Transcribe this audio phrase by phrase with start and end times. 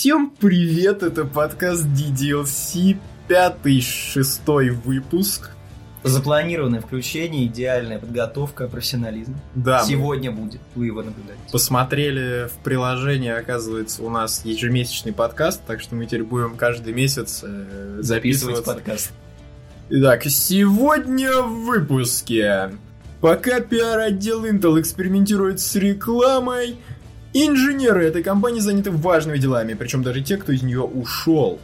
[0.00, 2.96] Всем привет, это подкаст DDLC,
[3.28, 5.50] пятый, шестой выпуск.
[6.04, 9.36] Запланированное включение, идеальная подготовка, профессионализм.
[9.54, 11.42] Да, Сегодня будет, вы его наблюдаете.
[11.52, 17.42] посмотрели в приложении, оказывается, у нас ежемесячный подкаст, так что мы теперь будем каждый месяц
[17.42, 19.12] э, Записывать подкаст.
[19.90, 22.70] Итак, сегодня в выпуске.
[23.20, 26.78] Пока пиар-отдел Intel экспериментирует с рекламой,
[27.32, 31.58] инженеры этой компании заняты важными делами, причем даже те, кто из нее ушел.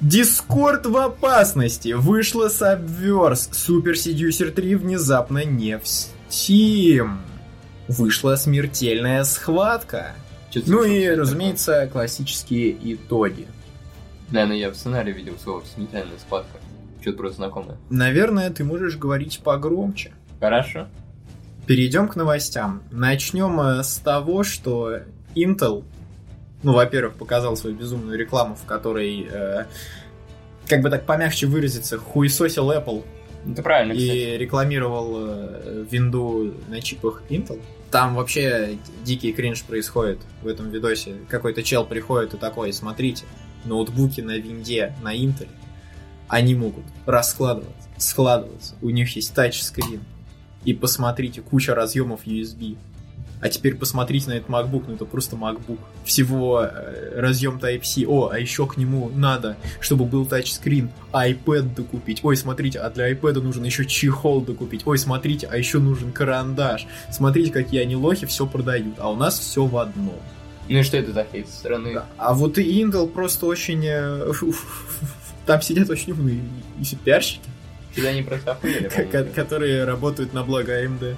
[0.00, 1.92] Дискорд в опасности.
[1.92, 3.50] Вышла Subverse.
[3.50, 7.16] Super Seducer 3 внезапно не в Steam.
[7.88, 10.14] Вышла смертельная схватка.
[10.50, 13.42] Чё-то Ну и, что-то разумеется, классические итоги.
[13.42, 13.54] такое.
[14.30, 16.58] Наверное, я в сценарии видел слово «смертельная схватка».
[17.00, 17.78] Что-то просто знакомое.
[17.90, 20.12] Наверное, ты можешь говорить погромче.
[20.40, 20.88] Хорошо.
[21.68, 22.82] Перейдем к новостям.
[22.90, 25.00] Начнем э, с того, что
[25.34, 25.84] Intel,
[26.62, 29.66] ну, во-первых, показал свою безумную рекламу, в которой, э,
[30.66, 33.04] как бы так помягче выразиться, хуесосил Apple
[33.46, 34.08] Это правильно, кстати.
[34.08, 37.60] и рекламировал э, винду на чипах Intel.
[37.90, 41.16] Там вообще дикий кринж происходит в этом видосе.
[41.28, 43.26] Какой-то чел приходит и такой, смотрите,
[43.66, 45.48] ноутбуки на винде, на Intel,
[46.28, 48.74] они могут раскладываться, складываться.
[48.80, 50.00] У них есть тачскрин.
[50.68, 52.76] И посмотрите, куча разъемов USB.
[53.40, 55.78] А теперь посмотрите на этот MacBook, ну это просто MacBook.
[56.04, 58.04] Всего э, разъем Type-C.
[58.06, 62.20] О, а еще к нему надо, чтобы был тачскрин, iPad докупить.
[62.22, 64.82] Ой, смотрите, а для iPad нужен еще чехол докупить.
[64.84, 66.86] Ой, смотрите, а еще нужен карандаш.
[67.10, 68.96] Смотрите, какие они лохи, все продают.
[68.98, 70.20] А у нас все в одном.
[70.68, 71.94] Ну и что это за хейт со стороны?
[71.94, 72.04] Да.
[72.18, 73.86] А вот и Intel просто очень...
[73.86, 74.32] э,
[75.46, 76.42] Там сидят очень умные
[76.78, 77.48] и пиарщики,
[77.92, 78.88] Всегда не просто охуели,
[79.34, 81.16] которые работают на благо AMD.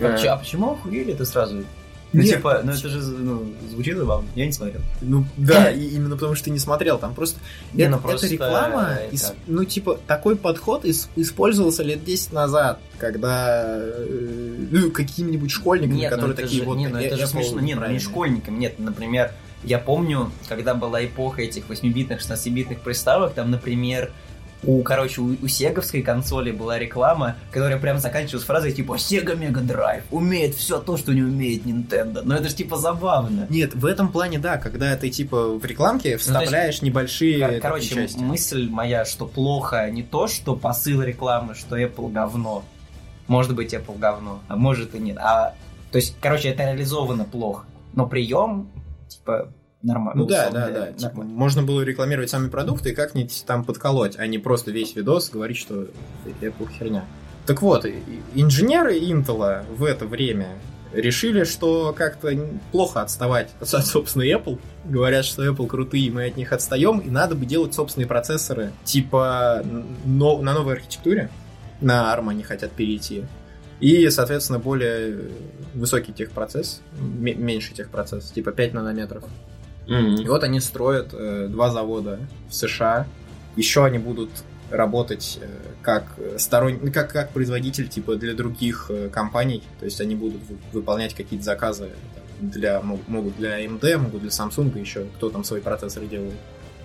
[0.00, 0.06] А.
[0.06, 1.64] А, а почему охуели это сразу?
[2.12, 2.36] Ну, Нет.
[2.36, 4.28] типа, ну это же ну, звучит забавно.
[4.34, 4.80] Я не смотрел.
[5.00, 7.38] Ну да, и именно потому что ты не смотрел, там просто...
[7.72, 12.02] Не, это, ну это просто реклама, это- ис- ну типа такой подход ис- использовался лет
[12.02, 16.78] 10 назад, когда э, ну какими-нибудь школьниками, Нет, ну которые это такие же, вот...
[16.78, 17.60] не, ну э, это же смешно.
[17.60, 18.00] Не, ну не правильно».
[18.00, 18.58] школьникам.
[18.58, 19.30] Нет, например,
[19.62, 24.10] я помню, когда была эпоха этих 8-битных, 16-битных приставок, там, например,
[24.62, 29.64] у, короче, у, у сеговской консоли была реклама, которая прям заканчивалась фразой типа Sega Mega
[29.64, 32.20] Drive умеет все то, что не умеет Nintendo.
[32.24, 33.46] Но это же типа забавно.
[33.48, 38.18] Нет, в этом плане да, когда ты типа в рекламке вставляешь небольшие Кор- Короче, части.
[38.18, 42.64] мысль моя, что плохо не то, что посыл рекламы, что Apple говно.
[43.28, 45.16] Может быть, Apple говно, а может и нет.
[45.18, 45.54] А,
[45.92, 47.64] то есть, короче, это реализовано плохо.
[47.94, 48.68] Но прием,
[49.08, 49.52] типа,
[49.82, 50.22] нормально.
[50.22, 50.92] Ну да, да, да.
[50.92, 51.32] Типа, нормально.
[51.34, 55.56] можно было рекламировать сами продукты и как-нибудь там подколоть, а не просто весь видос говорить,
[55.56, 55.88] что
[56.40, 57.04] Apple херня.
[57.46, 57.86] Так вот,
[58.34, 60.48] инженеры Intel в это время
[60.92, 62.30] решили, что как-то
[62.72, 64.58] плохо отставать от, собственно, Apple.
[64.84, 69.64] Говорят, что Apple крутые, мы от них отстаем, и надо бы делать собственные процессоры, типа
[70.04, 71.30] но- на новой архитектуре.
[71.80, 73.24] На ARM они хотят перейти.
[73.80, 75.30] И, соответственно, более
[75.74, 79.24] высокий техпроцесс, м- меньший техпроцесс, типа 5 нанометров.
[79.90, 80.14] Мгм.
[80.22, 83.06] И вот они строят э, два завода в США.
[83.56, 84.30] Еще они будут
[84.70, 85.48] работать э,
[85.82, 86.04] как
[86.38, 86.78] сторон...
[86.80, 89.64] ну, как, как производитель типа для других э, компаний.
[89.80, 91.90] То есть они будут вы- выполнять какие-то заказы
[92.40, 96.38] для, мог- могут для AMD, могут для Samsung, еще кто там свои процессоры делает.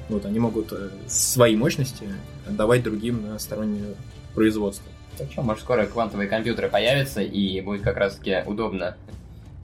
[0.10, 2.10] Вот они могут э, свои мощности
[2.48, 3.94] отдавать другим на стороннее
[4.34, 4.92] производство.
[5.20, 8.98] Так что, может, скоро квантовые компьютеры появятся, и будет как раз-таки удобно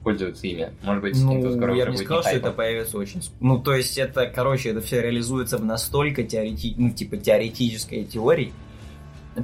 [0.02, 0.72] пользоваться ими.
[0.82, 3.22] Может быть, Ну, скоро я бы не сказал, не что это появится очень...
[3.40, 6.74] Ну, то есть, это, короче, это все реализуется в настолько теорети...
[6.76, 8.52] ну, типа, теоретической теории,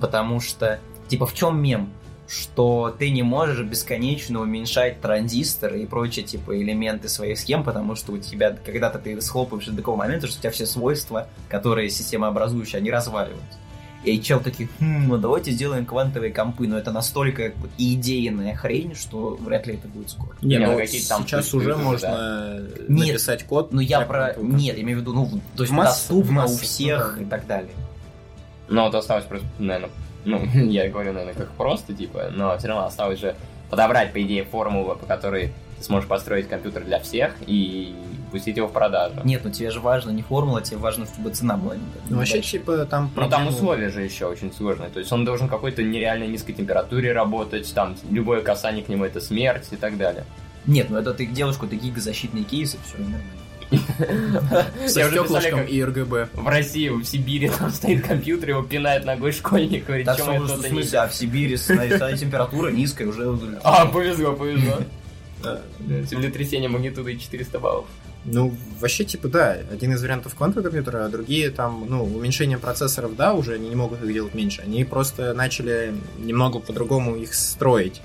[0.00, 1.90] потому что, типа, в чем мем?
[2.26, 8.12] Что ты не можешь бесконечно уменьшать транзисторы и прочие, типа, элементы своих схем, потому что
[8.12, 12.80] у тебя, когда-то ты схлопываешься до такого момента, что у тебя все свойства, которые системообразующие,
[12.80, 13.58] они разваливаются.
[14.04, 18.54] И чел такие, хм, ну давайте сделаем квантовые компы, но это настолько как бы, идейная
[18.54, 20.36] хрень, что вряд ли это будет скоро.
[20.40, 21.78] Не, ну, какие-то там сейчас уже да.
[21.78, 23.72] можно Нет, написать код.
[23.72, 24.34] Ну я про...
[24.38, 27.26] Нет, я имею в виду, ну, то есть масс- доступно у массы, всех ну да.
[27.26, 27.72] и так далее.
[28.68, 29.90] Ну, вот осталось просто, наверное,
[30.24, 33.34] ну, я говорю, наверное, как просто, типа, но все равно осталось же
[33.68, 37.94] подобрать, по идее, формулу, по которой ты сможешь построить компьютер для всех и
[38.28, 39.20] пустить его в продажу.
[39.24, 41.76] Нет, ну тебе же важно не формула, тебе важно, чтобы цена была.
[41.76, 42.50] не- Ну, вообще, дальше.
[42.52, 44.90] типа, там Ну, там проблема- условия же еще очень сложные.
[44.90, 49.20] То есть он должен какой-то нереально низкой температуре работать, там любое касание к нему это
[49.20, 50.24] смерть и так далее.
[50.66, 53.22] Нет, ну это ты делаешь какой-то гигазащитный кейс, и все, нормально.
[54.88, 56.28] Со стеклышком и RGB.
[56.34, 61.08] в России, в Сибири там стоит компьютер, его пинает ногой школьник, мы в смысле, а
[61.08, 63.38] в Сибири температура низкая уже...
[63.62, 64.78] А, повезло, повезло.
[65.42, 65.60] Да.
[65.78, 67.86] Землетрясение магнитудой 400 баллов.
[68.30, 73.16] Ну, вообще, типа, да, один из вариантов квантового компьютера, а другие там, ну, уменьшение процессоров,
[73.16, 74.62] да, уже они не могут их делать меньше.
[74.62, 78.02] Они просто начали немного по-другому их строить.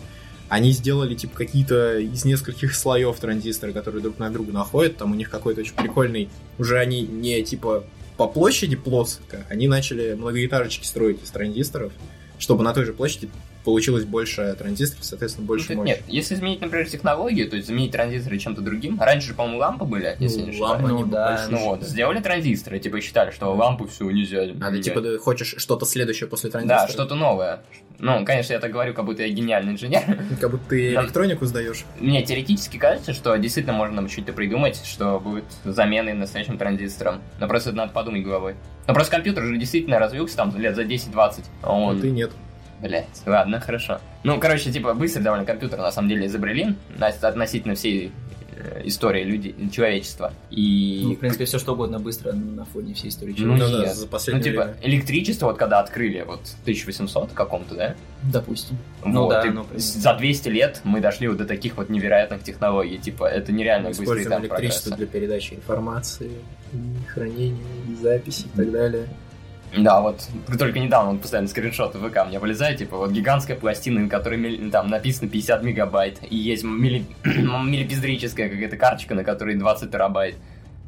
[0.50, 4.98] Они сделали, типа, какие-то из нескольких слоев транзисторы, которые друг на друга находят.
[4.98, 6.30] Там у них какой-то очень прикольный...
[6.58, 7.84] Уже они не, типа,
[8.18, 11.92] по площади плоско, они начали многоэтажечки строить из транзисторов,
[12.38, 13.30] чтобы на той же площади
[13.64, 15.90] получилось больше транзисторов, соответственно, больше Ну, мощи.
[15.90, 19.00] Нет, если изменить, например, технологию, то есть заменить транзисторы чем-то другим.
[19.00, 21.06] Раньше же, по-моему, лампы были, если Ну, не лампы, ошибаюсь.
[21.06, 21.48] Ну да.
[21.50, 24.42] Ну вот, сделали транзисторы, типа считали, что лампы все нельзя.
[24.54, 24.84] Надо, менять.
[24.86, 26.88] типа, ты хочешь что-то следующее после транзистора.
[26.88, 27.62] Да, что-то новое.
[28.00, 30.02] Ну, конечно, я так говорю, как будто я гениальный инженер.
[30.42, 31.86] Как будто ты электронику сдаешь.
[32.00, 37.22] Мне теоретически кажется, что действительно можно что-то придумать, что будет заменой настоящим транзистором.
[37.40, 38.56] Но просто это надо подумать головой.
[38.88, 41.14] Но просто компьютер же действительно развился там лет за 10-20.
[41.62, 42.02] А А Он...
[42.02, 42.32] ты нет.
[42.84, 44.00] Блять, ладно, хорошо.
[44.24, 46.76] Ну, короче, типа, быстро довольно компьютер на самом деле изобрели
[47.22, 48.12] относительно всей
[48.58, 50.34] э, истории людей, человечества.
[50.50, 51.02] И...
[51.06, 53.78] Ну, в принципе, все что угодно быстро на фоне всей истории Ну, человечества.
[53.78, 53.96] да, нет.
[53.96, 54.78] за Ну, последнее типа, время.
[54.82, 57.96] электричество, вот когда открыли, вот, в 1800 каком-то, да?
[58.32, 58.78] Допустим.
[59.06, 62.44] Ну Вот, да, и ну, за 200 лет мы дошли вот до таких вот невероятных
[62.44, 62.98] технологий.
[62.98, 65.12] Типа, это нереально Мы быстрый используем темп электричество прогресса.
[65.12, 66.32] для передачи информации,
[66.74, 67.58] и хранения,
[68.02, 69.08] записи и так далее.
[69.78, 70.28] Да, вот
[70.60, 74.70] только недавно он постоянно скриншоты в ВК мне вылезает, типа вот гигантская пластина, на которой
[74.70, 77.06] там написано 50 мегабайт, и есть милли...
[77.24, 80.36] миллипиздрическая какая-то карточка, на которой 20 терабайт.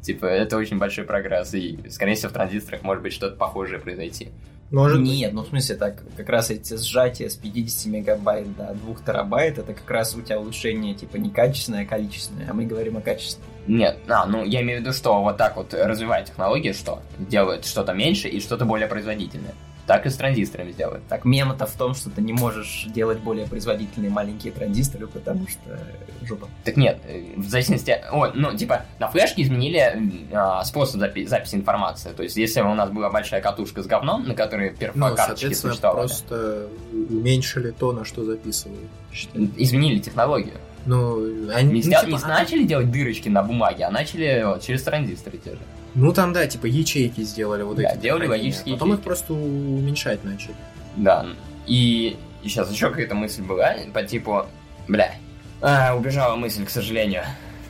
[0.06, 4.28] Типа, это очень большой прогресс, и, скорее всего, в транзисторах может быть что-то похожее произойти.
[4.70, 5.10] Может быть.
[5.10, 9.58] Нет, ну в смысле так, как раз эти сжатия с 50 мегабайт до 2 терабайт,
[9.58, 13.00] это как раз у тебя улучшение типа не качественное, а количественное, а мы говорим о
[13.00, 13.50] качественном.
[13.66, 17.64] Нет, а, ну я имею в виду, что вот так вот развивая технологии, что делают
[17.64, 19.54] что-то меньше и что-то более производительное.
[19.86, 21.06] Так и с транзисторами сделают.
[21.08, 25.78] Так, мем-то в том, что ты не можешь делать более производительные маленькие транзисторы, потому что
[26.22, 26.48] жопа.
[26.64, 27.96] Так нет, э, в зависимости...
[28.10, 32.10] О, ну, типа, на флешке изменили а, способ запи- записи информации.
[32.12, 35.72] То есть, если у нас была большая катушка с говном, на которой Ну, перфокарточки соответственно,
[35.72, 38.88] существовали, просто уменьшили то, на что записывают.
[39.12, 39.48] считай.
[39.56, 40.54] изменили технологию.
[40.84, 44.82] Ну, они, Не, ну, типа, не начали делать дырочки на бумаге, а начали вот, через
[44.82, 45.58] транзисторы те же.
[45.96, 47.98] Ну, там, да, типа ячейки сделали вот Да, эти.
[48.02, 49.06] делали логические Потом их ячейки.
[49.06, 50.54] просто уменьшать начали.
[50.96, 51.26] Да.
[51.66, 54.46] И, и сейчас еще какая-то мысль была по типу...
[54.88, 55.14] Бля,
[55.60, 57.24] а, убежала мысль, к сожалению.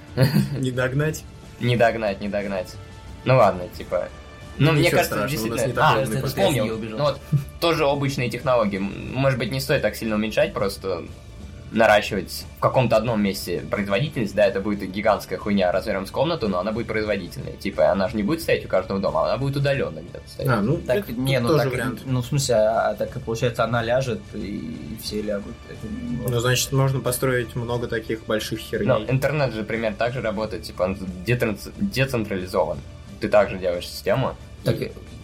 [0.58, 1.24] Не догнать.
[1.60, 2.74] Не догнать, не догнать.
[3.24, 4.08] Ну ладно, типа.
[4.58, 5.72] Ну, мне кажется, страшного, действительно...
[5.72, 6.78] не А, я вспомнил.
[6.78, 7.20] Ну вот,
[7.60, 8.78] тоже обычные технологии.
[8.78, 11.04] Может быть, не стоит так сильно уменьшать, просто
[11.76, 16.58] наращивать в каком-то одном месте производительность, да, это будет гигантская хуйня размером с комнату, но
[16.58, 17.52] она будет производительная.
[17.52, 20.50] Типа, она же не будет стоять у каждого дома, она будет удаленно где-то стоять.
[20.52, 22.00] А, ну, Так, это не, ну тоже так, вариант.
[22.06, 25.54] ну в смысле, а, а так и получается она ляжет и все лягут.
[25.68, 29.06] Это не- Ну, значит, можно построить много таких больших Но херней.
[29.10, 32.78] интернет же примерно так же работает, типа, он децен- децентрализован.
[33.20, 34.34] Ты также делаешь систему.
[34.64, 34.76] Так,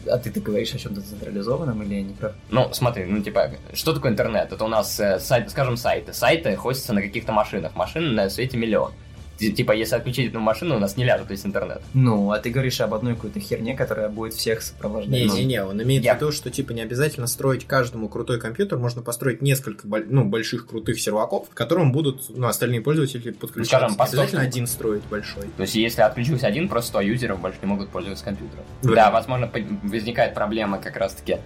[0.08, 2.32] а ты, ты говоришь о чем-то централизованном или не прав?
[2.50, 4.52] Ну, смотри, ну, типа, что такое интернет?
[4.52, 6.12] Это у нас, э, сайт, скажем, сайты.
[6.12, 7.74] Сайты хостятся на каких-то машинах.
[7.76, 8.92] Машин на свете миллион.
[9.38, 11.82] Типа, если отключить одну машину, у нас не ляжет весь интернет.
[11.94, 15.26] Ну, а ты говоришь об одной какой-то херне, которая будет всех сопровождать.
[15.26, 18.78] Ну, Не-не-не, он имеет Я- в виду, что типа не обязательно строить каждому крутой компьютер,
[18.78, 23.78] можно построить несколько ну, больших крутых серваков, к которым будут ну, остальные пользователи подключаться.
[23.78, 25.44] скажем, по обязательно один строить большой.
[25.56, 28.64] То есть, если отключился один, просто 100 юзеров больше не могут пользоваться компьютером.
[28.82, 28.94] Да.
[28.94, 29.50] Да, возможно,
[29.82, 31.38] возникает проблема как раз-таки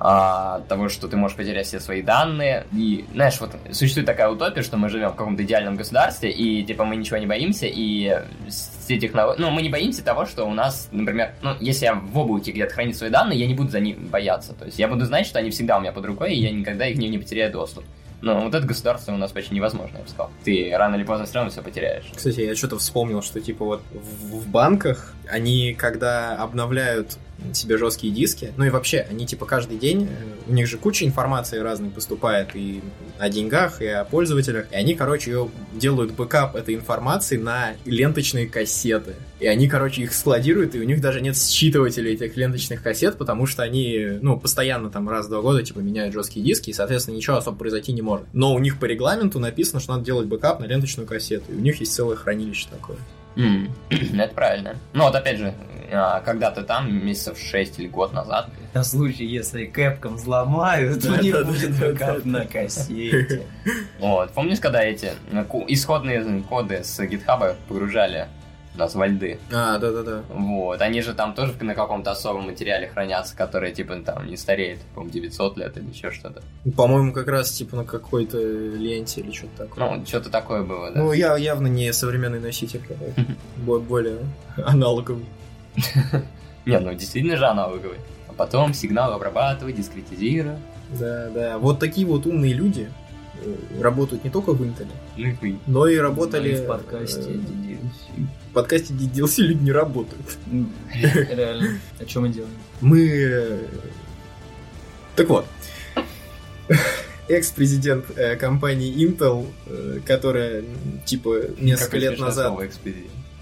[0.00, 2.66] а, того, что ты можешь потерять все свои данные.
[2.72, 6.84] И, знаешь, вот существует такая утопия, что мы живем в каком-то идеальном государстве, и, типа,
[6.84, 9.40] мы ничего не боимся, и все технологии...
[9.40, 12.74] Ну, мы не боимся того, что у нас, например, ну, если я в облаке где-то
[12.74, 14.54] хранить свои данные, я не буду за них бояться.
[14.54, 16.86] То есть я буду знать, что они всегда у меня под рукой, и я никогда
[16.86, 17.84] их не, не потеряю доступ.
[18.20, 20.30] Но вот это государство у нас почти невозможно, я бы сказал.
[20.44, 22.10] Ты рано или поздно все равно все потеряешь.
[22.14, 27.16] Кстати, я что-то вспомнил, что типа вот в, в банках они, когда обновляют
[27.52, 31.04] себе жесткие диски, ну и вообще, они типа каждый день, э, у них же куча
[31.04, 32.82] информации разной поступает и
[33.18, 38.46] о деньгах, и о пользователях, и они, короче, ее делают бэкап этой информации на ленточные
[38.46, 39.14] кассеты.
[39.40, 43.46] И они, короче, их складируют, и у них даже нет считывателей этих ленточных кассет, потому
[43.46, 47.16] что они, ну, постоянно там раз в два года, типа, меняют жесткие диски, и, соответственно,
[47.16, 48.26] ничего особо произойти не может.
[48.32, 51.60] Но у них по регламенту написано, что надо делать бэкап на ленточную кассету, и у
[51.60, 52.98] них есть целое хранилище такое.
[53.36, 54.76] М, Это правильно.
[54.92, 55.54] Ну вот опять же,
[55.92, 61.46] а, когда-то там, месяцев 6 или год назад, На случай, если Capcom взломают, у них
[61.46, 63.42] будет бэкап на кассете.
[63.98, 65.12] вот, помнишь, когда эти
[65.68, 68.28] исходные коды с GitHub а погружали
[68.78, 69.38] нас во льды.
[69.52, 70.22] А, да-да-да.
[70.28, 74.78] Вот, они же там тоже на каком-то особом материале хранятся, который, типа, там, не стареет,
[74.94, 76.42] по-моему, 900 лет или еще что-то.
[76.76, 79.96] По-моему, как раз, типа, на какой-то ленте или что-то такое.
[79.96, 81.00] Ну, что-то такое было, да.
[81.00, 82.82] Ну, я явно не современный носитель
[83.56, 84.18] Более
[84.56, 85.26] аналоговый.
[86.66, 87.96] Не, ну, действительно же аналоговый.
[88.28, 90.58] А потом сигнал обрабатывать, дискретизируя.
[90.98, 91.58] Да, да.
[91.58, 92.90] Вот такие вот умные люди
[93.80, 96.56] работают не только в Intel, Ну но и работали...
[96.56, 98.26] в подкасте э, DDLC.
[98.50, 100.38] В подкасте DDLC люди не работают.
[100.92, 101.78] Реально.
[102.00, 102.52] А что мы делаем?
[102.80, 103.08] Мы...
[103.08, 103.58] э,
[105.16, 105.46] Так вот.
[107.28, 110.64] Экс-президент э, компании Intel, э, которая,
[111.04, 112.58] типа, несколько лет назад...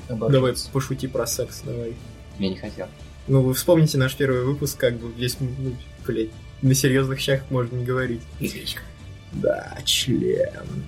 [0.09, 1.95] Давай пошути про секс, давай.
[2.39, 2.87] Я не хотел.
[3.29, 5.75] Ну, вы вспомните наш первый выпуск, как бы здесь, ну,
[6.07, 6.31] блядь,
[6.63, 8.23] на серьезных щах можно не говорить.
[9.37, 10.85] Да, член.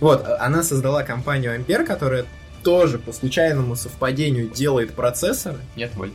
[0.00, 2.26] Вот, а- она создала компанию Ampere, которая
[2.62, 5.58] тоже по случайному совпадению делает процессоры.
[5.76, 6.12] Нет, боль.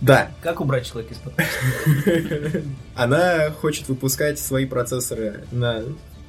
[0.00, 2.62] Да, Как убрать человека из подкаста?
[2.94, 5.84] она хочет выпускать свои процессоры на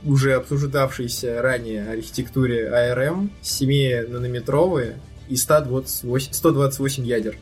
[0.06, 4.96] уже обсуждавшейся ранее архитектуре ARM 7-нанометровые
[5.28, 7.36] и 128, 128 ядер.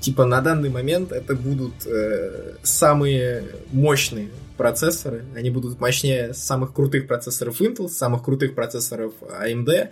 [0.00, 5.24] Типа на данный момент это будут э, самые мощные процессоры.
[5.36, 9.90] Они будут мощнее самых крутых процессоров Intel, самых крутых процессоров AMD.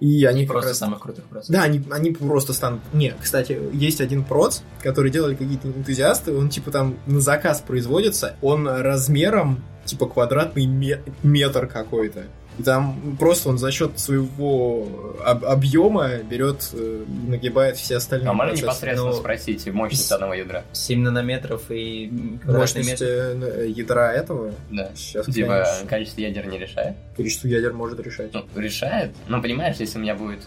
[0.00, 1.60] И они Просто раз- самых крутых процессоров.
[1.60, 2.80] да, они, они просто станут...
[2.92, 8.34] Не, кстати, есть один проц, который делали какие-то энтузиасты, он типа там на заказ производится,
[8.42, 12.24] он размером типа квадратный ме- метр какой-то.
[12.58, 18.32] И там просто он за счет своего об- объема берет, э, нагибает все остальные А
[18.34, 20.64] можно непосредственно Ну, спросить мощность с- одного ядра?
[20.72, 22.12] 7 нанометров и
[22.44, 23.04] Мощность метр.
[23.04, 24.90] э, ядра этого Да.
[24.94, 26.96] сейчас Типа, количество ядер не решает?
[27.16, 28.34] количество ядер может решать.
[28.34, 29.12] Ну, решает.
[29.28, 30.40] Ну, понимаешь, если у меня будет...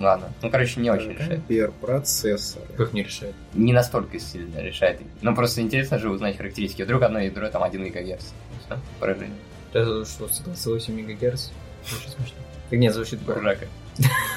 [0.00, 0.32] Ладно.
[0.42, 1.34] Ну, короче, не очень решает.
[1.38, 2.62] Ампер, процессор.
[2.76, 3.34] Как не решает?
[3.54, 5.00] Не настолько сильно решает.
[5.22, 6.82] Ну, просто интересно же узнать характеристики.
[6.82, 8.24] Вдруг одно ядро там 1 ГГц.
[8.66, 9.36] Всё, поражение.
[9.74, 11.50] Это что, 128 мегагерц?
[11.84, 12.36] Очень смешно.
[12.70, 13.18] Так нет, звучит.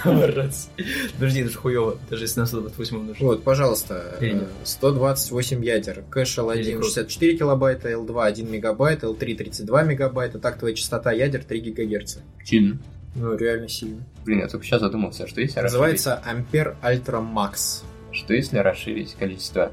[0.04, 0.70] Раз.
[1.14, 3.22] Подожди, это же хуево, даже если на 128 умножить.
[3.22, 4.44] Вот, пожалуйста, Или нет?
[4.44, 6.04] э, 128 ядер.
[6.10, 6.88] Кэш L1 Или круто.
[6.88, 12.22] 64 килобайта, L2 1 мегабайт, L3 32 мегабайта, тактовая частота ядер 3 гигагерца.
[12.44, 12.78] Сильно.
[13.16, 14.04] Ну, реально сильно.
[14.26, 15.60] Блин, я только сейчас задумался, что если.
[15.60, 17.84] Называется Ampere Ultra Max.
[18.12, 19.72] Что если расширить количество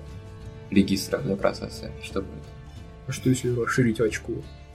[0.71, 1.91] регистров для процесса?
[2.03, 2.43] Что будет?
[3.07, 4.33] А Что если расширить очко?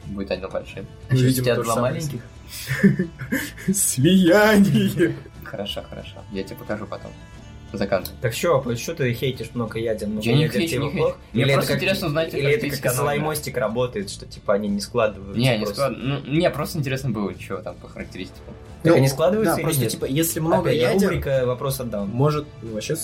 [0.09, 0.85] Будет одно большим.
[1.09, 2.21] А что, у тебя два маленьких?
[3.73, 5.15] Слияние!
[5.43, 6.17] Хорошо, хорошо.
[6.31, 7.11] Я тебе покажу потом.
[7.73, 8.15] Заканчивай.
[8.21, 10.07] Так что, что ты хейтишь много ядер?
[10.07, 11.15] Много Я не хейчу, не хейчу.
[11.33, 15.39] Мне Или просто интересно узнать Или это как слаймостик работает, что типа они не складываются?
[15.39, 15.75] Не, не просто?
[15.75, 15.97] склад...
[15.97, 18.53] ну, мне просто интересно было, что там по характеристикам.
[18.83, 19.91] Так они складываются Ну, Да, или просто, нет?
[19.91, 22.09] типа, если много Опять ядер, рубрика вопрос отдам.
[22.09, 22.95] может, ну, вообще,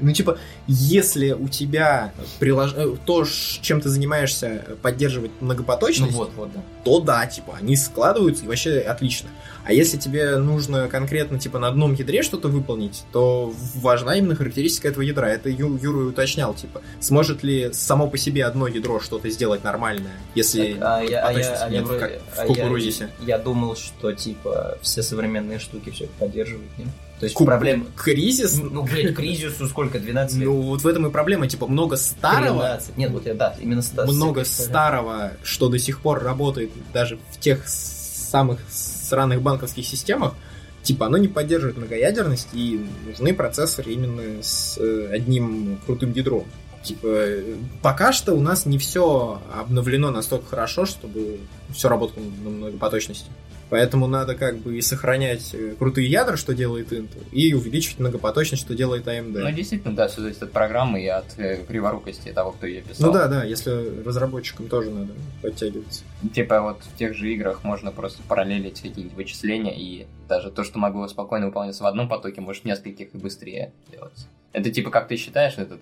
[0.00, 2.72] ну, типа, если у тебя прилож...
[2.74, 3.24] э, то,
[3.60, 6.60] чем ты занимаешься, поддерживать Ну многопоточность, вот, вот, да.
[6.84, 9.28] то да, типа, они складываются и вообще отлично.
[9.66, 14.86] А если тебе нужно конкретно, типа, на одном ядре что-то выполнить, то важна именно характеристика
[14.88, 15.26] этого ядра.
[15.28, 19.64] Это Ю- Юра и уточнял, типа, сможет ли само по себе одно ядро что-то сделать
[19.64, 23.10] нормальное, если Так, а я, а я, а я а в я- кукурузисе.
[23.22, 26.88] я думал, что типа все современные штуки все это поддерживают, нет?
[27.18, 27.86] То есть Ку- проблема...
[27.96, 28.58] Кризис?
[28.62, 30.46] Ну, блядь, кризису сколько, 12 лет?
[30.48, 32.96] Ну, вот в этом и проблема, типа, много старого, 13.
[32.98, 37.66] Нет, вот я, да, именно много старого, что до сих пор работает даже в тех
[37.66, 38.60] самых
[39.06, 40.34] сраных банковских системах,
[40.82, 46.44] типа оно не поддерживает многоядерность и нужны процессоры именно с э, одним крутым ядром.
[46.82, 51.40] Типа, э, пока что у нас не все обновлено настолько хорошо, чтобы
[51.74, 53.28] все работало на многопоточности.
[53.68, 58.62] Поэтому надо как бы и сохранять э, крутые ядра, что делает Intel, и увеличивать многопоточность,
[58.62, 59.38] что делает AMD.
[59.38, 63.08] Ну, действительно, да, все зависит от программы и от э, криворукости того, кто ее писал.
[63.08, 66.04] Ну да, да, если разработчикам тоже надо подтягиваться.
[66.32, 70.78] Типа вот в тех же играх можно просто параллелить какие-нибудь вычисления, и даже то, что
[70.78, 74.26] могло спокойно выполняться в одном потоке, может в нескольких и быстрее делаться.
[74.52, 75.80] Это типа как ты считаешь этот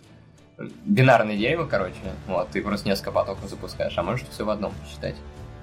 [0.84, 5.16] бинарное дерево, короче, вот, ты просто несколько потоков запускаешь, а можешь все в одном считать.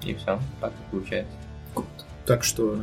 [0.04, 1.32] И все, так и получается.
[2.26, 2.76] Так что,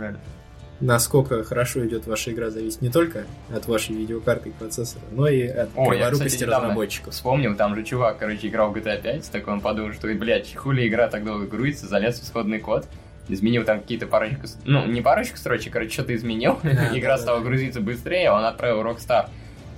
[0.80, 5.48] насколько хорошо идет ваша игра, зависит не только от вашей видеокарты и процессора, но и
[5.48, 7.14] от О, я, кстати, разработчиков.
[7.14, 10.88] Вспомнил, там же чувак, короче, играл в GTA 5, такой он подумал, что, блядь, хули
[10.88, 12.88] игра так долго грузится, залез в исходный код,
[13.28, 18.32] изменил там какие-то парочку, ну, не парочку строчек, короче, что-то изменил, игра стала грузиться быстрее,
[18.32, 19.30] он отправил Rockstar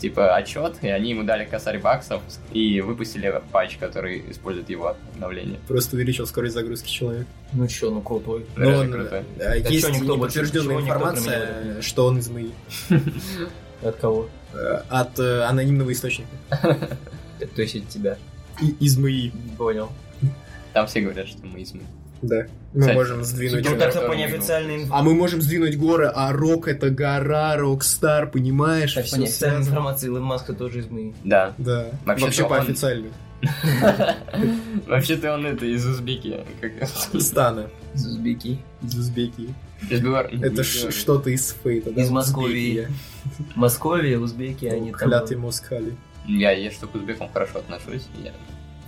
[0.01, 5.59] типа, отчет, и они ему дали косарь баксов и выпустили патч, который использует его обновление.
[5.67, 7.27] Просто увеличил скорость загрузки человека.
[7.53, 8.45] Ну чё, ну крутой.
[8.57, 9.23] Но Реально он, крутой.
[9.39, 12.51] э, есть чё, никто больше- неподтвержденная информация, что он из МИИ.
[13.83, 14.29] От кого?
[14.53, 16.29] Э, От э, анонимного источника.
[17.55, 18.17] То есть от тебя.
[18.79, 19.31] Из МИИ.
[19.57, 19.89] Понял.
[20.73, 21.81] Там все говорят, что мы из МИ.
[22.21, 22.45] Да.
[22.73, 23.65] Мы Кстати, можем сдвинуть...
[23.69, 28.29] Ну который по неофициальной инф- А мы можем сдвинуть горы, а рок это гора, рок-стар,
[28.29, 28.93] понимаешь?
[28.93, 31.13] так, по неофициальной информации Илон Маска тоже из МИИ.
[31.23, 31.53] Да.
[31.57, 31.87] Да.
[32.05, 33.11] Вообще-то Вообще по он- официальной.
[34.87, 36.39] Вообще-то он это из Узбеки.
[36.59, 37.21] Как...
[37.21, 37.67] Стана.
[37.93, 38.59] Из Узбеки.
[38.81, 39.49] Из Узбеки.
[39.89, 41.91] Это что-то из фейта.
[41.91, 42.09] да, Из.
[42.09, 42.87] Московии.
[43.55, 44.99] Московия, Узбеки, они там...
[44.99, 45.95] Клятый Москали.
[46.27, 48.07] Я, я что к узбекам хорошо отношусь.
[48.23, 48.31] Я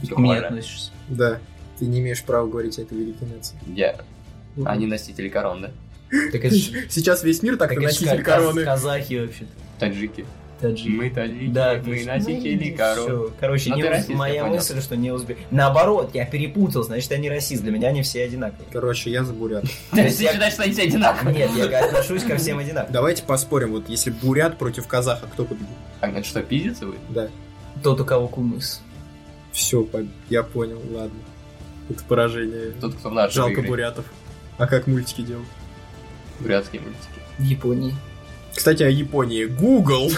[0.07, 0.91] К мне относишься.
[1.09, 1.39] Да.
[1.79, 3.57] Ты не имеешь права говорить о этой великой нации.
[3.67, 3.95] Я...
[4.65, 5.71] Они носители корон, да?
[6.31, 8.63] Так это ж- Сейчас весь мир так так это ж носитель короны.
[8.63, 9.51] казахи вообще-то.
[9.79, 10.25] Таджики.
[10.61, 10.87] Таджики.
[10.89, 13.05] Мы таджики, Да, мы носители Ну, корон.
[13.05, 13.33] всё.
[13.39, 15.39] Короче, Ну, не расист, моя мысль, что не узбек.
[15.49, 17.63] Наоборот, я перепутал, значит, не расист.
[17.63, 18.67] Для меня они все одинаковые.
[18.71, 19.65] Короче, я за бурят.
[19.91, 21.35] Ты считаешь, что они все одинаковые?
[21.35, 22.93] Нет, я отношусь ко всем одинаково.
[22.93, 25.67] Давайте поспорим, вот если бурят против казаха, кто победит?
[25.99, 26.95] А это что, пиздится вы?
[27.09, 27.27] Да.
[27.81, 28.81] Тот, у кого кумыс.
[29.51, 29.85] Все,
[30.29, 31.19] я понял, ладно.
[31.89, 32.71] Это поражение.
[32.79, 33.67] Тот, кто в нашей Жалко игре.
[33.69, 34.05] бурятов.
[34.57, 35.47] А как мультики делают?
[36.39, 37.07] Бурятские мультики.
[37.37, 37.95] В Японии.
[38.55, 39.45] Кстати, о Японии.
[39.45, 40.11] Google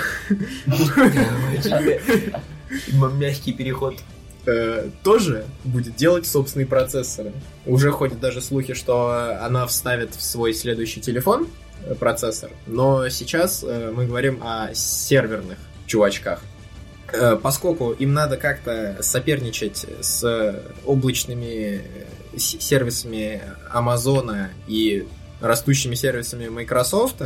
[3.14, 3.96] Мягкий переход.
[4.46, 7.32] э, тоже будет делать собственные процессоры.
[7.66, 11.48] Уже ходят даже слухи, что она вставит в свой следующий телефон
[11.86, 12.52] э, процессор.
[12.68, 15.58] Но сейчас э, мы говорим о серверных
[15.88, 16.42] чувачках.
[17.12, 25.06] Э, Поскольку им надо как-то соперничать с облачными э, сервисами Амазона и
[25.42, 27.22] растущими сервисами Microsoft,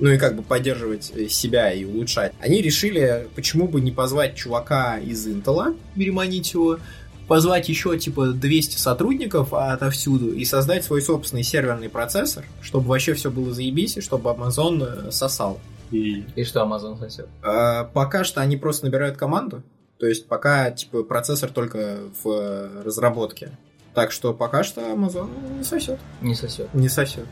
[0.00, 4.36] ну и как бы поддерживать э, себя и улучшать, они решили, почему бы не позвать
[4.36, 6.78] чувака из Intel, переманить его,
[7.26, 13.30] позвать еще типа 200 сотрудников отовсюду и создать свой собственный серверный процессор, чтобы вообще все
[13.30, 15.60] было заебись, и чтобы Amazon сосал.
[15.90, 17.28] И И что Amazon сосет?
[17.42, 19.62] А, пока что они просто набирают команду,
[19.98, 23.58] то есть пока типа процессор только в э, разработке.
[23.94, 25.98] Так что пока что Amazon не сосет.
[26.20, 26.72] Не сосет.
[26.74, 27.26] Не сосет.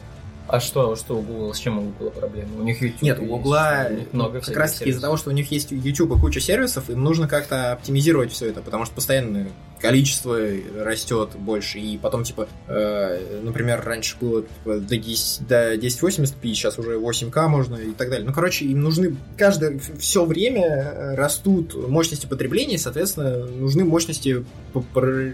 [0.48, 2.60] А что, что у Google, с чем у Google проблема?
[2.60, 5.30] У них YouTube Нет, у есть, Гугла у много как раз таки из-за того, что
[5.30, 8.94] у них есть YouTube и куча сервисов, им нужно как-то оптимизировать все это, потому что
[8.94, 9.48] постоянно
[9.80, 10.38] количество
[10.76, 16.78] растет больше, и потом, типа, э, например, раньше было типа, до, 10, до 1080p, сейчас
[16.78, 18.26] уже 8К можно и так далее.
[18.26, 24.44] Ну, короче, им нужны каждое, все время э, растут мощности потребления, и, соответственно, нужны мощности,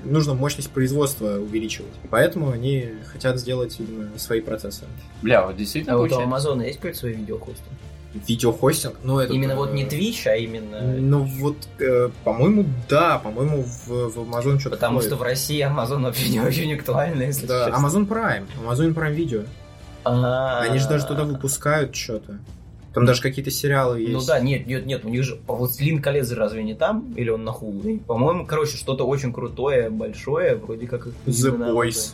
[0.05, 1.93] нужно мощность производства увеличивать.
[2.11, 4.91] Поэтому они хотят сделать, видимо, свои процессоры.
[5.23, 6.19] Бля, вот действительно А вот у.
[6.19, 7.69] Амазона есть какой-то свой видеохостинг?
[8.15, 9.33] Видеохостинг, ну, это...
[9.33, 10.81] Именно вот не Twitch, а именно...
[10.83, 15.11] Ну вот, э, по-моему, да, по-моему, в, в Amazon что-то Потому входит.
[15.11, 17.87] что в России Amazon вообще не очень актуально, если Да, честно.
[17.87, 19.47] Amazon Prime, Amazon Prime Video.
[20.05, 22.39] А, Они же даже туда выпускают что-то.
[22.93, 24.13] Там даже какие-то сериалы есть.
[24.13, 27.13] Ну да, нет, нет, нет, у них же «Властелин колец» разве не там?
[27.17, 28.01] Или он на Hulu?
[28.05, 31.07] По-моему, короче, что-то очень крутое, большое, вроде как...
[31.27, 32.13] The Boys.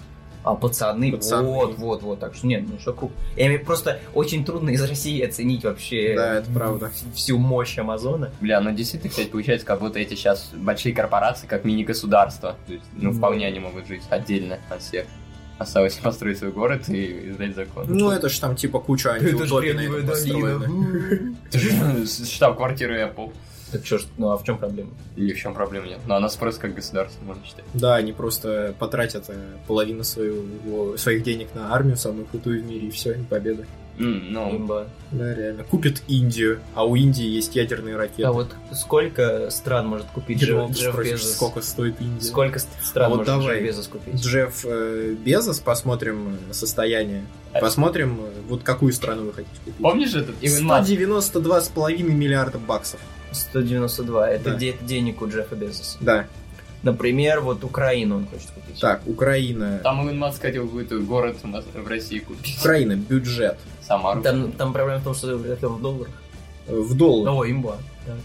[0.48, 1.42] А, пацаны, Пацаны.
[1.46, 3.12] вот, вот, вот, так что нет, ну что круто.
[3.36, 6.90] Я имею- просто очень трудно из России оценить вообще Да, это правда.
[7.14, 8.30] всю мощь Амазона.
[8.40, 12.56] Бля, ну действительно, кстати, получается, как будто эти сейчас большие корпорации, как мини-государства.
[12.66, 13.18] То есть, ну, Ну.
[13.18, 15.06] вполне они могут жить отдельно от всех.
[15.58, 17.84] Осталось построить свой город и издать закон.
[17.88, 20.16] Ну, это ж там типа куча антиутопий на этом
[21.52, 23.32] же штаб-квартира Apple.
[23.72, 24.90] Так что ж, ну а в чем проблема?
[25.16, 25.98] И в чем проблема нет?
[26.06, 27.64] Но она просто как государство, можно считать.
[27.74, 29.34] Да, они просто потратят э,
[29.66, 33.66] половину своего, своих денег на армию, самую крутую в мире, и все, и победа.
[33.98, 34.86] М, ну, Имба.
[35.10, 35.64] Да, реально.
[35.64, 38.22] Купит Индию, а у Индии есть ядерные ракеты.
[38.22, 41.32] А вот сколько стран может купить Джефф, Джефф спросишь, Безос?
[41.34, 42.24] сколько стоит Индия.
[42.24, 43.56] Сколько ст- стран А вот может давай.
[43.56, 44.14] Джефф Безос купить?
[44.14, 47.24] Джефф э, Безос, посмотрим э, состояние.
[47.52, 49.82] А- Посмотрим, э, вот какую страну вы хотите купить.
[49.82, 50.90] помнишь этот Илон Маск?
[50.92, 53.00] 192,5 миллиарда баксов.
[53.32, 54.30] 192.
[54.30, 54.54] Это Да.
[54.56, 55.98] где это денег у Джеффа Безоса?
[56.00, 56.26] Да.
[56.82, 58.80] Например, вот Украину он хочет купить.
[58.80, 59.80] Так, Украина.
[59.82, 62.56] Там Илон Маск хотел какой-то город у нас в России купить.
[62.60, 63.58] Украина, бюджет.
[63.86, 64.22] Самару.
[64.22, 66.12] Там, там проблема в том, что это в долларах.
[66.68, 67.78] В долларах О, имба.
[68.06, 68.16] Так.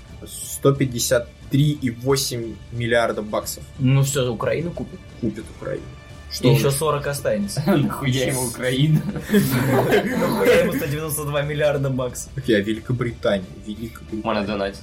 [1.51, 4.99] 153,8 миллиардов баксов Ну все, Украину купит.
[5.21, 5.83] купит Украина.
[6.41, 7.61] И еще 40 останется.
[7.67, 9.01] Нахуя ему Украина?
[9.31, 12.31] Нахуя ему 192 миллиарда баксов?
[12.47, 13.45] Я Великобритания.
[13.65, 14.45] Можно Великобритания.
[14.47, 14.81] донатить.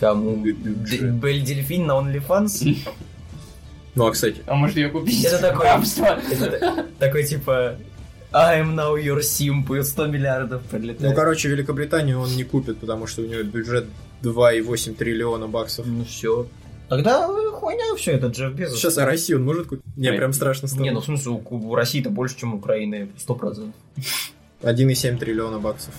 [0.00, 0.36] Кому?
[0.44, 2.78] Бель Дельфин на OnlyFans?
[3.94, 5.24] Ну, а кстати, А может ее купить?
[5.24, 5.66] Это такой-
[7.00, 7.74] такой типа...
[8.32, 11.16] I'm now your simp, и 100 миллиардов ну, прилетает.
[11.16, 13.86] короче, Великобританию он не купит, потому что у него бюджет
[14.22, 15.86] 2,8 триллиона баксов.
[15.86, 16.46] Ну все.
[16.88, 18.78] Тогда хуйня все, это Джефф Безос.
[18.78, 19.84] Сейчас, а Россию он может купить?
[19.96, 20.82] Мне прям страшно стало.
[20.82, 23.74] Не, ну в смысле, у, у России-то больше, чем у Украины, сто процентов.
[24.62, 25.94] 1,7 триллиона баксов.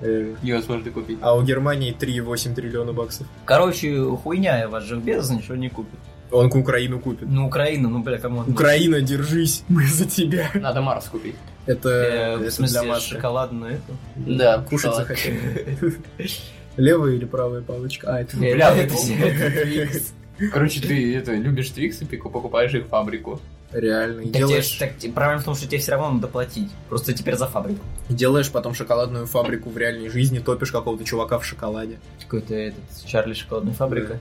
[0.00, 1.18] Э, Невозможно купить.
[1.20, 3.26] А у Германии 3,8 триллиона баксов.
[3.44, 5.98] Короче, хуйня, ваш Джефф Безос ничего не купит.
[6.30, 7.28] Он к Украину купит.
[7.28, 10.48] Ну, Украина, ну, бля, кому Украина, держись, мы за тебя.
[10.54, 11.34] Надо Марс купить.
[11.66, 13.14] Это, Э, это в смысле, для Маска.
[13.16, 13.96] шоколадную эту?
[14.16, 15.66] Да, Кушать захотели.
[16.76, 18.14] Левая или правая палочка?
[18.14, 18.94] А, это Бля, это.
[20.52, 23.40] Короче, ты это, любишь Твикс и пику- покупаешь их в фабрику.
[23.72, 24.22] реально.
[24.22, 26.70] Так тебе делаешь, ж- так Проблема в том, что тебе все равно надо платить.
[26.88, 27.80] Просто теперь за фабрику.
[28.08, 31.98] делаешь потом шоколадную фабрику в реальной жизни, топишь какого-то чувака в шоколаде.
[32.22, 34.18] Какой-то этот Чарли шоколадная фабрика.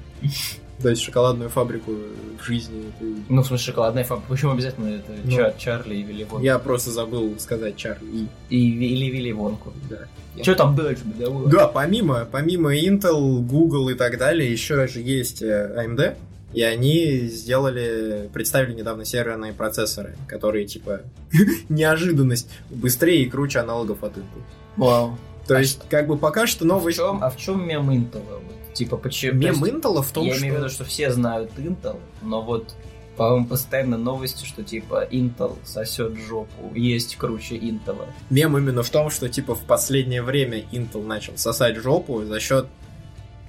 [0.82, 1.92] То есть шоколадную фабрику
[2.40, 2.86] в жизни.
[3.00, 4.30] ты- Ну, в смысле, шоколадная фабрика.
[4.30, 5.32] Почему обязательно это Ну.
[5.38, 6.44] Чар- Чарли и Вилли Вонку?
[6.46, 8.06] Я просто забыл сказать Чарли.
[8.10, 9.74] И- И, или Вилли Вонку.
[9.90, 9.98] Да.
[10.42, 11.28] Что там дальше, бля?
[11.48, 16.16] Да, помимо, помимо Intel, Google и так далее, еще же есть э, AMD,
[16.54, 21.02] и они сделали, представили недавно серверные процессоры, которые типа
[21.70, 24.42] неожиданность быстрее и круче аналогов от Intel.
[24.78, 25.18] Вау.
[25.48, 26.98] То А есть, как бы пока что В новость...
[26.98, 28.22] чем, а в чем мем Intel?
[28.30, 28.44] Вот,
[28.80, 29.40] типа, почему?
[29.40, 30.42] Мем Intel в том, Я что...
[30.42, 32.76] имею в виду, что все знают Intel, но вот
[33.18, 38.08] по-моему, постоянно новости, что типа Intel сосет жопу, есть круче Intel.
[38.30, 42.68] Мем именно в том, что типа в последнее время Intel начал сосать жопу за счет,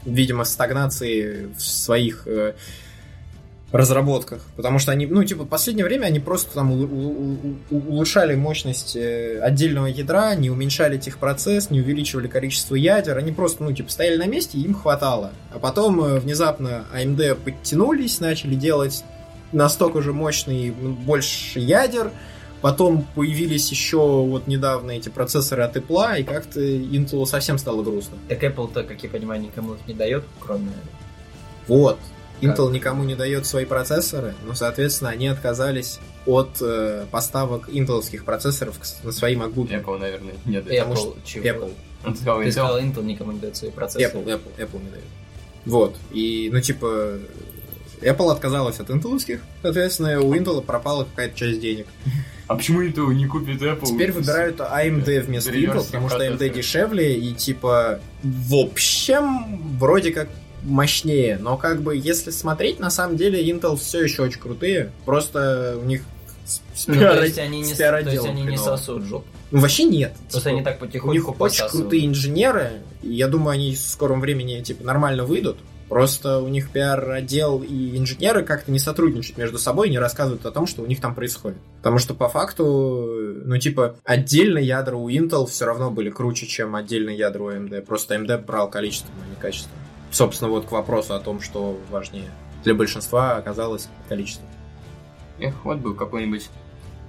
[0.05, 2.55] видимо, стагнации в своих э,
[3.73, 4.43] разработках.
[4.57, 6.73] Потому что они, ну, типа, в последнее время они просто там
[7.71, 13.19] улучшали мощность э, отдельного ядра, не уменьшали техпроцесс, не увеличивали количество ядер.
[13.19, 15.33] Они просто, ну, типа, стояли на месте, и им хватало.
[15.55, 19.05] А потом э, внезапно AMD подтянулись, начали делать
[19.53, 22.13] настолько же мощный, больше ядер,
[22.61, 28.19] Потом появились еще вот недавно эти процессоры от Apple, и как-то Intel совсем стало грустно.
[28.29, 30.69] Так Apple-то, как я понимаю, никому их не дает, кроме...
[31.67, 31.99] Вот.
[32.41, 32.59] Как?
[32.59, 38.79] Intel никому не дает свои процессоры, но, соответственно, они отказались от э, поставок интеловских процессоров
[39.03, 39.69] на свои MacBook.
[39.69, 40.87] Apple, наверное, не дает.
[40.87, 41.45] Apple, чего?
[41.45, 41.73] Apple.
[42.05, 42.53] Он сказал, Ты Intel.
[42.53, 44.23] сказал, Intel никому не дает свои процессоры.
[44.23, 45.05] Apple, Apple, Apple не дает.
[45.67, 45.97] Вот.
[46.13, 47.19] И, ну, типа,
[48.01, 51.87] Apple отказалась от интеловских, соответственно, у Intel пропала какая-то часть денег.
[52.47, 53.87] А почему Intel не купит Apple?
[53.87, 60.29] Теперь выбирают AMD вместо Intel, потому что AMD дешевле и типа в общем вроде как
[60.63, 65.79] мощнее, но как бы если смотреть, на самом деле Intel все еще очень крутые, просто
[65.81, 66.03] у них
[66.75, 69.27] с, Ну, пиар- то есть они не, то есть они не сосут жопу.
[69.51, 70.13] Ну, вообще нет.
[70.31, 71.73] Просто Типа, они так у них потихоньку очень посасывают.
[71.73, 72.71] крутые инженеры,
[73.03, 75.59] и я думаю, они в скором времени типа нормально выйдут.
[75.89, 80.53] Просто у них пиар-отдел и инженеры как-то не сотрудничают между собой и не рассказывают о
[80.53, 81.59] том, что у них там происходит.
[81.79, 86.77] Потому что по факту, ну типа, отдельные ядра у Intel все равно были круче, чем
[86.77, 87.83] отдельные ядра у AMD.
[87.83, 89.73] Просто AMD брал количеством, а не качеством.
[90.11, 92.31] Собственно, вот к вопросу о том, что важнее.
[92.65, 94.47] Для большинства оказалось количество.
[95.39, 96.49] Эх, вот был какой-нибудь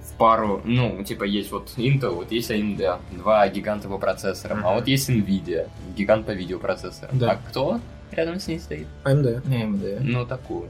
[0.02, 4.68] в пару, ну, типа, есть вот Intel, вот есть AMD, два гиганта по процессорам, а
[4.70, 4.74] Мгм.
[4.78, 7.18] вот есть Nvidia, гигант по видеопроцессорам.
[7.18, 7.32] Да.
[7.32, 8.86] А кто рядом с ней стоит?
[9.04, 9.42] AMD.
[9.46, 9.98] AMD.
[10.00, 10.68] Ну, такую.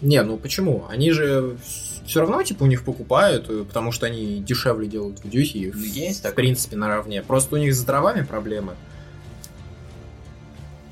[0.00, 0.84] Не, ну почему?
[0.90, 1.56] Они же
[2.06, 5.80] все равно, типа, у них покупают, э, потому что они дешевле делают видюхи, и, Ну,
[5.84, 6.36] есть в такое.
[6.36, 7.22] принципе, наравне.
[7.22, 8.74] Просто у них с дровами проблемы.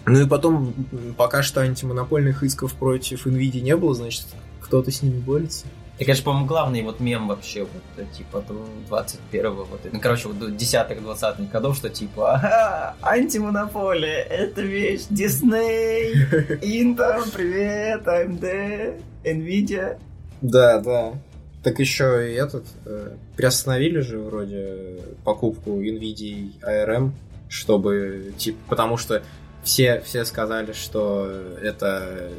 [0.06, 0.74] Ну и потом,
[1.16, 4.26] пока что антимонопольных исков против NVIDIA не было, значит,
[4.60, 5.66] кто-то с ними борется.
[6.00, 8.54] Это, конечно, по-моему, главный вот мем вообще, вот, э, типа, до
[8.88, 16.14] 21-го, вот, ну, короче, вот до 10-20-х годов, что, типа, ага, антимонополия, это вещь, Дисней,
[16.62, 20.00] Intel, привет, AMD, Nvidia.
[20.40, 21.12] Да, да.
[21.62, 27.12] Так еще и этот, э, приостановили же вроде покупку NVIDIA ARM,
[27.50, 29.22] чтобы, типа, потому что
[29.62, 31.26] все, все сказали, что
[31.62, 32.30] это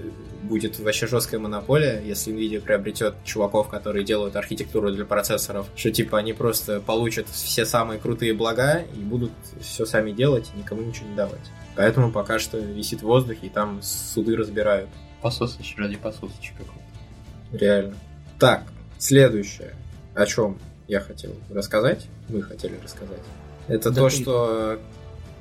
[0.43, 6.17] будет вообще жесткая монополия, если Nvidia приобретет чуваков, которые делают архитектуру для процессоров, что типа
[6.17, 9.31] они просто получат все самые крутые блага и будут
[9.61, 11.51] все сами делать и никому ничего не давать.
[11.75, 14.89] Поэтому пока что висит в воздухе и там суды разбирают.
[15.21, 17.57] Пососочек ради пососочек какой-то.
[17.57, 17.95] Реально.
[18.39, 18.63] Так,
[18.97, 19.75] следующее,
[20.15, 20.57] о чем
[20.87, 23.19] я хотел рассказать, мы хотели рассказать,
[23.67, 24.79] это Да то, ты- что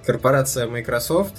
[0.04, 1.34] корпорация Microsoft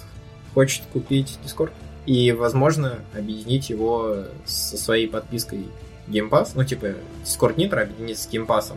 [0.54, 1.72] хочет купить Discord
[2.06, 5.68] и, возможно, объединить его со своей подпиской
[6.08, 8.76] Game Pass, ну, типа, Discord Nitro объединить с Game Pass,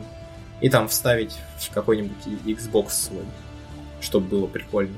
[0.61, 3.25] и там вставить в какой-нибудь Xbox свой,
[4.01, 4.95] чтобы было прикольно.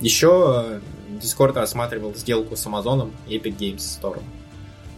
[0.00, 0.80] Еще э,
[1.20, 4.20] Discord рассматривал сделку с Amazon и Epic Games Store.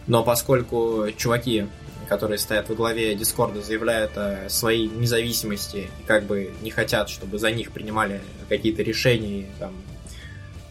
[0.07, 1.67] Но поскольку чуваки,
[2.07, 7.39] которые стоят во главе Дискорда, заявляют о своей независимости и как бы не хотят, чтобы
[7.39, 9.73] за них принимали какие-то решения, там,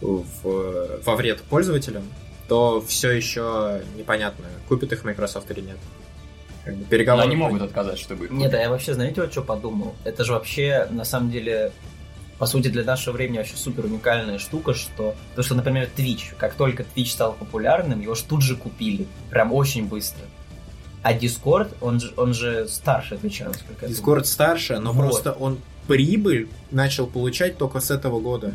[0.04, 2.04] в- во вред пользователям,
[2.48, 5.76] то все еще непонятно, купит их Microsoft или нет.
[6.64, 9.32] Как бы Но переговоры они могут отказать, чтобы их Нет, а я вообще, знаете, вот
[9.32, 9.94] что подумал?
[10.04, 11.72] Это же вообще, на самом деле,
[12.38, 16.54] по сути, для нашего времени вообще супер уникальная штука, что то, что, например, Twitch, как
[16.54, 20.22] только Twitch стал популярным, его ж тут же купили, прям очень быстро.
[21.02, 25.00] А Discord, он же, он же старше Twitch, насколько я Discord старше, но Вот.
[25.06, 28.54] просто он прибыль начал получать только с этого года.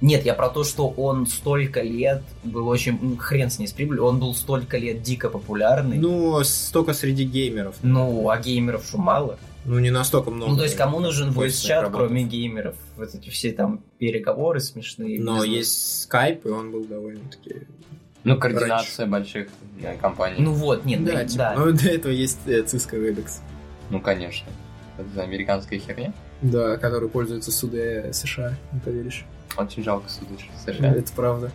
[0.00, 2.98] Нет, я про то, что он столько лет был очень...
[3.00, 5.96] ну, хрен с ней с прибылью, он был столько лет дико популярный.
[5.96, 7.76] Ну, столько среди геймеров.
[7.82, 9.38] Ну, а геймеров что, мало?
[9.64, 10.52] Ну, не настолько много.
[10.52, 12.76] Ну, то есть, кому нужен voice-чат, кроме геймеров?
[12.96, 15.20] Вот эти все там переговоры смешные.
[15.20, 15.56] Но бизнес.
[15.56, 17.66] есть Skype, и он был довольно-таки...
[18.22, 19.48] Ну, координация больших
[19.80, 20.36] э, компаний.
[20.40, 21.54] Ну вот, нет, Да, да, типа, да.
[21.56, 23.40] ну, для этого есть э, Cisco WebEx.
[23.90, 24.48] Ну, конечно.
[24.98, 26.12] Это американская херня.
[26.42, 29.24] Да, который пользуется суды США, не поверишь.
[29.56, 30.94] Очень жалко суды США.
[30.94, 31.50] Это правда.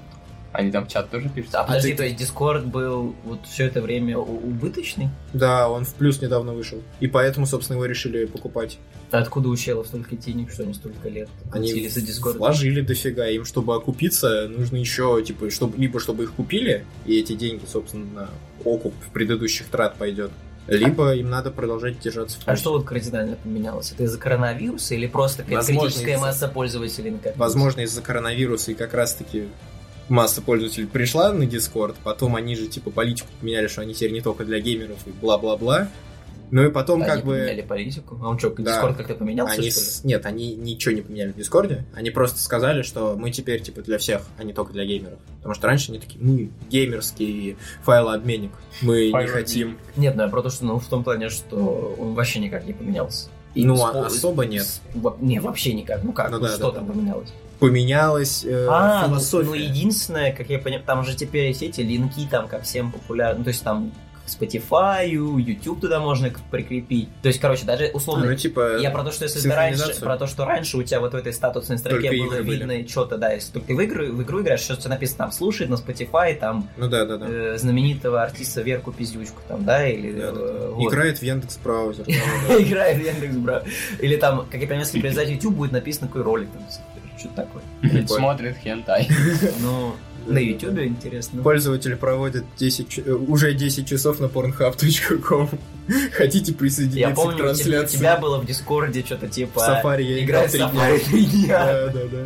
[0.54, 1.56] Они там в чат тоже пишут.
[1.56, 5.08] А подожди, ты- то есть Discord был вот все это время убыточный?
[5.32, 6.82] Да, он в плюс недавно вышел.
[7.00, 8.78] И поэтому, собственно, его решили покупать.
[9.12, 12.38] А откуда у челов столько денег, что они столько лет Они за Discord?
[12.38, 13.28] вложили дофига.
[13.28, 18.06] Им, чтобы окупиться, нужно еще, типа, чтобы, либо чтобы их купили, и эти деньги, собственно,
[18.14, 18.30] на
[18.66, 20.32] окуп предыдущих трат пойдет.
[20.67, 23.91] Либо им надо продолжать держаться в А что вот кардинально поменялось?
[23.91, 27.38] Это из-за коронавируса или просто Возможно, критическая из-за- масса пользователей накопилась?
[27.38, 29.47] Возможно, из-за коронавируса и как раз-таки
[30.08, 34.21] масса пользователей пришла на Discord, потом они же, типа, политику поменяли, что они теперь не
[34.21, 35.88] только для геймеров и бла-бла-бла.
[36.52, 37.34] Ну и потом, Они как бы...
[37.38, 38.20] поменяли политику.
[38.22, 38.82] А он что, Да.
[38.84, 41.86] Discord как-то поменялся, Они с- Нет, они ничего не поменяли в Дискорде.
[41.96, 45.18] Они просто сказали, что мы теперь типа для всех, а не только для геймеров.
[45.38, 48.52] Потому что раньше они такие, мы геймерский файлообменник.
[48.82, 49.32] Мы не Файлообменник.
[49.32, 49.78] хотим.
[49.96, 52.74] Нет, ну я про то, что ну, в том плане, что он вообще никак не
[52.74, 53.30] поменялся.
[53.56, 54.66] Ну, с- а- особо нет.
[54.94, 56.04] во- Не, вообще никак.
[56.04, 56.94] Ну как, Ну ну, да, что да, там да.
[56.94, 57.30] поменялось?
[57.60, 59.48] Поменялась э, А, ну, философия.
[59.50, 63.44] ну единственное, как я понимаю, там же теперь есть эти линки там ко всем популярным,
[63.44, 63.92] то есть там
[64.39, 67.10] Spotify, YouTube туда можно прикрепить.
[67.22, 68.26] То есть, короче, даже А, условно...
[68.26, 71.00] ну, типа, Я про то, что если ты раньше, про то, что раньше у тебя
[71.00, 72.58] вот в этой статусной строке Только было были.
[72.58, 75.70] видно что-то, да, если только ты в игру, в игру играешь, что-то написано там слушает
[75.70, 77.26] на Spotify, там Ну да, да, да.
[77.30, 80.41] э, знаменитого артиста Верку Пиздючку, там, да, или Да, да, да.
[80.46, 80.91] э, вот.
[80.91, 82.06] Играет в Яндекс браузер.
[82.08, 83.63] Играет в Яндекс, бра.
[84.00, 86.63] Или там, как я понимаю, если привязать YouTube, будет написано какой ролик там,
[87.17, 88.08] что-то такое.
[88.08, 89.08] Смотрит хентай.
[89.62, 89.94] Ну,
[90.28, 91.42] на YouTube интересно.
[91.44, 95.50] Пользователь проводит 10, ч- э, уже 10 часов на pornhub.com.
[96.14, 97.98] Хотите присоединиться Я к помню, у тебя, у трансляции?
[97.98, 99.60] тебя было в Discord е что-то типа...
[99.60, 100.90] В Safari я играл играть в три дня.
[100.90, 101.66] Safari три дня.
[101.66, 102.24] Да, да, да.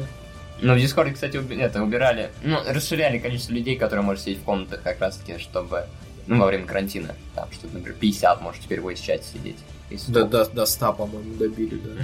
[0.62, 4.39] Но в Discord е, кстати, уби- это, убирали, ну, расширяли количество людей, которые может сидеть
[4.39, 5.86] в комнатах как раз таки, чтобы,
[6.27, 9.58] ну, во время карантина, там, что, например, 50 может теперь в чате сидеть.
[9.89, 10.45] Если До, столько.
[10.51, 12.03] до, до 100, по-моему, добили, да.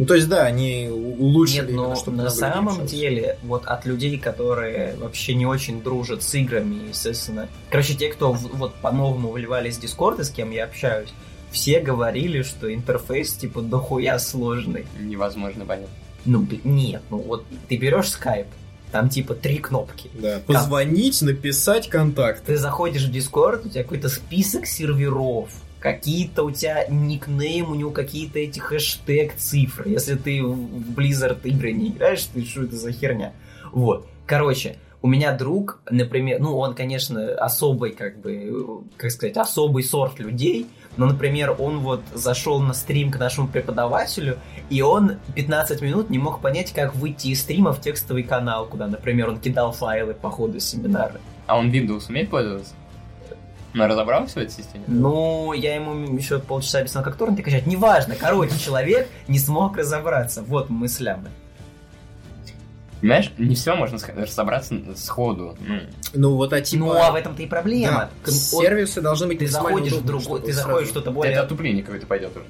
[0.00, 3.84] Ну, то есть, да, они улучшили Нет, но именно, чтобы на самом деле, вот от
[3.84, 7.48] людей, которые вообще не очень дружат с играми, естественно.
[7.68, 11.10] Короче, те, кто в- вот по-новому вливались в Дискорд, и с кем я общаюсь,
[11.50, 14.86] все говорили, что интерфейс типа дохуя сложный.
[14.98, 15.88] Невозможно понять.
[16.24, 18.46] Ну, нет, ну вот ты берешь скайп,
[18.92, 20.10] там типа три кнопки.
[20.14, 22.42] Да, позвонить, написать контакт.
[22.46, 27.90] Ты заходишь в Discord, у тебя какой-то список серверов, какие-то у тебя никнейм, у него
[27.90, 29.90] какие-то эти хэштег цифры.
[29.90, 33.32] Если ты в Blizzard игры не играешь, ты что это за херня?
[33.72, 34.06] Вот.
[34.26, 40.18] Короче, у меня друг, например, ну, он, конечно, особый, как бы, как сказать, особый сорт
[40.18, 40.66] людей,
[40.96, 44.38] но, например, он вот зашел на стрим к нашему преподавателю,
[44.68, 48.86] и он 15 минут не мог понять, как выйти из стрима в текстовый канал, куда,
[48.86, 51.20] например, он кидал файлы по ходу семинара.
[51.46, 52.74] А он Windows умеет пользоваться?
[53.72, 54.84] Ну, разобрался в этой системе?
[54.88, 57.66] Ну, я ему еще полчаса объяснял, как торренты качать.
[57.66, 60.42] Неважно, короче, человек не смог разобраться.
[60.42, 61.28] Вот мыслями.
[63.00, 65.56] Понимаешь, не все можно разобраться сходу.
[65.66, 65.80] Ну,
[66.12, 66.84] Ну, вот, а типа...
[66.84, 68.10] ну, а в этом-то и проблема.
[68.24, 71.32] да, сервисы должны быть ты заходишь в другой, ты заходишь что-то более...
[71.32, 72.44] Это отупление какое-то пойдет уже.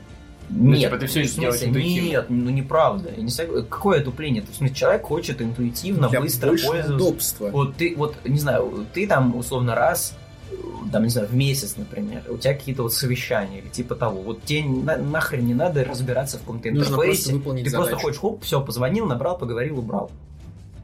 [0.52, 2.06] Ну, Нет, типа, ты всё в смысле, делаешь интуитивно.
[2.08, 3.10] Нет, ну неправда.
[3.16, 4.42] Я не сог- Какое отупление?
[4.42, 6.94] В смысле, человек хочет интуитивно, Для быстро пользоваться.
[6.94, 7.48] удобства.
[7.50, 10.16] Вот ты, вот, не знаю, ты там, условно, раз,
[10.92, 14.20] там, не знаю, в месяц, например, у тебя какие-то вот совещания или типа того.
[14.22, 17.32] Вот тебе на- нахрен не надо разбираться в каком-то Нужно просто интерфейсе.
[17.32, 17.88] выполнить Ты задачу.
[17.90, 20.10] просто хочешь, хоп, все, позвонил, набрал, поговорил, убрал.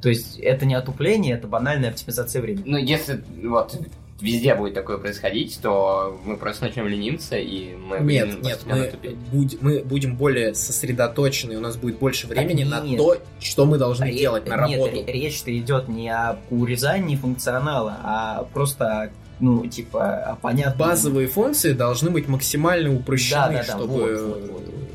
[0.03, 2.63] То есть это не отупление, это банальная оптимизация времени.
[2.67, 3.77] Ну, если вот
[4.21, 8.93] везде будет такое происходить, то мы просто начнем лениться, и мы Нет, будем нет, мы,
[9.33, 12.99] будь- мы будем более сосредоточены, у нас будет больше времени на нет.
[12.99, 14.95] то, что мы должны Ре- делать, на нет, работу.
[14.97, 20.89] ре- речь-то идет не о урезании функционала, а просто, о, ну, типа, о понятном...
[20.89, 24.51] Базовые функции должны быть максимально упрощены, Да, да, да, чтобы вот, вот,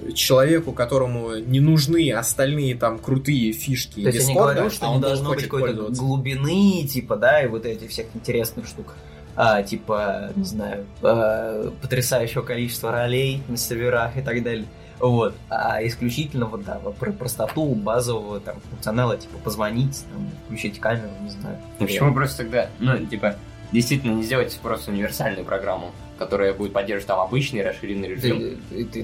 [0.07, 0.15] вот.
[0.15, 4.85] человеку, которому не нужны остальные там крутые фишки То есть я не Discord, говорю, что
[4.87, 8.95] а он должно быть какой-то глубины, типа, да, и вот этих всех интересных штук.
[9.35, 14.65] А, типа, не знаю, а, потрясающего количества ролей на серверах и так далее.
[14.99, 15.33] Вот.
[15.49, 21.29] А исключительно вот, да, про простоту базового там функционала, типа, позвонить, там, включить камеру, не
[21.29, 21.57] знаю.
[21.79, 23.35] Ну, почему просто тогда, ну, типа,
[23.71, 28.39] действительно не сделать просто универсальную программу, которая будет поддерживать там обычный расширенный режим.
[28.69, 29.03] Ты, ты-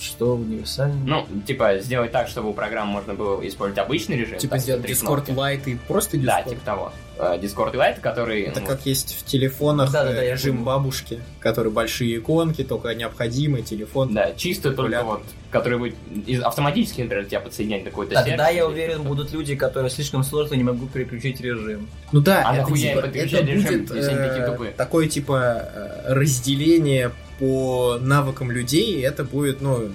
[0.00, 0.96] что универсально?
[1.04, 4.38] Ну, типа, сделать так, чтобы у программы можно было использовать обычный режим.
[4.38, 5.26] Типа так, сделать Discord.
[5.26, 6.24] Lite и просто Discord.
[6.26, 6.92] Да, типа того.
[7.18, 8.42] Э, Discord Lite, который...
[8.42, 10.66] Это ну, как есть в телефонах Да-да-да, э, я режим понял.
[10.66, 14.14] бабушки, который большие иконки, только необходимый телефон.
[14.14, 15.96] Да, чисто только вот, который будет
[16.42, 18.56] автоматически, например, тебя подсоединять на какой-то Тогда сервис.
[18.56, 21.88] я уверен, будут люди, которые слишком сложно не могут переключить режим.
[22.12, 24.72] Ну да, А это, типа, подключать это режим, будет если они такие э, тупые?
[24.72, 29.90] такое типа э, разделение по навыкам людей, это будет, ну,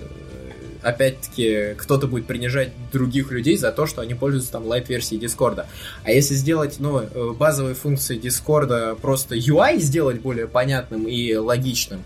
[0.86, 5.67] опять-таки, кто-то будет принижать других людей за то, что они пользуются там лайт-версией Дискорда.
[6.03, 12.01] А если сделать, ну, э, базовые функции Дискорда, просто UI сделать более понятным и логичным,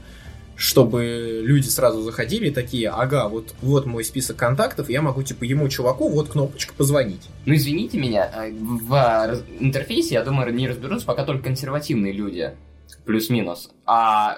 [0.56, 5.67] чтобы люди сразу заходили такие, ага, вот, вот мой список контактов, я могу, типа, ему,
[5.69, 7.21] чуваку, вот кнопочка позвонить.
[7.45, 12.52] Ну, извините меня, э, в а, интерфейсе, я думаю, не разберутся пока только консервативные люди.
[13.06, 13.71] Плюс-минус.
[13.86, 14.38] А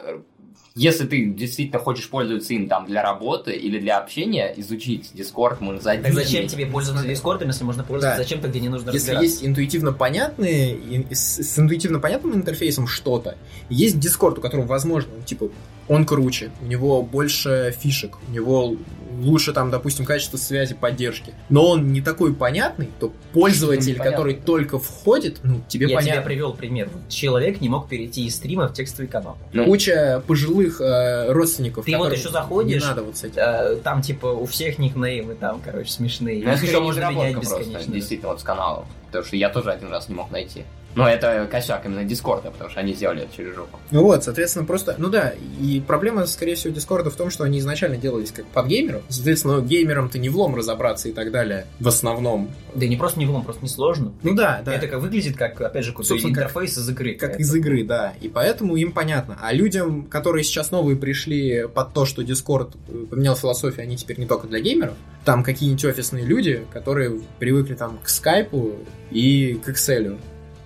[0.74, 5.82] если ты действительно хочешь пользоваться им там для работы или для общения, изучить Discord можно
[5.82, 8.24] за Так зачем тебе пользоваться Дискордом, если можно пользоваться Да.
[8.24, 13.38] зачем-то, где не нужно Если есть интуитивно понятные, с интуитивно понятным интерфейсом что-то,
[13.70, 15.50] есть Discord, у которого, возможно, ну, типа,
[15.90, 18.78] он круче, у него больше фишек, у него
[19.22, 24.80] лучше там, допустим, качество связи, поддержки, но он не такой понятный, то пользователь, который только
[24.80, 26.22] входит, ну, тебе Я тебе понятно.
[26.24, 26.90] привел пример.
[27.10, 29.38] Человек не мог перейти из стрима в текстовый канал.
[29.54, 33.38] Ну, Куча пожилых э, родственников, Ты вот еще заходишь, не надо вот с этим.
[33.38, 36.44] Э, Там, типа, у всех никнеймы там, короче, смешные.
[36.44, 37.94] ну, это еще можно менять недоработка просто, бесконечно.
[37.94, 38.86] действительно, вот с каналом.
[39.08, 40.64] Потому что я тоже один раз не мог найти.
[40.96, 43.80] Но это косяк именно Дискорда, потому что они сделали это через жопу.
[43.92, 47.60] Ну вот, соответственно, просто, ну да, и проблема, скорее всего, Дискорда в том, что они
[47.60, 49.04] изначально делались как под геймеров.
[49.10, 52.52] Соответственно, геймерам-то не влом разобраться и так далее, в основном.
[52.76, 54.14] Да и не просто не влом, просто несложно.
[54.24, 54.74] Ну да, да.
[54.74, 57.14] Это как выглядит, как, опять же, какой-то Собственно, как- интерфейс из игры.
[57.16, 58.14] Как Это- из игры, да.
[58.22, 59.38] И поэтому им понятно.
[59.42, 64.20] А людям, которые сейчас новые пришли под то, что Discord э, поменял философию, они теперь
[64.20, 64.94] не только для геймеров.
[65.26, 68.74] Там какие-нибудь офисные люди, которые привыкли там к скайпу
[69.12, 70.18] и к Excel.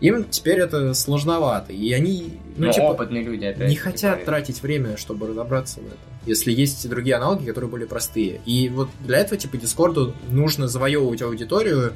[0.02, 1.72] Им теперь это сложновато.
[1.74, 3.70] И они, ну, Ну, типа, опытные люди опять.
[3.70, 5.98] не хотят тратить время, чтобы разобраться в этом.
[6.26, 8.42] Если есть другие аналоги, которые более простые.
[8.46, 11.94] И вот для этого, типа, Дискорду нужно завоевывать аудиторию,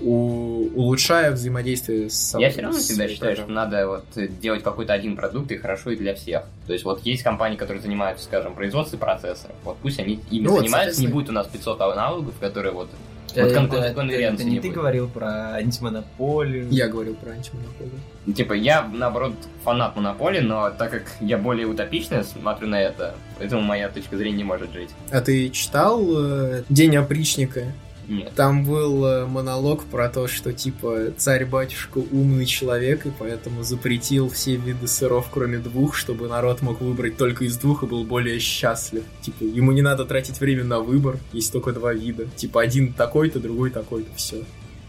[0.00, 4.04] у- улучшая взаимодействие с Я все равно всегда считаю, что надо вот
[4.40, 6.44] делать какой-то один продукт и хорошо и для всех.
[6.66, 9.56] То есть вот есть компании, которые занимаются, скажем, производством процессоров.
[9.64, 11.10] Вот пусть они ими Ну вот, занимаются, не соответственно.
[11.14, 12.88] будет у нас 500 аналогов, которые вот...
[13.36, 14.74] Э, Вот кон- это- конкуренции это не не ты будет.
[14.76, 16.66] говорил про антимонополию.
[16.70, 18.00] Я говорил про антимонополию.
[18.34, 23.62] Типа я, наоборот, фанат монополии, но так как я более утопично смотрю на это, поэтому
[23.62, 24.90] моя точка зрения не может жить.
[25.10, 27.64] А ты читал э, День опричника?
[28.08, 28.32] Нет.
[28.34, 34.56] Там был э, монолог про то, что типа царь-батюшка умный человек, и поэтому запретил все
[34.56, 39.02] виды сыров, кроме двух, чтобы народ мог выбрать только из двух и был более счастлив.
[39.22, 42.26] Типа, ему не надо тратить время на выбор, есть только два вида.
[42.36, 44.44] Типа, один такой-то, другой такой-то, все.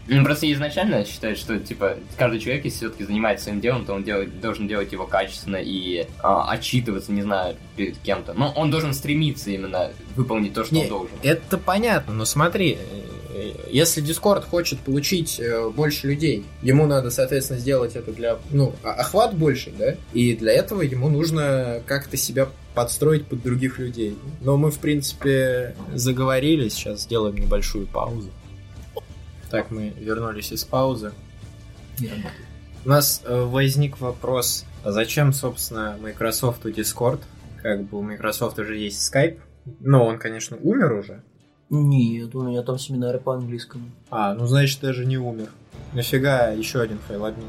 [0.08, 4.04] Ну, просто изначально считаю, что, типа, каждый человек, если все-таки занимается своим делом, то он
[4.04, 8.32] делает, должен делать его качественно и а, отчитываться, не знаю, перед кем-то.
[8.32, 11.16] Но он должен стремиться именно выполнить то, что Не, он должен.
[11.22, 17.60] Это понятно, но смотри, э, если Discord хочет получить э, больше людей, ему надо, соответственно,
[17.60, 19.94] сделать это для, ну, охват больше, да?
[20.14, 24.16] И для этого ему нужно как-то себя подстроить под других людей.
[24.40, 28.30] Но мы, в принципе, заговорили, сейчас сделаем небольшую паузу.
[29.50, 31.12] Так, мы вернулись из паузы.
[32.84, 37.20] У нас э, возник вопрос, а зачем, собственно, Microsoft Discord?
[37.62, 39.40] Как бы у Microsoft уже есть Skype,
[39.80, 41.22] но он, конечно, умер уже.
[41.70, 43.90] Нет, у меня там семинары по английскому.
[44.10, 45.48] А, ну значит даже не умер.
[45.92, 47.48] Нафига еще один файл обмен,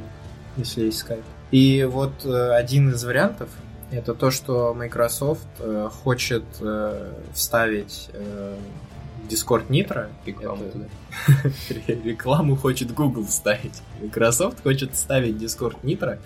[0.58, 1.24] если есть Skype.
[1.52, 3.50] И вот э, один из вариантов
[3.92, 8.56] это то, что Microsoft э, хочет э, вставить э,
[9.30, 10.08] Discord Nitro.
[10.26, 10.86] Рекламу Это- туда.
[12.04, 13.82] Рекламу хочет Google вставить.
[14.02, 16.20] Microsoft хочет вставить Discord Nitro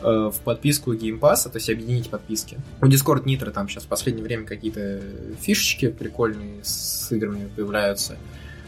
[0.00, 2.58] э, в подписку Game Pass, то есть объединить подписки.
[2.80, 5.02] У Discord Nitro там сейчас в последнее время какие-то
[5.40, 8.16] фишечки прикольные с играми появляются.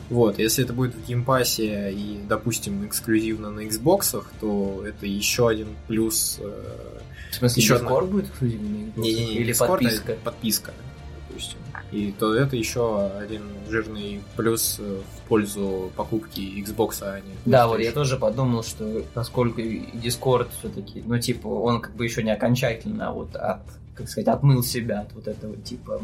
[0.08, 5.06] Вот, если это будет в Game Pass е и, допустим, эксклюзивно на Xbox, то это
[5.06, 6.38] еще один плюс.
[6.40, 6.88] э,
[7.30, 8.92] В смысле, Еще Discord будет эксклюзивный?
[8.96, 10.16] не-не-не, Или Discord, подписка?
[10.24, 10.89] подписка, допустим.
[11.92, 17.66] И то это еще один жирный плюс э, в пользу покупки Xbox, а не Да,
[17.66, 22.22] вот я тоже подумал, что поскольку и Discord все-таки, ну, типа, он как бы еще
[22.22, 23.60] не окончательно вот от
[24.00, 26.00] как сказать, отмыл себя от вот этого типа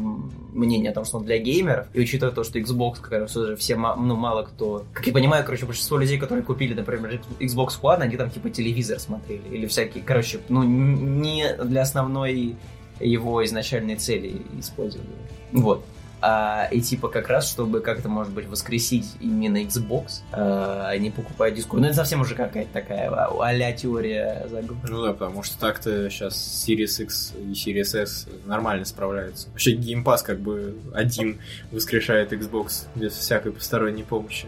[0.53, 1.87] мнения о том, что он для геймеров.
[1.93, 4.85] И учитывая то, что Xbox, как раз уже все, ну, мало кто...
[4.93, 8.99] Как я понимаю, короче, большинство людей, которые купили, например, Xbox One, они там типа телевизор
[8.99, 9.47] смотрели.
[9.49, 12.55] Или всякие, короче, ну, не для основной
[12.99, 15.09] его изначальной цели использовали.
[15.51, 15.85] Вот.
[16.19, 21.57] А, и типа как раз, чтобы как-то, может быть, воскресить именно Xbox, а, они покупают
[21.57, 21.79] Discord.
[21.79, 24.87] Ну, это совсем уже какая-то такая а- а-ля теория заговора.
[24.89, 29.49] Ну да, потому что так-то сейчас Series X и Series S нормально справляются.
[29.49, 31.39] Вообще Pass как бы один
[31.71, 34.47] воскрешает Xbox без всякой посторонней помощи.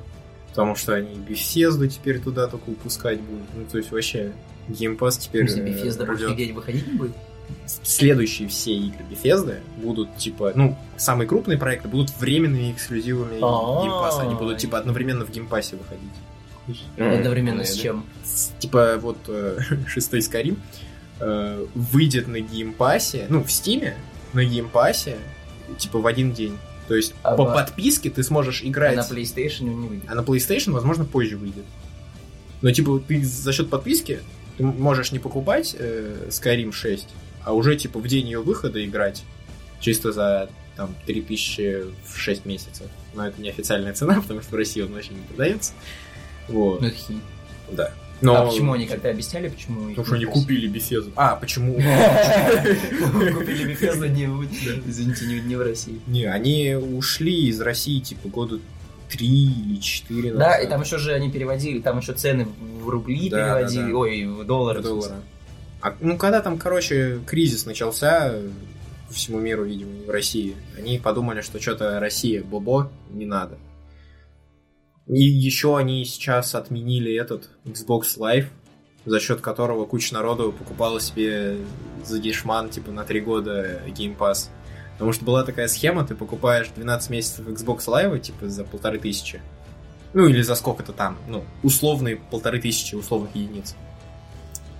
[0.50, 3.45] Потому что они Bethesda теперь туда только выпускать будут.
[3.56, 4.32] Ну, то есть вообще
[4.70, 5.47] Pass теперь...
[5.47, 7.12] Смысле, э, Bethesda нигде не выходить не будет?
[7.84, 14.20] Следующие все игры Bethesda будут, типа, ну, самые крупные проекты будут временными эксклюзивами Pass.
[14.22, 16.84] Они будут, типа, одновременно в Game Pass выходить.
[16.97, 18.06] Одновременно с чем?
[18.60, 20.58] Типа, вот э, шестой Skyrim
[21.20, 23.93] э, выйдет на Game Pass, ну, в Steam,
[24.34, 25.16] на Game Pass,
[25.78, 26.58] типа, в один день.
[26.88, 28.95] То есть, А по подписке ты сможешь А играть...
[28.95, 30.06] на PlayStation он не выйдет.
[30.10, 31.66] А на PlayStation, возможно, позже выйдет.
[32.62, 34.20] Но, типа, ты за счет подписки
[34.60, 37.08] ты можешь не покупать э, Skyrim 6,
[37.44, 39.24] а уже, типа, в день ее выхода играть
[39.80, 42.88] чисто за, там, 3000 в 6 месяцев.
[43.14, 45.74] Но это не официальная цена, потому что в России он вообще не продается.
[46.48, 46.90] Вот, Ну,
[47.72, 47.94] да.
[48.22, 48.36] Но...
[48.36, 49.90] А почему они как-то объясняли, почему?
[49.90, 51.14] Потому что они купили Bethesda.
[51.16, 51.74] А, почему?
[51.74, 56.02] Купили Bethesda не в- извините, не в России.
[56.08, 58.60] Не, они ушли из России, типа, года
[59.10, 62.48] три или четыре Да, и там еще же они переводили, там еще цены
[62.84, 64.82] в рубли переводили, ой, в доллары.
[64.82, 65.16] в смысле.
[65.82, 68.34] А, ну, когда там, короче, кризис начался
[69.10, 73.58] всему миру, видимо, в России, они подумали, что что-то Россия, бобо, не надо.
[75.08, 78.48] И еще они сейчас отменили этот Xbox Live,
[79.06, 81.58] за счет которого куча народу покупала себе
[82.06, 84.50] за дешман, типа, на три года Game Pass.
[84.94, 89.42] Потому что была такая схема, ты покупаешь 12 месяцев Xbox Live, типа, за полторы тысячи.
[90.14, 93.76] Ну, или за сколько-то там, ну, условные полторы тысячи условных единиц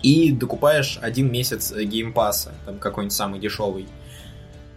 [0.02, 3.88] и докупаешь один месяц Game Pass а, там какой-нибудь самый дешевый.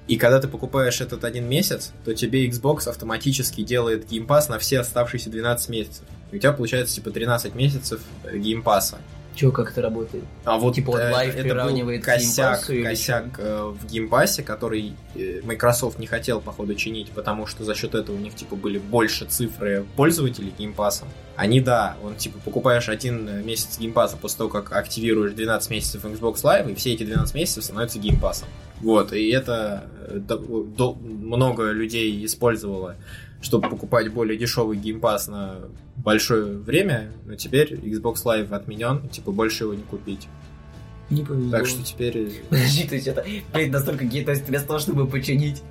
[0.09, 4.59] И когда ты покупаешь этот один месяц, то тебе Xbox автоматически делает Game Pass на
[4.59, 6.05] все оставшиеся 12 месяцев.
[6.33, 8.99] И у тебя получается типа 13 месяцев э, Game Pass а.
[9.35, 10.25] Че, как это работает?
[10.45, 13.87] А вот, Типа вот э, Live это был приравнивает к косяк, или косяк э, в
[13.87, 18.15] Game Pass е, который э, Microsoft не хотел, походу, чинить, потому что за счет этого
[18.15, 21.09] у них, типа, были больше цифры пользователей Game Pass ом.
[21.35, 25.33] Они, да, он, типа, покупаешь один э, месяц Game Pass а после того, как активируешь
[25.33, 28.49] 12 месяцев Xbox Live, и все эти 12 месяцев становятся Game Pass ом.
[28.81, 32.97] Вот, и это э, до- до- много людей использовало,
[33.43, 35.57] чтобы покупать более дешевый Game Pass на
[35.97, 40.29] большое время, но теперь Xbox Live отменен, типа больше его не купить.
[41.11, 41.51] Не повезло.
[41.51, 42.43] Так что теперь...
[42.49, 45.63] Подожди, то есть это, блин, настолько гей, то есть вместо того, чтобы починить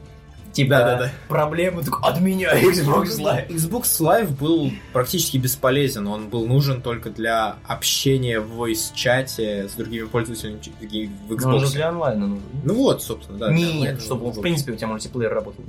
[0.54, 1.12] типа Да-да-да.
[1.28, 3.48] проблему, такой, отменяй Xbox Live.
[3.48, 6.08] Xbox Live был практически бесполезен.
[6.08, 11.72] Он был нужен только для общения в voice-чате с другими пользователями в Ну, он Xbox.
[11.72, 12.44] для онлайна нужен.
[12.64, 13.54] Ну вот, собственно, да.
[13.54, 15.64] Нет, чтобы, он в принципе, у тебя мультиплеер работал.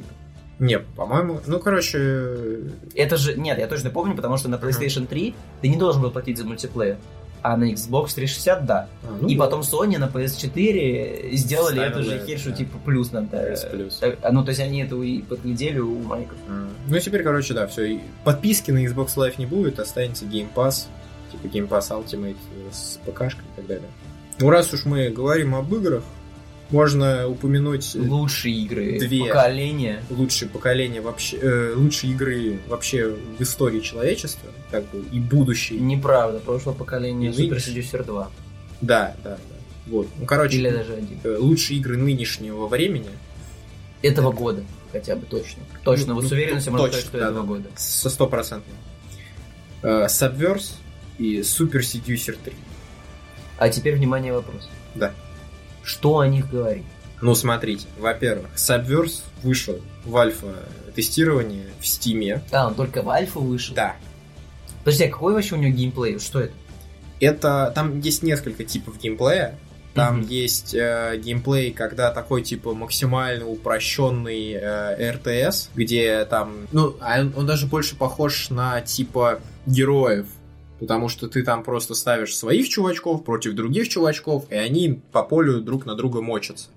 [0.59, 1.41] Не, по-моему...
[1.47, 2.61] Ну, короче...
[2.95, 6.11] Это же, нет, я точно помню, потому что на PlayStation 3 ты не должен был
[6.11, 6.99] платить за мультиплеер.
[7.43, 8.89] А на Xbox 360, да.
[9.03, 9.45] а, ну и да.
[9.45, 12.57] потом Sony на PS4 сделали Ставили, эту же что да.
[12.57, 13.37] типа плюс надо.
[13.37, 13.97] PS плюс.
[13.97, 16.39] Так, а, Ну, то есть они это и подглядели у Майков.
[16.49, 18.01] А, Ну, и теперь, короче, да, все.
[18.23, 20.87] Подписки на Xbox Live не будет, останется Game Pass,
[21.33, 23.89] типа Game Pass Ultimate э, с ПКшкой и так далее.
[24.39, 26.05] Ну, раз уж мы говорим об играх,
[26.73, 29.27] можно упомянуть э, Лучшие игры Две.
[29.27, 30.03] поколения.
[30.11, 35.79] лучшее поколение вообще, э, лучшие игры вообще в истории человечества, как бы и будущее.
[35.81, 37.83] Неправда, прошлое поколение И нынешнее.
[37.83, 38.31] Seducer 2.
[38.81, 39.39] Да, да, да.
[39.87, 40.09] Вот.
[40.19, 41.19] Ну, короче, Или даже один.
[41.25, 43.11] э, лучшие игры нынешнего времени
[44.03, 44.63] Этого года
[44.93, 45.63] хотя бы точно.
[45.85, 47.47] Точно, Ну, вот с ну, уверенностью можно точно, сказать, что да, этого да.
[47.49, 47.71] года.
[47.77, 48.77] со стопроцентным.
[49.83, 50.73] Э, Subverse
[51.19, 52.53] и Super Seducer 3.
[53.59, 54.69] А теперь, внимание, вопрос.
[54.95, 55.13] Да.
[55.83, 56.85] Что о них говорить?
[57.21, 62.43] Ну, смотрите, во-первых, Subverse вышел в альфа-тестирование в Стиме.
[62.51, 63.75] А, он только в альфу вышел?
[63.75, 63.95] Да.
[64.85, 66.19] Подожди, а какой вообще у него геймплей?
[66.19, 66.53] Что это?
[67.21, 69.59] Это, там есть несколько типов геймплея.
[69.95, 70.29] Там Мгм.
[70.29, 77.35] есть э, геймплей, когда такой типа максимально упрощенный э, РТС, где там, ну, а он,
[77.37, 80.27] он даже больше похож на типа героев,
[80.83, 85.61] потому что ты там просто ставишь своих чувачков против других чувачков, и они по полю
[85.61, 86.69] друг на друга мочатся.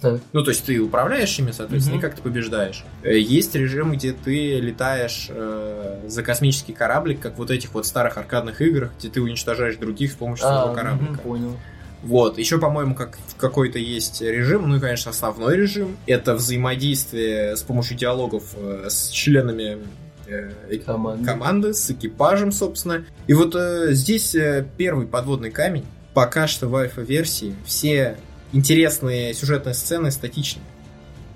[0.00, 0.20] Так.
[0.32, 2.06] Ну, то есть ты управляешь ими, соответственно, Мгм.
[2.06, 2.84] и как ты побеждаешь.
[3.02, 8.16] Э, Есть режим, где ты летаешь э, за космический кораблик, как вот этих вот старых
[8.16, 11.12] аркадных играх, где ты уничтожаешь других с помощью своего А, кораблика.
[11.12, 11.56] мгм, понял.
[12.02, 15.96] Вот, еще, по-моему, как какой-то есть режим, ну и, конечно, основной режим.
[16.06, 19.78] Это взаимодействие с помощью диалогов э, с членами
[20.26, 21.24] э, Команды.
[21.24, 23.04] команды, с экипажем, собственно.
[23.26, 25.84] И вот э, здесь э, первый подводный камень.
[26.14, 28.16] Пока что в альфа-версии все
[28.52, 30.62] интересные сюжетные сцены статичны.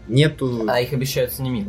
[0.07, 0.65] Нету...
[0.69, 1.67] А их обещают снимить.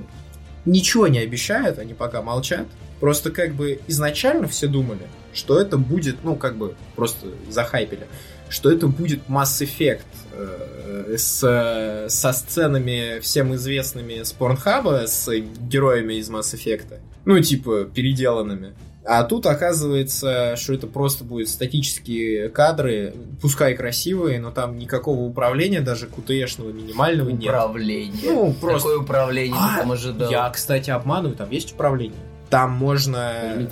[0.66, 2.68] Ничего не обещают, они пока молчат.
[3.00, 8.08] Просто как бы изначально все думали, что это будет, ну, как бы, просто захайпили,
[8.50, 16.16] что это будет Mass Effect э, с, со сценами всем известными с Порнхаба, с героями
[16.16, 17.00] из Mass Effect.
[17.26, 18.74] Ну, типа, переделанными.
[19.06, 25.82] А тут оказывается, что это просто будут статические кадры, пускай красивые, но там никакого управления,
[25.82, 27.50] даже QTE-шного минимального нет.
[27.50, 28.32] Управление.
[28.32, 30.30] Ну, просто Какое управление А, там ожидал?
[30.30, 32.20] я, кстати, обманываю, там есть управление.
[32.50, 33.68] Там можно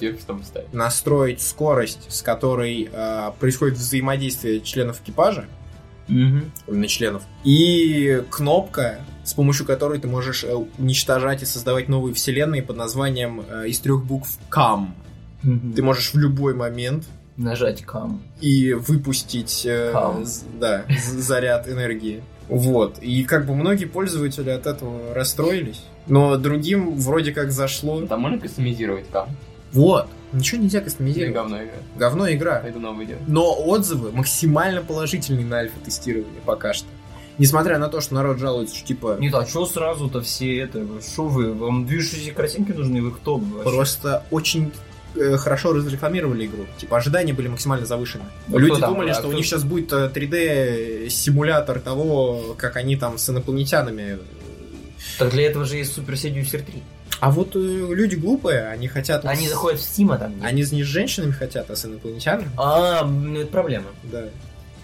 [0.72, 5.46] настроить скорость, с которой э, происходит взаимодействие членов экипажа,
[6.08, 6.52] Мгм.
[6.68, 12.62] именно членов, и кнопка, с помощью которой ты можешь э, уничтожать и создавать новые вселенные
[12.64, 14.90] под названием э, из трех букв CAM.
[15.44, 15.74] Мгм.
[15.74, 17.06] Ты можешь в любой момент
[17.36, 18.22] Нажать кам.
[18.42, 20.24] и выпустить э, Кам.
[20.60, 22.24] да, заряд энергии.
[22.50, 23.00] Вот.
[23.00, 25.84] И как бы многие пользователи от этого расстроились.
[26.08, 28.02] Но другим вроде как зашло.
[28.06, 29.30] Там можно кастомизировать кам.
[29.74, 30.08] Вот.
[30.32, 31.34] Ничего нельзя кастомизировать.
[31.34, 31.74] говно игра.
[31.98, 32.62] Говно игра.
[32.66, 33.20] Это новое дело.
[33.28, 36.88] Но отзывы максимально положительные на альфа-тестировании пока что.
[37.38, 40.84] Несмотря на то, что народ жалуется, что типа Нет, а что сразу-то все это?
[41.02, 41.54] Что вы?
[41.54, 43.02] Вам движущиеся картинки нужны?
[43.02, 43.38] Вы кто?
[43.38, 43.64] вообще?
[43.64, 44.72] просто очень
[45.38, 46.66] хорошо разрекламировали игру.
[46.78, 48.26] Типа ожидания были максимально завышены.
[48.48, 52.76] Ну, Люди там, думали, а что у кто- них сейчас будет э, 3D-симулятор того, как
[52.76, 54.20] они там с инопланетянами.
[55.20, 56.84] Так для этого же есть Super Seducer 3.
[57.20, 59.24] А вот э, люди глупые, они хотят...
[59.24, 60.44] вот Они с- заходят в Steam, а там нет.
[60.46, 62.50] Они не с женщинами хотят, а с инопланетянами.
[62.58, 63.88] А, ну это проблема.
[64.04, 64.26] Да.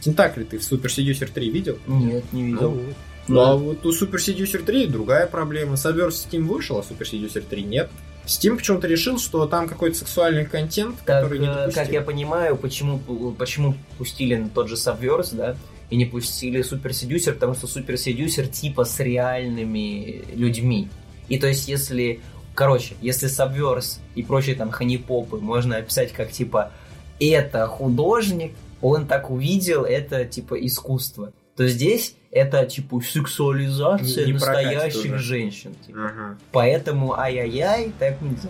[0.02, 1.78] Тентакли ты в Super Seducer 3 видел?
[1.88, 2.72] Нет, не видел.
[2.72, 2.84] Ну,
[3.28, 5.76] Ну, а вот у Super Seducer 3 другая проблема.
[5.76, 7.90] Subverse Steam вышел, а Super Seducer 3 нет.
[8.26, 11.84] Steam почему-то решил, что там какой-то сексуальный контент, Так, который не э, допустим.
[11.84, 13.00] как я понимаю, почему,
[13.38, 15.56] почему пустили тот же Subverse, да,
[15.90, 20.90] и не пустили Super Seducer, потому что Super Seducer типа с реальными людьми.
[21.28, 22.22] И то есть, если,
[22.56, 26.72] короче, если Subverse и прочие там ханипопы можно описать как типа
[27.20, 31.32] это художник, он так увидел, это типа искусство.
[31.56, 35.76] То здесь это типа сексуализация Не- не настоящих женщин.
[35.86, 36.00] типа.
[36.06, 36.38] Ага.
[36.52, 38.50] Поэтому ай-яй-яй, так нельзя.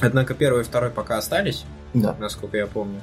[0.00, 1.64] Однако первый и второй пока остались,
[1.94, 2.14] Да.
[2.18, 3.00] насколько я помню.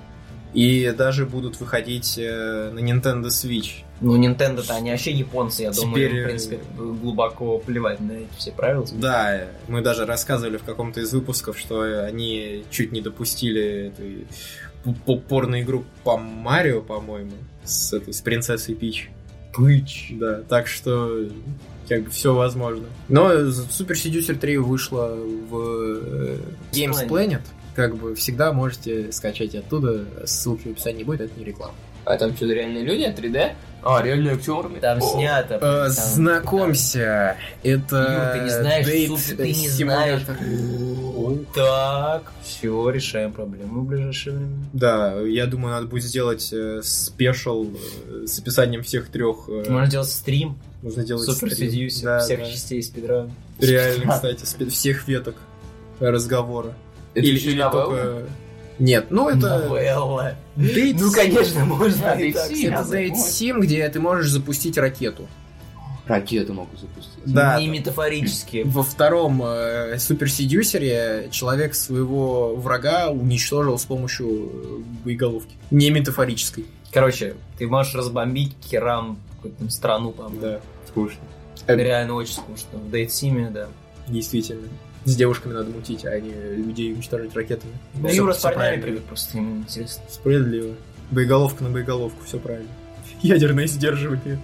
[0.54, 3.84] И даже будут выходить э, на Nintendo Switch.
[4.02, 8.30] Ну, Nintendo-то они вообще японцы, я думаю, Теперь, им, в принципе, глубоко плевать на эти
[8.38, 8.86] все правила.
[8.92, 14.28] Да, мы даже рассказывали в каком-то из выпусков, что они чуть не допустили этой
[14.84, 17.32] п- попорную игру по Марио, по-моему,
[17.64, 19.10] с этой с принцессой Пич.
[19.54, 20.14] Пыч.
[20.20, 21.28] Да, так что
[21.88, 22.86] как бы все возможно.
[23.10, 26.38] Но Super Seducer 3 вышла в э,
[26.72, 27.42] Games Planet.
[27.76, 30.06] Как бы всегда можете скачать оттуда.
[30.26, 31.74] Ссылки в описании будет, это не реклама.
[32.06, 33.52] А там что, реальные люди, 3D?
[33.84, 34.70] А, реальные актеры.
[34.80, 35.56] Там О, снято.
[35.56, 37.96] Э, там- знакомься, это...
[37.98, 40.22] Юр, ты не знаешь, Date супер- ты не знаешь.
[41.54, 44.56] Так, все, решаем проблему в ближайшее время.
[44.74, 47.68] Да, я думаю, надо будет сделать э, спешл
[48.08, 49.48] э, с описанием всех трех.
[49.48, 51.90] э, Можно делать стрим, нужно делать супер стрим.
[52.04, 52.46] Да, всех да.
[52.46, 53.32] частей спидрана.
[53.60, 55.36] Реально, кстати, спе- всех веток
[56.00, 56.74] разговора.
[57.14, 58.24] Это или или только...
[58.80, 59.70] Нет, ну это...
[59.70, 60.36] Новелла.
[60.56, 62.74] Ну, конечно, можно Да, так Sim.
[62.74, 62.98] Это.
[62.98, 65.28] Date Sim, где ты можешь запустить ракету.
[66.08, 67.20] Ракету могу запустить.
[67.26, 67.60] Да.
[67.60, 68.64] Не метафорически.
[68.66, 75.56] Во втором э, Супер Седюсере человек своего врага уничтожил с помощью э, боеголовки.
[75.70, 76.66] Не метафорической.
[76.92, 80.42] Короче, ты можешь разбомбить Керам какую-то там страну, по-моему.
[80.42, 81.20] Да, Скучно.
[81.68, 82.80] Реально очень скучно.
[82.80, 83.68] В Date Sim, да.
[84.08, 84.68] действительно.
[85.06, 87.74] С девушками надо мутить, а не людей уничтожить ракетами.
[87.96, 90.04] Ну, Всё- Юра с парнями привык, просто ему интересно.
[90.10, 90.76] Справедливо.
[91.10, 92.70] Боеголовка на боеголовку, все правильно.
[93.22, 94.40] Ядерное сдерживание.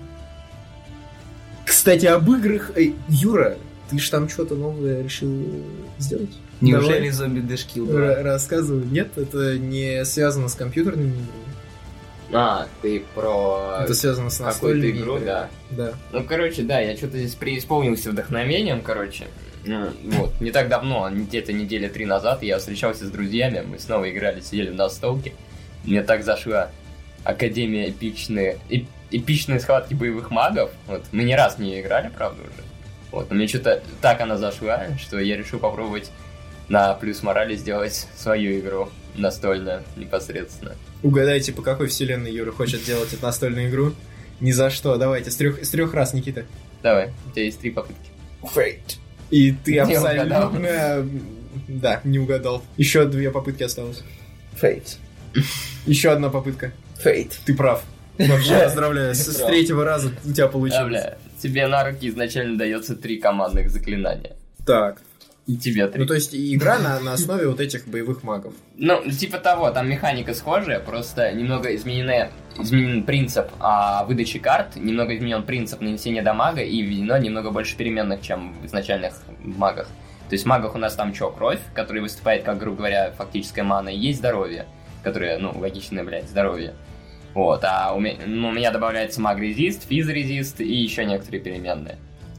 [1.65, 2.71] Кстати, об играх...
[2.75, 3.57] Эй, Юра,
[3.89, 5.45] ты ж там что-то новое решил
[5.99, 6.29] сделать?
[6.61, 7.89] Неужели зомби Дэшкил?
[7.95, 8.85] Р- Рассказывай.
[8.85, 11.27] Нет, это не связано с компьютерными играми.
[12.33, 15.25] А, ты про Это связано с игру, играми.
[15.25, 15.49] да.
[15.71, 15.93] Да.
[16.11, 19.27] Ну, короче, да, я что-то здесь преисполнился вдохновением, короче.
[19.67, 24.09] Ну, вот, не так давно, где-то недели три назад, я встречался с друзьями, мы снова
[24.09, 25.33] играли, сидели в настолке.
[25.83, 26.71] Мне так зашла
[27.23, 30.71] Академия эпичные, эп- эпичные схватки боевых магов.
[30.87, 32.63] Вот, мы не раз не играли, правда, уже.
[33.11, 36.11] Вот, но мне что-то так она зашла, что я решил попробовать
[36.69, 40.75] на плюс морали сделать свою игру настольную непосредственно.
[41.03, 43.93] Угадайте, по какой вселенной Юра хочет делать эту настольную игру?
[44.39, 44.97] Ни за что.
[44.97, 46.45] Давайте, с трех, с трех раз, Никита.
[46.83, 48.09] Давай, у тебя есть три попытки.
[48.53, 48.97] Фейт.
[49.29, 50.47] И ты Не абсолютно...
[50.47, 51.05] угадал.
[51.67, 52.63] Да, не угадал.
[52.77, 54.03] Еще две попытки осталось.
[54.55, 54.97] Фейт.
[55.85, 56.71] Еще одна попытка.
[56.99, 57.39] Фейт.
[57.45, 57.83] Ты прав.
[58.17, 59.13] Вообще поздравляю.
[59.13, 61.03] С, с третьего раза у тебя получилось.
[61.41, 64.35] тебе на руки изначально дается три командных заклинания.
[64.65, 65.01] Так.
[65.47, 66.01] И тебе три.
[66.01, 68.53] Ну, то есть игра на, на основе вот этих боевых магов.
[68.75, 75.15] Ну, типа того, там механика схожая, просто немного изменены, изменен принцип а, выдачи карт, немного
[75.15, 79.87] изменен принцип нанесения дамага и введено немного больше переменных, чем в изначальных магах.
[80.27, 83.63] То есть в магах у нас там что, кровь, который выступает как, грубо говоря, фактическая
[83.63, 84.65] мана, и есть здоровье,
[85.01, 86.73] которое, ну, логично, блядь, здоровье.
[87.33, 91.97] Вот, а у меня, ну, у меня добавляется маг-резист, физ-резист и еще некоторые переменные.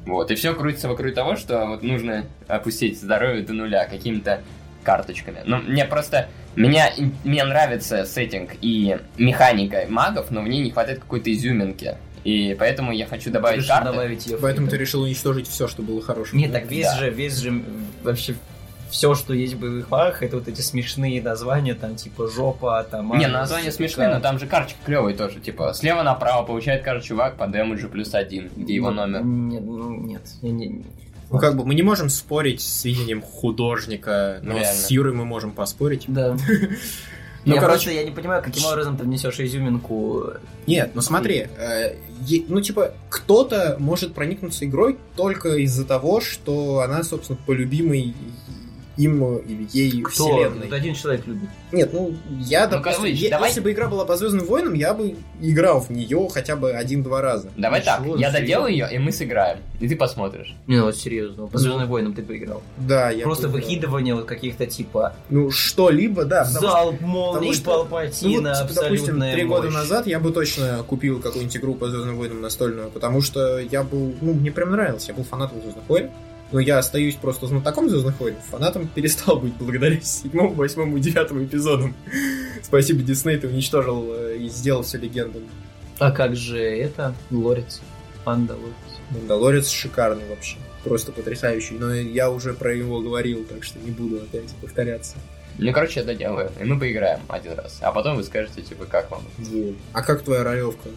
[0.09, 4.41] Вот, и все крутится вокруг того, что вот нужно опустить здоровье до нуля какими-то
[4.83, 5.41] карточками.
[5.45, 6.29] Ну, мне просто...
[6.57, 6.91] Меня,
[7.25, 11.97] мне нравится сеттинг и механика магов, но в ней не хватает какой-то изюминки.
[12.25, 13.91] И поэтому я хочу добавить Решил карты.
[13.91, 14.39] добавить ее.
[14.39, 16.39] Поэтому ты решил уничтожить все, что было хорошим.
[16.39, 16.97] Нет, так весь Да.
[16.99, 17.63] же, весь же
[18.03, 18.35] вообще
[18.91, 23.17] все, что есть в боевых магах, это вот эти смешные названия, там типа жопа, там.
[23.19, 25.41] Не, анус, название смешное, но там же карточка клевый тоже.
[25.41, 29.23] Типа, слева направо получает карта чувак по демеджу плюс один, где его номер.
[29.25, 30.23] Нет, ну, нет.
[30.43, 30.85] я не-
[31.31, 34.73] Ну, как бы мы не можем спорить с видением художника, но Реально.
[34.73, 36.05] с Юрой мы можем поспорить.
[36.09, 36.37] Да.
[37.45, 40.33] Ну, я короче- просто я не понимаю, каким образом ты внесешь изюминку.
[40.67, 41.95] Нет, ну смотри, э,
[42.27, 48.15] е- ну типа кто-то может проникнуться игрой только из-за того, что она, собственно, полюбимый
[48.99, 50.11] им или ей Кто?
[50.11, 50.67] вселенной.
[50.67, 51.49] Вот один человек любит.
[51.73, 54.75] Нет, ну я, Ну, допустим, короче, е- давай- если бы игра была по Звездным войнам,
[54.75, 57.49] я бы играл в нее хотя бы один-два раза.
[57.57, 58.41] Давай так, Ничего, я серьезно?
[58.41, 59.59] доделаю ее, и мы сыграем.
[59.81, 60.55] И ты посмотришь.
[60.67, 61.47] Не, ну вот серьезно.
[61.47, 62.63] По Звездным войнам ты поиграл.
[62.77, 63.65] Да, я Просто бы играл.
[63.69, 66.45] выкидывание вот каких-то типа Ну что-либо, да.
[66.45, 71.21] залп молний, что, Ну Палпатина, вот, типа, допустим, три года назад я бы точно купил
[71.21, 75.15] какую-нибудь игру по Звездным войнам настольную, потому что я был, ну, мне прям нравился, я
[75.15, 76.11] был фанатом Звездных войн.
[76.51, 81.45] Но я остаюсь просто знатоком Звездных войн, фанатом перестал быть благодаря седьмому, восьмому и девятому
[81.45, 81.95] эпизодам.
[82.63, 85.49] Спасибо, Дисней, ты уничтожил э, и сделал все легендами.
[85.99, 87.15] А как же это?
[87.31, 87.81] Лорец.
[88.25, 88.89] Панда Лорец.
[89.11, 91.75] Мандалорец шикарный вообще, просто потрясающий.
[91.75, 95.17] Но я уже про него говорил, так что не буду опять повторяться.
[95.57, 97.79] Ну, короче, я доделаю, и мы поиграем один раз.
[97.81, 99.23] А потом вы скажете, типа, как вам.
[99.39, 99.75] Вот.
[99.93, 100.89] А как твоя ролевка?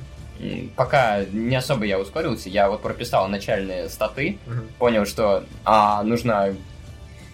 [0.76, 4.68] Пока не особо я ускорился, я вот прописал начальные статы, Мгм.
[4.80, 6.56] понял, что а, нужно...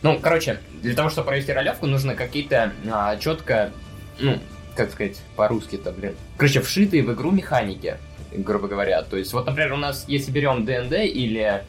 [0.02, 3.72] Ну, короче, для того, чтобы провести ролевку, нужно какие-то а, четко,
[4.20, 4.38] ну,
[4.76, 6.16] как сказать, по-русски-то, блин.
[6.38, 7.98] Короче, вшитые в игру механики,
[8.32, 9.02] грубо говоря.
[9.04, 11.64] То есть, вот, например, у нас, если берем ДНД или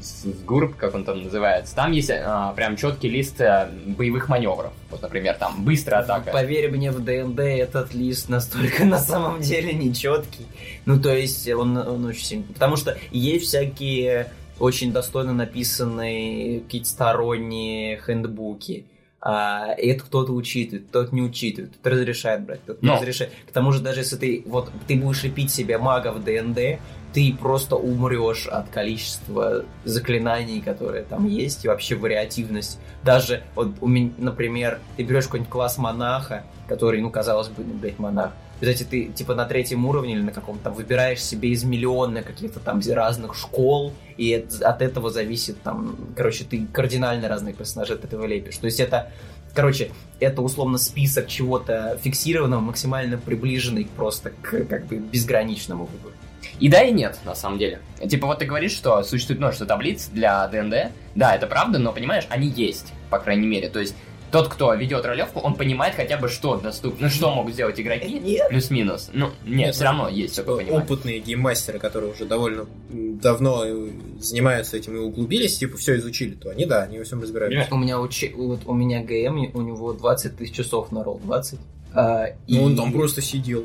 [0.00, 4.72] Сгурб, как он там называется, там есть а, прям четкий лист а, боевых маневров.
[4.90, 6.30] Вот, например, там быстрая атака.
[6.32, 10.46] Поверь мне, в ДНД этот лист настолько на самом деле нечеткий.
[10.84, 12.46] Ну, то есть, он, он очень сильный.
[12.52, 18.86] Потому что есть всякие очень достойно написанные какие-то сторонние хендбуки.
[19.28, 23.32] А, и это кто-то учитывает, кто-то не учитывает, кто-то разрешает брать, кто-то не разрешает.
[23.48, 26.78] К тому же, даже если ты, вот, ты будешь лепить себе мага в ДНД,
[27.12, 32.78] ты просто умрешь от количества заклинаний, которые там есть, и вообще вариативность.
[33.02, 37.74] Даже, вот, у меня, например, ты берешь какой-нибудь класс монаха, который, ну, казалось бы, ну,
[37.74, 38.32] блядь, монах.
[38.60, 42.80] Кстати, ты, типа, на третьем уровне или на каком-то выбираешь себе из миллиона каких-то там
[42.88, 48.56] разных школ, и от этого зависит, там, короче, ты кардинально разные персонажи от этого лепишь.
[48.56, 49.12] То есть это,
[49.54, 49.90] короче,
[50.20, 56.14] это условно список чего-то фиксированного, максимально приближенный просто к, как бы, безграничному выбору.
[56.58, 57.80] И да, и нет, на самом деле.
[58.08, 60.92] Типа вот ты говоришь, что существует множество таблиц для ДНД.
[61.14, 63.68] Да, это правда, но понимаешь, они есть, по крайней мере.
[63.68, 63.94] То есть
[64.38, 68.18] тот, кто ведет ролевку, он понимает хотя бы, что доступно, ну, что могут сделать игроки,
[68.18, 68.48] Нет.
[68.48, 69.10] плюс-минус.
[69.12, 70.80] Ну, нет, Нет, все равно есть такое понимание.
[70.84, 73.88] опытные гейммастеры, которые уже довольно давно э,
[74.20, 77.74] занимаются этим и углубились, типа все изучили, то они, да, они во всем разбираются.
[77.74, 81.58] У меня, учи- вот у меня ГМ, у него 20 тысяч часов на ролл, 20.
[81.94, 83.64] А, Ну, и- он там просто сидел.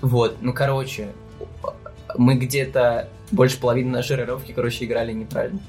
[0.00, 1.08] Вот, ну, короче,
[2.16, 5.60] мы где-то больше половины нашей ролевки, короче, играли неправильно.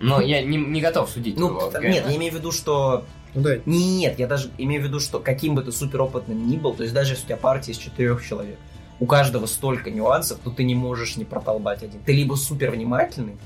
[0.00, 1.36] Но я не, не готов судить.
[1.38, 3.04] Ну, его нет, я имею в виду, что...
[3.34, 6.72] Ну да, Нет, я даже имею в виду, что каким бы ты суперопытным ни был,
[6.72, 8.56] то есть даже если у тебя партия из четырех человек,
[8.98, 12.00] у каждого столько нюансов, то ты не можешь не протолбать один.
[12.00, 13.36] Ты либо супер внимательный,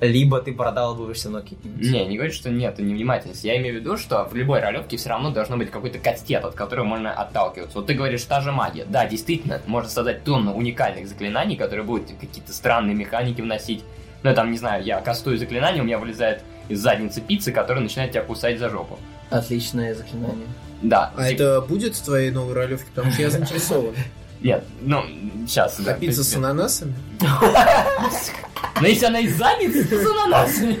[0.00, 1.90] либо ты продалбываешься, но какие-нибудь.
[1.90, 3.46] Не, не говорю, что нет невнимательности.
[3.46, 6.54] Я имею в виду, что в любой ролевке все равно должно быть какой-то кастет, от
[6.54, 7.78] которого можно отталкиваться.
[7.78, 8.84] Вот ты говоришь, та же магия.
[8.84, 13.84] Да, действительно, можно создать тонну уникальных заклинаний, которые будут какие-то странные механики вносить.
[14.24, 17.82] Ну, я там, не знаю, я кастую заклинание, у меня вылезает из задницы пиццы, которая
[17.82, 18.98] начинает тебя кусать за жопу.
[19.28, 20.46] Отличное заклинание.
[20.80, 21.12] Да.
[21.14, 22.86] А типа- это будет в твоей новой ролевке?
[22.94, 23.94] Потому что я заинтересован.
[24.40, 25.02] Нет, ну,
[25.46, 25.78] сейчас.
[25.86, 26.94] А пицца с ананасами?
[28.80, 30.78] Но если она из задницы, то с ананасами.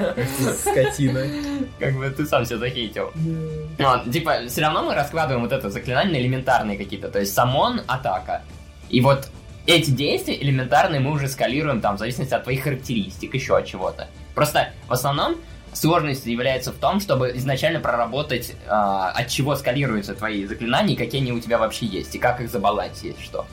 [0.60, 1.26] Скотина.
[1.78, 3.10] Как бы ты сам себя захейтил.
[3.14, 7.08] Ну, типа, все равно мы раскладываем вот это заклинание на элементарные какие-то.
[7.08, 8.42] То есть самон, атака.
[8.88, 9.28] И вот
[9.66, 14.08] эти действия элементарные мы уже скалируем там в зависимости от твоих характеристик, еще от чего-то.
[14.34, 15.36] Просто в основном
[15.72, 21.32] сложность является в том, чтобы изначально проработать, а, от чего скалируются твои заклинания, какие они
[21.32, 23.46] у тебя вообще есть, и как их забалансить, что.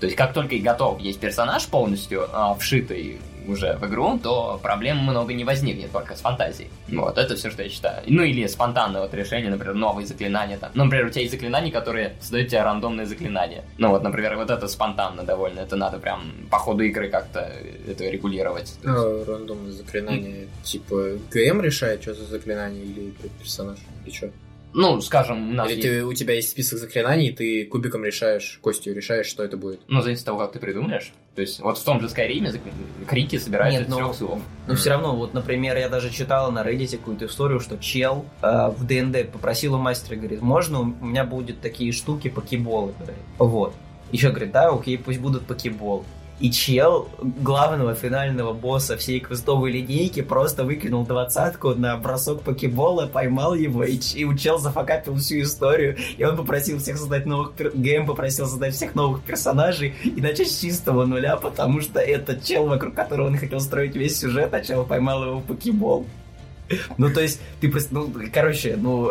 [0.00, 3.18] То есть, как только и готов есть персонаж полностью а, вшитый
[3.48, 6.68] уже в игру, то проблем много не возникнет, только с фантазией.
[6.88, 8.02] Вот, это все, что я считаю.
[8.06, 10.70] Ну, или спонтанное вот решение, например, новые заклинания там.
[10.74, 13.64] Ну, например, у тебя есть заклинания, которые создают тебе рандомные заклинания.
[13.78, 15.60] Ну, вот, например, вот это спонтанно довольно.
[15.60, 17.50] Это надо прям по ходу игры как-то
[17.88, 18.74] это регулировать.
[18.84, 20.48] А, рандомное заклинание.
[20.62, 23.78] Типа ГМ решает, что за заклинание или персонаж?
[24.04, 24.30] Или что?
[24.74, 28.58] Ну, скажем, у нас Или есть- ты, у тебя есть список заклинаний, ты кубиком решаешь,
[28.62, 29.80] костью решаешь, что это будет.
[29.88, 31.12] Ну, зависит от того, как ты придумаешь.
[31.34, 34.40] То есть, вот в том же Скайриме зак- крики собираются Нет, из ну, трех слов.
[34.66, 38.68] Но все равно, вот, например, я даже читал на Reddit какую-то историю, что чел э,
[38.76, 43.22] в ДНД попросил у мастера, говорит, можно у меня будут такие штуки, покеболы, говорит.
[43.38, 43.74] Вот.
[44.12, 46.04] Еще говорит, да, окей, пусть будут покебол.
[46.40, 53.54] И чел главного финального босса всей квестовой линейки просто выкинул двадцатку на бросок покебола, поймал
[53.54, 57.54] его, и, и у чел зафакапил всю историю, и он попросил всех создать новых...
[57.56, 62.66] ГМ попросил создать всех новых персонажей и начать с чистого нуля, потому что этот чел,
[62.66, 66.06] вокруг которого он хотел строить весь сюжет, а чел поймал его покебол.
[66.98, 67.94] Ну, то есть, ты просто...
[67.94, 69.10] Ну, короче, ну...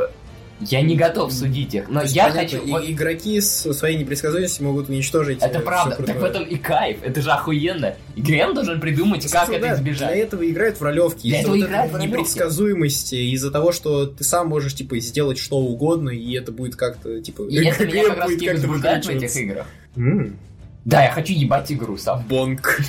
[0.59, 2.65] Я не готов судить их, но я понятно, хочу...
[2.65, 5.37] и- вот- игроки со своей непредсказуемостью могут уничтожить.
[5.41, 6.31] Это э, правда, всё так в крутое.
[6.43, 7.95] этом и кайф, это же охуенно.
[8.15, 10.13] И ГМ должен придумать, как Собственно, это да, избежать.
[10.13, 11.27] Для этого играют в ролевки.
[11.27, 15.37] Для Из-за этого вот играют в непредсказуемости, из-за того, что ты сам можешь, типа, сделать
[15.37, 17.43] что угодно, и это будет как-то, типа...
[17.43, 19.67] И это меня как раз возбуждает в этих играх.
[19.95, 20.37] М,
[20.85, 22.23] Да, я хочу ебать игру сам.
[22.27, 22.79] Бонг.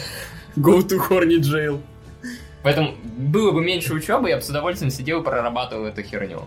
[0.56, 1.80] Go to horny jail.
[2.62, 6.42] Поэтому было бы меньше учебы, я бы с удовольствием сидел и прорабатывал эту херню.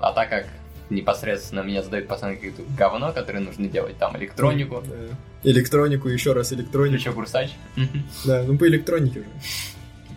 [0.00, 0.46] А так как
[0.90, 5.16] непосредственно меня задают постоянно какое-то говно, которое нужно делать, там электронику, Да.
[5.50, 6.96] Электронику, еще раз электронику.
[6.96, 7.50] еще курсач.
[8.24, 9.26] Да, ну по электронике же.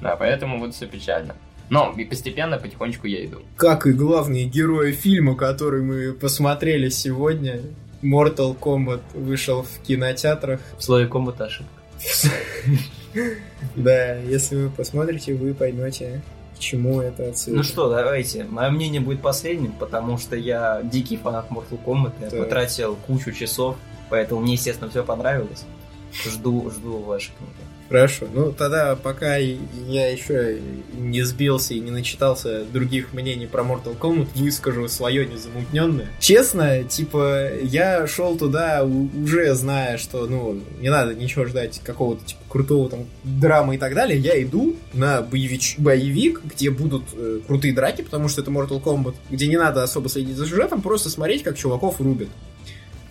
[0.02, 1.36] Да, поэтому вот все печально.
[1.70, 3.40] Но и постепенно, потихонечку я иду.
[3.56, 7.62] Как и главные герои фильма, который мы посмотрели сегодня,
[8.04, 10.60] Mortal Kombat вышел в кинотеатрах.
[10.78, 11.72] В слове комбата ошибка.
[13.76, 16.22] Да, если вы посмотрите, вы поймете,
[16.56, 17.58] к чему это отсылка.
[17.58, 18.46] Ну что, давайте.
[18.46, 22.14] Мое мнение будет последним, потому что я дикий фанат Mortal Kombat.
[22.22, 23.76] Я потратил кучу часов,
[24.10, 25.66] поэтому мне, естественно, все понравилось.
[26.14, 27.75] Жду, жду ваших комментариев.
[27.88, 30.60] Хорошо, ну тогда пока я еще
[30.98, 36.08] не сбился и не начитался других мнений про Mortal Kombat, выскажу свое незамутненное.
[36.20, 42.42] Честно, типа, я шел туда уже зная, что, ну, не надо ничего ждать какого-то, типа,
[42.50, 44.18] крутого там драмы и так далее.
[44.18, 45.76] Я иду на боевич...
[45.78, 50.10] боевик, где будут э, крутые драки, потому что это Mortal Kombat, где не надо особо
[50.10, 52.30] следить за сюжетом, просто смотреть, как чуваков рубят.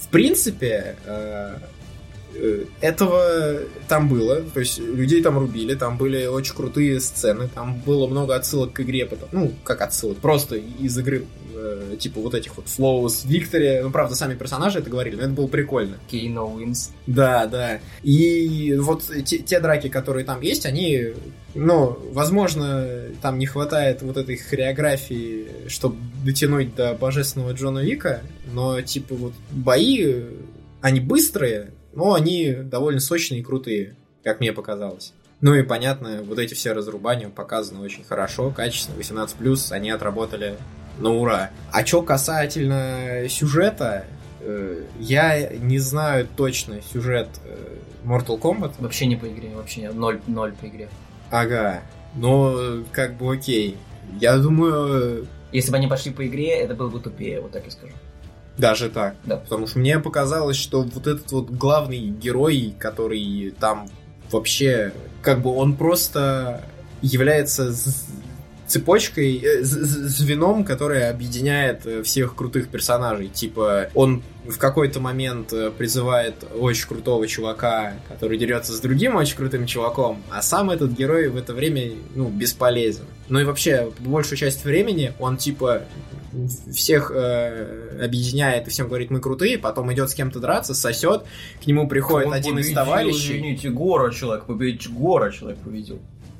[0.00, 1.58] В принципе, э,
[2.80, 8.06] этого там было, то есть людей там рубили, там были очень крутые сцены, там было
[8.06, 12.56] много отсылок к игре, потом, ну, как отсылок, просто из игры, э, типа вот этих
[12.56, 15.98] вот flawless victory, ну, правда, сами персонажи это говорили, но это было прикольно.
[16.08, 16.92] Kano wins.
[17.06, 17.80] Да, да.
[18.02, 21.12] И вот те, те драки, которые там есть, они,
[21.54, 22.88] ну, возможно,
[23.22, 28.22] там не хватает вот этой хореографии, чтобы дотянуть до божественного Джона Вика,
[28.52, 30.24] но, типа, вот бои,
[30.80, 35.12] они быстрые, но они довольно сочные и крутые, как мне показалось.
[35.40, 40.56] Ну и понятно, вот эти все разрубания показаны очень хорошо, качественно, 18+, они отработали
[40.98, 41.50] на ура.
[41.72, 44.06] А что касательно сюжета,
[44.40, 48.74] э, я не знаю точно сюжет э, Mortal Kombat.
[48.78, 49.90] Вообще не по игре, вообще не.
[49.90, 50.88] Ноль, ноль по игре.
[51.30, 51.82] Ага,
[52.14, 53.76] но как бы окей.
[54.20, 57.70] Я думаю, Если бы они пошли по игре, это было бы тупее, вот так и
[57.70, 57.94] скажу.
[58.58, 59.16] Даже так.
[59.24, 59.36] Да.
[59.36, 63.88] Потому что мне показалось, что вот этот вот главный герой, который там
[64.30, 64.92] вообще,
[65.22, 66.62] как бы он просто
[67.02, 67.72] является
[68.66, 73.28] цепочкой, э, звеном, которое объединяет э, всех крутых персонажей.
[73.28, 79.36] Типа, он в какой-то момент э, призывает очень крутого чувака, который дерется с другим очень
[79.36, 83.04] крутым чуваком, а сам этот герой в это время, ну, бесполезен.
[83.28, 85.82] Ну и вообще, большую часть времени он, типа,
[86.72, 91.24] всех э, объединяет и всем говорит, мы крутые, потом идет с кем-то драться, сосет,
[91.62, 94.92] к нему приходит Он один из победил, товарищей, Извините, Гора человек победил.
[94.94, 95.98] Гора человек победил.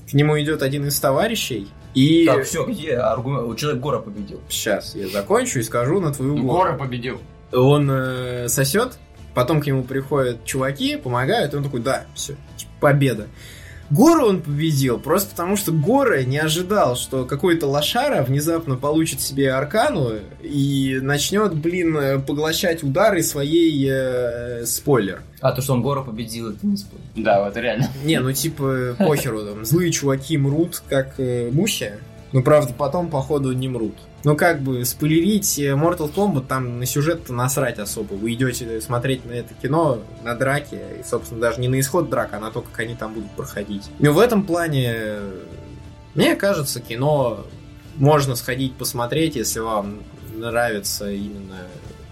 [0.08, 2.26] к нему идет один из товарищей, и...
[2.26, 3.56] Так, все, где аргумент?
[3.58, 4.40] Человек Гора победил.
[4.48, 6.58] Сейчас я закончу и скажу на твою голову.
[6.58, 7.20] Гора победил.
[7.52, 8.98] Он э, сосет,
[9.34, 12.34] потом к нему приходят чуваки, помогают, и он такой, да, все,
[12.80, 13.28] победа.
[13.94, 19.52] Гору он победил, просто потому что Гора не ожидал, что какой-то лошара внезапно получит себе
[19.52, 25.22] аркану и начнет, блин, э, поглощать удары своей э, спойлер.
[25.40, 27.02] А то, что он Гора победил, это не спорю.
[27.14, 27.88] Да, вот реально.
[28.04, 31.92] Не, ну типа похеру, там, злые чуваки мрут, как э, мухи,
[32.34, 33.94] но правда потом, походу, не мрут.
[34.24, 38.14] Ну как бы спойлерить э, Mortal Kombat там на сюжет насрать особо.
[38.14, 42.30] Вы идете смотреть на это кино, на драки, и, собственно, даже не на исход драк,
[42.32, 43.84] а на то, как они там будут проходить.
[44.00, 45.44] Но в этом плане, э,
[46.16, 47.46] мне кажется, кино
[47.94, 50.00] можно сходить посмотреть, если вам
[50.34, 51.58] нравится именно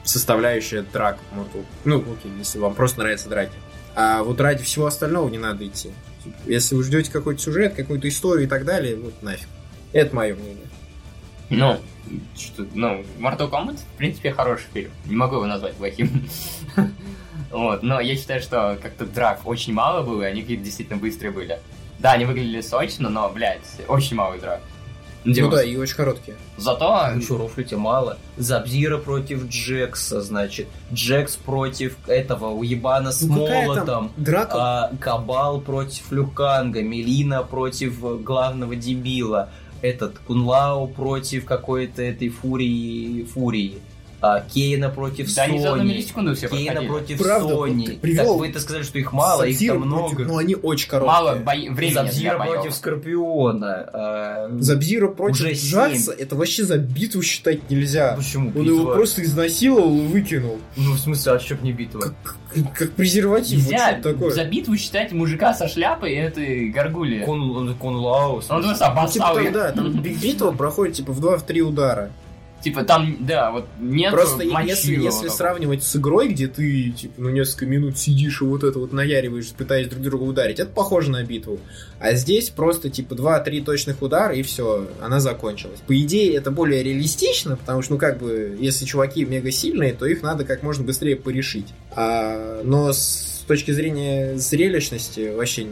[0.05, 3.57] составляющая драк Mortal Ну, окей, если вам просто нравятся драки.
[3.97, 5.91] А вот ради всего остального не надо идти.
[6.47, 9.49] Если вы ждете какой-то сюжет, какую-то историю и так далее, вот нафиг.
[9.93, 10.67] Это мое мнение.
[11.51, 11.79] Ну,
[12.37, 14.91] что, ну, Mortal Kombat, в принципе, хороший фильм.
[15.07, 16.29] Не могу его назвать плохим.
[17.51, 21.33] Вот, но я считаю, что как-то драк очень мало было, и они какие-то действительно быстрые
[21.33, 21.59] были.
[21.99, 24.63] Да, они выглядели сочно, но, блядь, очень мало драк.
[25.25, 26.37] Ну Типа, да, и очень короткие.
[26.57, 27.11] Зато...
[27.15, 28.19] Еще рофлите мало.
[28.39, 30.67] Забзира против Джекса, значит.
[30.93, 34.11] Джекс против этого уебана с Ну, молотом.
[34.17, 34.87] драка?
[34.87, 39.51] А, Кабал против Люканга, Мелина против э, главного дебила,
[39.83, 43.81] этот Кунлау против какой-то этой фурии, фурии,
[44.55, 46.89] Кейна против Да, они за одну Сони, миллисекунду все Кейна проходили.
[46.89, 50.09] против Правда, вот ты привел Так вы-то сказали, что их мало, их там много.
[50.15, 51.13] против- Ну, они очень короткие.
[51.13, 51.69] Мало бои...
[51.71, 53.91] времени Забзира против Скорпиона.
[53.93, 58.15] а, Забзира против Уже Джакса, это вообще за битву считать нельзя.
[58.17, 58.53] Почему?
[58.55, 58.95] Он его Битва?
[58.95, 60.59] просто изнасиловал и выкинул.
[60.77, 62.01] Ну, в смысле, а что не битва?
[62.01, 62.15] Как,
[62.77, 63.61] как презерватив.
[63.61, 64.31] вот Нельзя что такое.
[64.31, 67.23] за битву считать мужика со шляпой этой горгули.
[67.25, 71.13] Кун Лао, в Он просто Ну, типа обоссал там, да, там би- битва проходит типа
[71.13, 72.11] в 2-3 удара.
[72.63, 77.31] Типа там, да, вот нет Просто если, если сравнивать с игрой, где ты типа ну
[77.31, 81.25] несколько минут сидишь и вот это вот наяриваешь, пытаясь друг друга ударить, это похоже на
[81.25, 81.59] битву.
[81.99, 85.81] А здесь просто типа 2-3 точных удара и все, она закончилась.
[85.87, 90.07] По идее, это более реалистично, потому что, ну как бы, если чуваки мега сильные, то
[90.07, 91.69] их надо как можно быстрее порешить.
[91.91, 95.67] А, но с точки зрения зрелищности вообще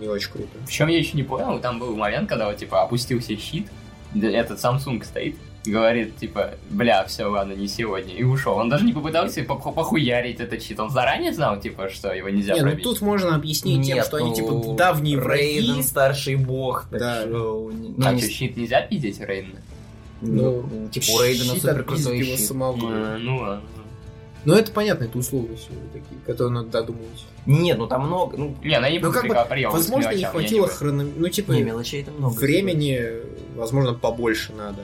[0.00, 0.48] не, очень круто.
[0.66, 3.66] В чем я еще не понял, там был момент, когда вот, типа, опустился щит,
[4.14, 8.54] этот Samsung стоит, говорит, типа, бля, все, ладно, не сегодня, и ушел.
[8.56, 10.78] Он даже не попытался пох- похуярить этот щит.
[10.80, 12.84] Он заранее знал, типа, что его нельзя не, ну пробить.
[12.84, 15.82] тут можно объяснить тем, Нет, что они ну, типа давние Рейден враги.
[15.82, 16.86] старший бог.
[16.90, 17.22] так Да.
[17.22, 19.54] что не- а ну, не что, щит нельзя пиздить, Рейн?
[20.20, 22.46] Ну, типа у Рейдена супер крутой его щит.
[22.46, 22.90] самого.
[22.92, 23.62] Э, Ну ладно.
[24.44, 27.24] Ну, это понятно, это условности такие, которые надо додумывать.
[27.44, 28.36] Нет, ну там много.
[28.36, 31.04] Ну, Не, ну я не Ну, как бы, прикол- приёмов возможно, не хватило хрона...
[31.16, 32.34] Ну, типа, не, мелочей там много.
[32.34, 33.00] времени,
[33.56, 34.78] возможно, побольше надо.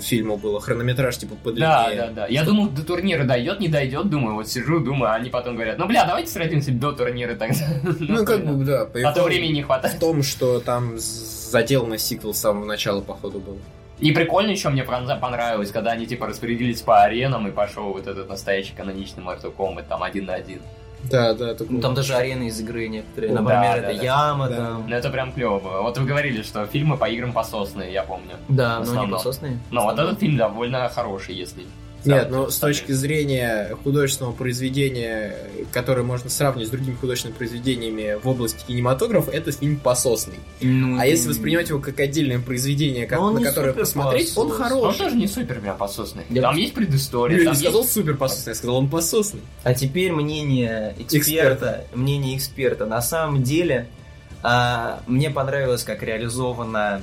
[0.00, 1.68] Фильму было хронометраж, типа, подлиннее.
[1.68, 2.26] Да, да, да.
[2.26, 5.78] Я думал, до турнира дойдет, не дойдет, думаю, вот сижу, думаю, а они потом говорят,
[5.78, 7.64] ну бля, давайте сразимся до турнира тогда.
[8.00, 8.88] Ну, как бы, да.
[9.04, 9.98] А то времени не В хватает.
[10.00, 13.58] том, что там заделано сиквел с самого начала, походу, был.
[14.00, 18.28] И прикольно еще мне понравилось, когда они типа распределились по аренам и пошел вот этот
[18.28, 20.60] настоящий каноничный Mortal Kombat, там один на один.
[21.04, 21.54] Да, да.
[21.54, 23.32] такой- Ну, там даже арены из игры некоторые.
[23.32, 24.02] Например, да, это да.
[24.04, 24.56] яма Да.
[24.56, 24.84] там.
[24.88, 25.80] Ну это прям клево было.
[25.82, 28.32] Вот вы говорили, что фильмы по играм пососные, я помню.
[28.48, 29.10] Да, но основном.
[29.12, 29.58] пососные.
[29.70, 31.64] Но вот этот фильм довольно хороший, если...
[32.04, 35.34] Нет, но с точки зрения художественного произведения,
[35.72, 40.36] которое можно сравнить с другими художественными произведениями в области кинематографа, это фильм пососный.
[40.60, 44.64] Ну, А если воспринимать его как отдельное произведение, как- на которое посмотреть, он пососный.
[44.76, 44.98] Он хороший.
[44.98, 46.22] тоже не супер прям пососный.
[46.30, 47.92] Я Там есть предыстория, Я там не сказал есть...
[47.92, 49.40] супер пососный, я сказал он пососный.
[49.64, 51.16] А теперь мнение эксперта.
[51.18, 51.84] Эксперта.
[51.94, 52.86] Мнение эксперта.
[52.86, 53.88] На самом деле,
[54.42, 57.02] а, мне понравилось, как реализована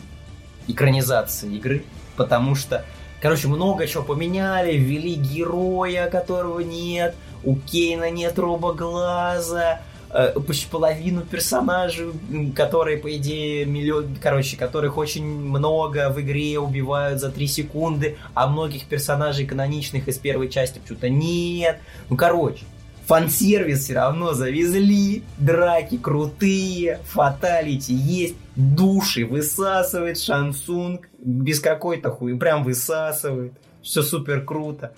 [0.68, 1.84] экранизация игры,
[2.16, 2.86] потому что,
[3.26, 11.22] короче, много чего поменяли, ввели героя, которого нет, у Кейна нет робоглаза, э, почти половину
[11.22, 12.12] персонажей,
[12.56, 18.46] которые, по идее, миллион, короче, которых очень много в игре убивают за 3 секунды, а
[18.46, 21.80] многих персонажей каноничных из первой части почему-то нет.
[22.12, 22.64] Ну, короче,
[23.08, 32.64] фан-сервис все равно завезли, драки крутые, фаталити есть, души высасывает Шансунг, без какой-то хуй, прям
[32.64, 34.94] высасывает, все супер круто.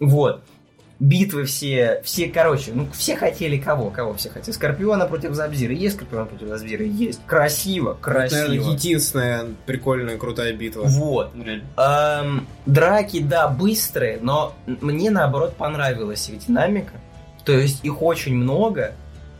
[0.00, 0.42] Вот.
[0.98, 3.90] битвы все, все, короче, ну, все хотели кого?
[3.90, 4.54] Кого все хотели?
[4.54, 5.72] Скорпиона против Забзира.
[5.72, 6.84] Есть Скорпион против Забзира?
[6.84, 7.20] Есть.
[7.26, 8.38] Красиво, красиво.
[8.38, 10.84] Это, наверное, единственная прикольная, крутая битва.
[10.86, 11.32] Вот.
[11.76, 16.94] Эм, драки, да, быстрые, но мне наоборот понравилась их динамика.
[17.46, 18.92] То есть их очень много,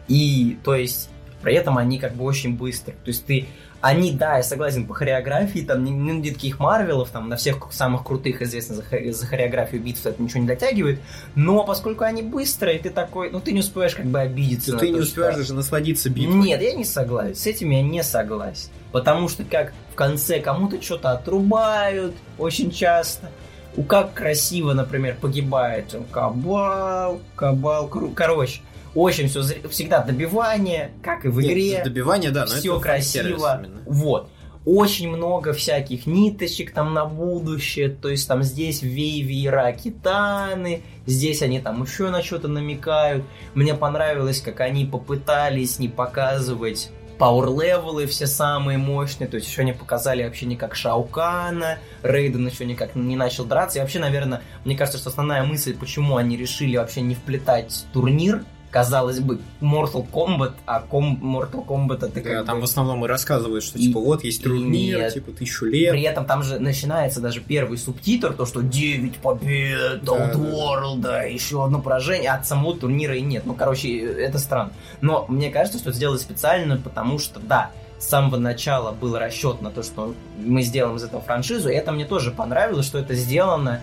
[0.09, 1.11] и то есть
[1.43, 2.97] при этом они как бы очень быстрые.
[3.05, 3.47] То есть ты
[3.81, 7.59] они, да, я согласен, по хореографии, там, не, не на таких Марвелов, там, на всех
[7.71, 10.99] самых крутых известных за, за хореографию битв это ничего не дотягивает,
[11.35, 14.73] но поскольку они быстрые, ты такой, ну, ты не успеешь как бы обидеться.
[14.73, 16.35] Ты, ты то, не что- успеешь даже насладиться битвой.
[16.35, 17.37] Нет, я не согласен.
[17.37, 18.71] С этим я не согласен.
[18.93, 23.31] Потому что как в конце кому-то что-то отрубают очень часто.
[23.77, 28.61] У как красиво, например, погибает кабал, кабал, короче.
[28.95, 31.83] Очень все всегда добивание, как и в Нет, игре.
[31.85, 33.67] добивание, да, но это все красиво.
[33.85, 34.31] Вот.
[34.65, 37.91] Очень много всяких ниточек там на будущее.
[37.91, 43.25] То есть там здесь вейвера китаны, здесь они там еще на что-то намекают.
[43.55, 49.49] Мне понравилось, как они попытались не показывать power level ы все самые мощные, то есть
[49.49, 53.79] еще не показали вообще никак Шао Кана, Рейден еще никак не начал драться.
[53.79, 58.45] И вообще, наверное, мне кажется, что основная мысль, почему они решили вообще не вплетать турнир,
[58.77, 62.61] казалось бы, Mortal Kombat, а ком- Mortal Kombat это Да, как там бы...
[62.61, 65.15] в основном и рассказывают, что И- типа вот есть турнир, нет.
[65.15, 65.93] типа тысячу лет.
[65.93, 71.23] При этом там же начинается даже первый субтитр, то, что 9 побед, Да, Outworld, да,
[71.23, 73.47] еще одно поражение, а от самого турнира и нет.
[73.47, 74.73] Ну, короче, это странно.
[75.01, 79.63] Но мне кажется, что это сделали специально, потому что, да, с самого начала был расчет
[79.63, 83.15] на то, что мы сделаем из этого франшизу, и это мне тоже понравилось, что это
[83.15, 83.81] сделано,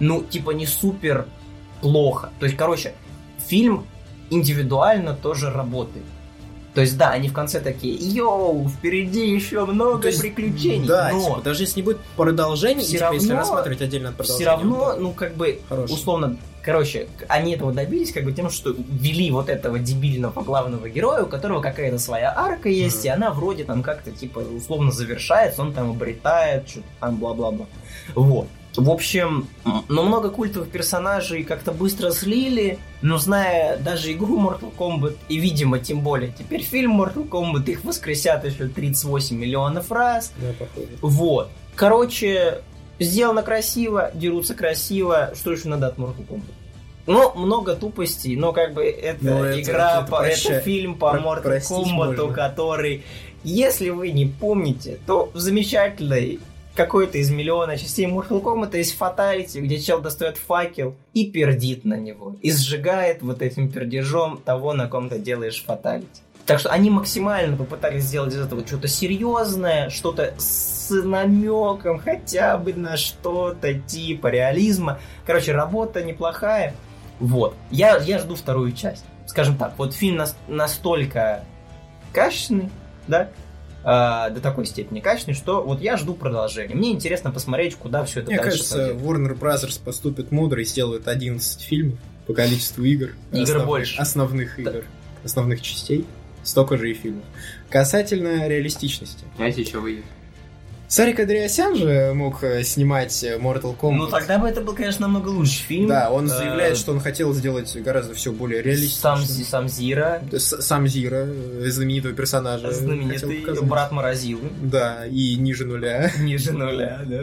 [0.00, 1.26] ну, типа, не супер
[1.80, 2.30] плохо.
[2.40, 2.92] То есть, короче,
[3.46, 3.86] фильм
[4.32, 6.04] индивидуально тоже работает.
[6.74, 10.88] То есть, да, они в конце такие, йоу, впереди еще много То есть, приключений.
[10.88, 14.14] Да, но типа, даже если не будет продолжения, Всё типа, если равно- рассматривать отдельно от
[14.14, 14.50] все продолжения.
[14.50, 15.92] равно, он ну, как бы, хороший.
[15.92, 21.24] условно, короче, они этого добились как бы тем, что ввели вот этого дебильного главного героя,
[21.24, 23.04] у которого какая-то своя арка есть, Мгм.
[23.06, 27.66] и она вроде там как-то, типа, условно завершается, он там обретает, что-то там, бла-бла-бла.
[28.14, 28.48] Вот.
[28.76, 29.48] В общем,
[29.88, 35.78] но много культовых персонажей как-то быстро слили, но зная даже игру Mortal Kombat, и, видимо,
[35.78, 40.88] тем более теперь фильм Mortal Kombat, их воскресят еще 38 миллионов раз, Да, походу.
[41.02, 41.50] вот.
[41.74, 42.62] Короче,
[42.98, 45.32] сделано красиво, дерутся красиво.
[45.34, 46.42] Что еще надо от Mortal Kombat?
[47.06, 50.52] Ну, много тупостей, но как бы это Ну, игра, это по, прощай.
[50.56, 53.02] это фильм по Про- Mortal Kombat, который,
[53.44, 56.38] если вы не помните, то в замечательной
[56.74, 61.94] какой-то из миллиона частей Mortal Kombat есть фаталити, где чел достает факел и пердит на
[61.94, 62.36] него.
[62.40, 66.22] И сжигает вот этим пердежом того, на ком ты делаешь фаталити.
[66.46, 72.72] Так что они максимально попытались сделать из этого что-то серьезное, что-то с намеком хотя бы
[72.74, 74.98] на что-то типа реализма.
[75.24, 76.74] Короче, работа неплохая.
[77.20, 77.54] Вот.
[77.70, 79.04] Я, я жду вторую часть.
[79.26, 81.44] Скажем так, вот фильм нас- настолько
[82.12, 82.70] качественный,
[83.06, 83.28] да,
[83.84, 86.74] а, до такой степени качественный, что вот я жду продолжения.
[86.74, 88.96] Мне интересно посмотреть, куда все это Мне дальше кажется, пойдет.
[88.96, 93.10] Warner Brothers поступит мудро и сделает 11 фильмов по количеству игр.
[93.32, 94.00] Игр больше.
[94.00, 94.62] Основных Да.
[94.70, 94.84] игр.
[95.24, 96.06] Основных частей.
[96.44, 97.24] Столько же и фильмов.
[97.70, 99.24] Касательно реалистичности.
[99.36, 100.04] Знаете, что выйдет?
[100.92, 103.94] Сарик Андреасян же мог э, снимать э, Mortal Kombat.
[103.94, 105.88] Ну тогда бы это был, конечно, намного лучше фильм.
[105.88, 109.16] Да, он Э, заявляет, что он хотел сделать гораздо все более реалистично.
[109.16, 111.26] Сам, сам Зира, Сам Зира,
[111.64, 112.70] знаменитого персонажа.
[112.72, 114.50] знаменитый брат Морозилы.
[114.60, 116.12] Да, и ниже нуля.
[116.18, 117.22] Ниже нуля, да.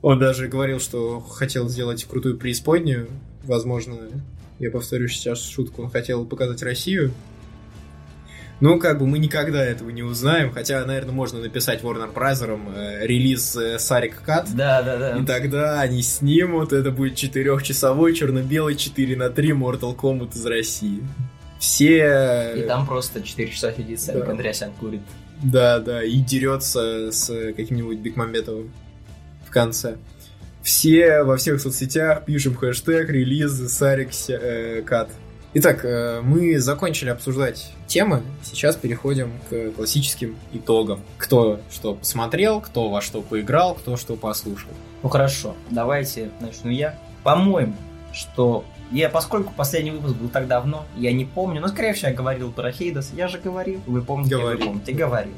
[0.00, 3.10] Он даже говорил, что хотел сделать крутую преисподнюю.
[3.42, 3.96] Возможно,
[4.58, 7.12] я повторю сейчас шутку, он хотел показать Россию.
[8.60, 12.74] Ну, как бы мы никогда этого не узнаем, хотя, наверное, можно написать Warner Bros.
[12.76, 15.18] э, релиз э, Сарик Кат, Да, да, да.
[15.18, 21.02] и тогда они снимут, это будет четырехчасовой черно-белый 4 на 3 Mortal Kombat из России.
[21.58, 22.54] Все...
[22.56, 24.30] И там просто 4 часа сидит Сарик Да.
[24.30, 25.00] Андреасян курит.
[25.42, 28.72] Да, да, и дерется с каким-нибудь Бекмамбетовым
[29.46, 29.96] в конце.
[30.62, 35.10] Все во всех соцсетях пишем хэштег релиз Сарик э, Кат.
[35.54, 41.00] Итак, э, мы закончили обсуждать темы, сейчас переходим к классическим итогам.
[41.18, 44.70] Кто что посмотрел, кто во что поиграл, кто что послушал.
[45.02, 46.98] Ну хорошо, давайте начну я.
[47.22, 47.74] По-моему,
[48.12, 52.14] что я, поскольку последний выпуск был так давно, я не помню, но скорее всего я
[52.14, 54.58] говорил про Хейдас, я же говорил, вы помните, Говорил.
[54.60, 55.34] вы помните, говорил.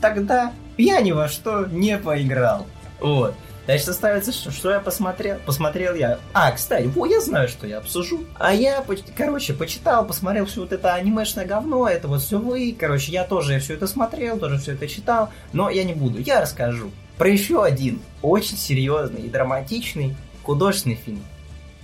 [0.00, 2.66] Тогда я ни во что не поиграл.
[3.00, 3.34] Вот.
[3.64, 5.38] Значит, остается, что, что я посмотрел?
[5.46, 6.18] Посмотрел я...
[6.32, 8.24] А, кстати, во, я знаю, что я обсужу.
[8.34, 8.84] А я,
[9.16, 12.76] короче, почитал, посмотрел все вот это анимешное говно, это вот все вы.
[12.78, 16.18] Короче, я тоже все это смотрел, тоже все это читал, но я не буду.
[16.18, 21.22] Я расскажу про еще один очень серьезный и драматичный художественный фильм.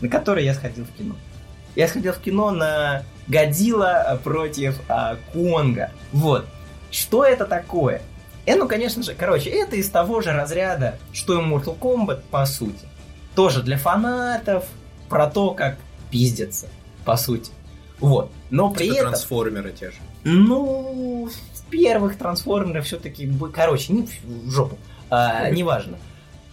[0.01, 1.15] на который я сходил в кино.
[1.77, 5.93] Я сходил в кино на Годзилла против а, Конга.
[6.13, 6.45] Вот.
[6.91, 8.03] Что это такое?
[8.49, 12.47] И, ну, конечно же, короче, это из того же разряда, что и Mortal Kombat, по
[12.47, 12.89] сути.
[13.35, 14.65] Тоже для фанатов,
[15.11, 15.77] про то, как
[16.11, 16.67] пиздится,
[17.05, 17.53] по сути.
[18.01, 18.33] Вот.
[18.49, 19.09] Но при Типа этом...
[19.11, 19.99] трансформеры те же.
[20.25, 23.31] Ну, в первых трансформерах все-таки...
[23.55, 24.79] Короче, не в жопу.
[25.11, 25.99] А, неважно.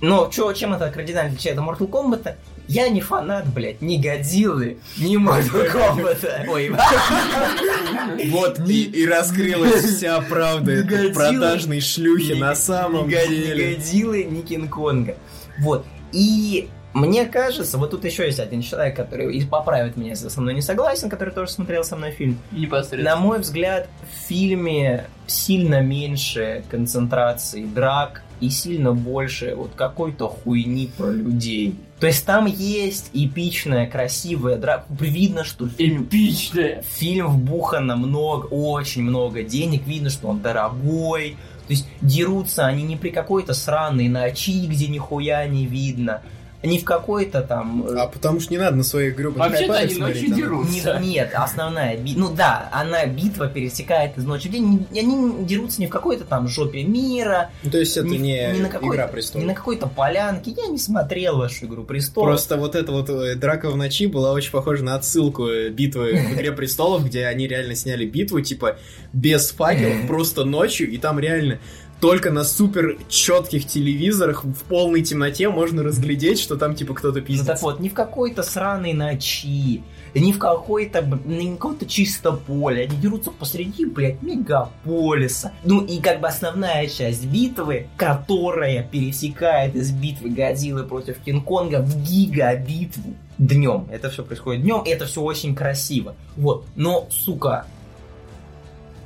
[0.01, 2.35] Но чё, чем это кардинально отличает от Mortal Kombat?
[2.67, 6.47] Я не фанат, блядь, ни Годзиллы, ни Mortal Kombat.
[6.49, 6.71] Ой,
[8.29, 13.71] Вот и, и раскрылась вся правда этой продажной шлюхи на самом деле.
[13.71, 15.15] Ни Годзиллы, ни Кинг-Конга.
[15.59, 15.85] Вот.
[16.11, 20.39] И мне кажется, вот тут еще есть один человек, который и поправит меня, если со
[20.39, 22.39] мной не согласен, который тоже смотрел со мной фильм.
[22.51, 23.03] Непосредственно.
[23.03, 30.89] На мой взгляд, в фильме сильно меньше концентрации драк и сильно больше вот какой-то хуйни
[30.97, 31.75] про людей.
[31.99, 34.85] То есть там есть эпичная, красивая драка.
[34.99, 36.81] Видно, что фильм Эпичная.
[36.81, 41.37] фильм вбухано много, очень много денег, видно, что он дорогой.
[41.67, 46.21] То есть дерутся они не при какой-то сраной ночи, где нихуя не видно,
[46.65, 47.85] не в какой-то там...
[47.87, 50.37] э, А потому что не надо на своих гребаных Вообще-то они ночью там.
[50.37, 50.99] дерутся.
[50.99, 52.19] не- нет, основная битва.
[52.21, 54.85] Ну да, она битва пересекает из ночи в день.
[54.91, 58.51] Они не дерутся не в какой-то там жопе мира, Ну, то есть это ни, не,
[58.55, 59.47] ни на Игра не престолов.
[59.47, 60.51] на какой-то полянке.
[60.51, 62.27] Я не смотрел вашу игру престолов.
[62.29, 66.13] Просто вот эта вот э, драка в ночи была очень похожа на отсылку э, битвы
[66.15, 68.77] в Игре престолов, где они реально сняли битву, типа,
[69.13, 71.59] без факелов, просто ночью, и там реально
[71.99, 77.25] только на супер четких телевизорах в полной темноте можно разглядеть, что там типа кто-то Ну
[77.25, 77.47] пиздит.
[77.47, 79.83] так вот, не в какой-то сраной ночи,
[80.13, 82.83] не в какой-то, не в какое-то чисто поле.
[82.83, 85.53] Они дерутся посреди, блядь, мегаполиса.
[85.63, 92.03] Ну и как бы основная часть битвы, которая пересекает из битвы Годзиллы против Кинг-Конга в
[92.03, 93.87] гигабитву днем.
[93.91, 96.15] Это все происходит днем, и это все очень красиво.
[96.35, 96.65] Вот.
[96.75, 97.65] Но, сука,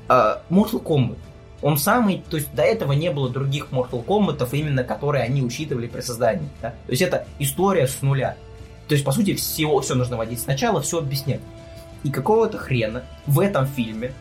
[0.07, 1.17] а, Mortal Kombat.
[1.61, 5.87] Он самый, то есть до этого не было других Mortal Kombat, именно которые они учитывали
[5.87, 6.49] при создании.
[6.61, 6.69] да.
[6.69, 8.37] То есть это история с нуля.
[8.87, 11.41] То есть, по сути, всего, все нужно водить сначала, все объяснять.
[12.03, 14.13] И какого-то хрена в этом фильме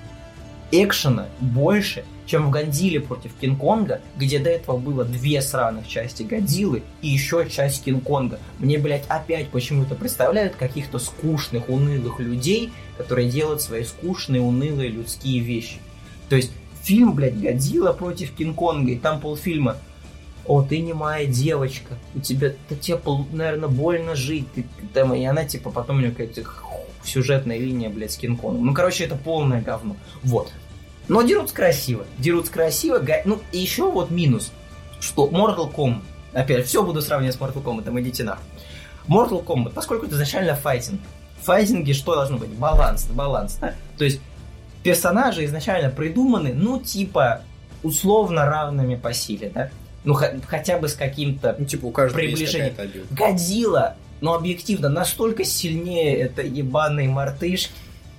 [0.70, 6.82] экшена больше, чем в Годзилле против Кинг-Конга, где до этого было две сраных части Годзиллы
[7.00, 8.38] и еще часть Кинг-Конга.
[8.58, 15.40] Мне, блядь, опять почему-то представляют каких-то скучных, унылых людей, которые делают свои скучные, унылые людские
[15.40, 15.78] вещи.
[16.28, 16.52] То есть
[16.88, 19.76] фильм, блядь, Годзилла против Кинг-Конга, и там полфильма
[20.46, 22.98] о, ты не моя девочка, у тебя, да тебе,
[23.32, 24.64] наверное, больно жить, ты,
[24.94, 26.42] там, и она, типа, потом у нее какая-то
[27.04, 28.64] сюжетная линия, блядь, с Кинг-Конгом.
[28.64, 29.96] Ну, короче, это полное говно.
[30.22, 30.50] Вот.
[31.06, 34.50] Но дерутся красиво, дерутся красиво, га- ну, и еще вот минус,
[35.00, 36.00] что Mortal Kombat,
[36.32, 38.44] опять, все буду сравнивать с Mortal Kombat, идите нахуй.
[39.06, 41.00] Mortal Kombat, поскольку это изначально файтинг,
[41.42, 42.48] в файтинге что должно быть?
[42.50, 43.74] Баланс, баланс, да?
[43.98, 44.20] То есть
[44.88, 47.42] персонажи изначально придуманы, ну, типа,
[47.82, 49.70] условно равными по силе, да?
[50.04, 51.54] Ну, хотя бы с каким-то...
[51.58, 52.70] Ну, типа, у каждого есть Приближение.
[52.70, 53.06] какая-то обида.
[53.14, 57.72] Годзилла, ну, объективно, настолько сильнее это ебаные мартышки,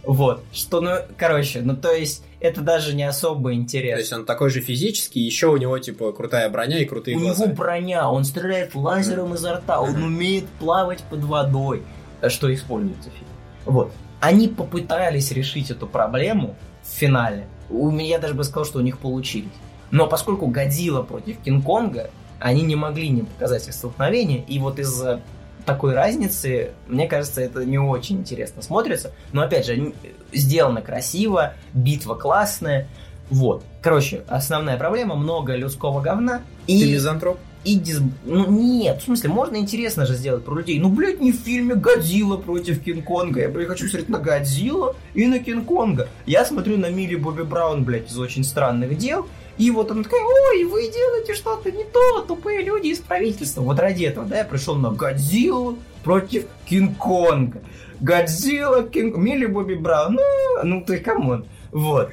[0.03, 3.99] вот, что, ну, короче, ну, то есть, это даже не особо То интересно.
[3.99, 7.45] есть он такой же физический, еще у него, типа, крутая броня и крутые У глаза.
[7.45, 11.83] него броня, он стреляет лазером изо рта, он умеет плавать под водой,
[12.29, 13.27] что используется в фильме.
[13.65, 13.91] Вот.
[14.19, 17.47] Они попытались решить эту проблему в финале.
[17.69, 19.49] У меня даже бы сказал, что у них получились.
[19.91, 22.09] Но поскольку Годзилла против Кинг-Конга,
[22.39, 25.21] они не могли не показать их столкновение, и вот из-за
[25.65, 29.11] такой разницы, мне кажется, это не очень интересно смотрится.
[29.33, 29.93] Но опять же, н-
[30.33, 32.87] сделано красиво, битва классная.
[33.29, 33.63] Вот.
[33.81, 36.41] Короче, основная проблема, много людского говна.
[36.65, 37.37] И Ты мизантроп?
[37.63, 38.01] И дис...
[38.25, 40.79] Ну нет, в смысле, можно интересно же сделать про людей.
[40.79, 43.41] Ну, блядь, не в фильме Годзилла против Кинг-Конга.
[43.41, 46.07] Я, блядь, хочу смотреть на Годзилла и на Кинг-Конга.
[46.25, 49.27] Я смотрю на Милли Бобби Браун, блядь, из очень странных дел.
[49.57, 53.61] И вот она такая, ой, вы делаете что-то не то, тупые люди из правительства.
[53.61, 57.61] Вот ради этого, да, я пришел на Годзиллу против Кинг-Конга.
[57.99, 59.17] Годзилла, Кинг...
[59.17, 60.21] Милли Бобби Браун, ну,
[60.63, 61.45] ну ты come on.
[61.73, 62.09] Вот.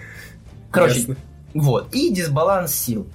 [0.72, 1.16] Короче, Ясно.
[1.54, 1.94] вот.
[1.94, 3.06] И дисбаланс сил.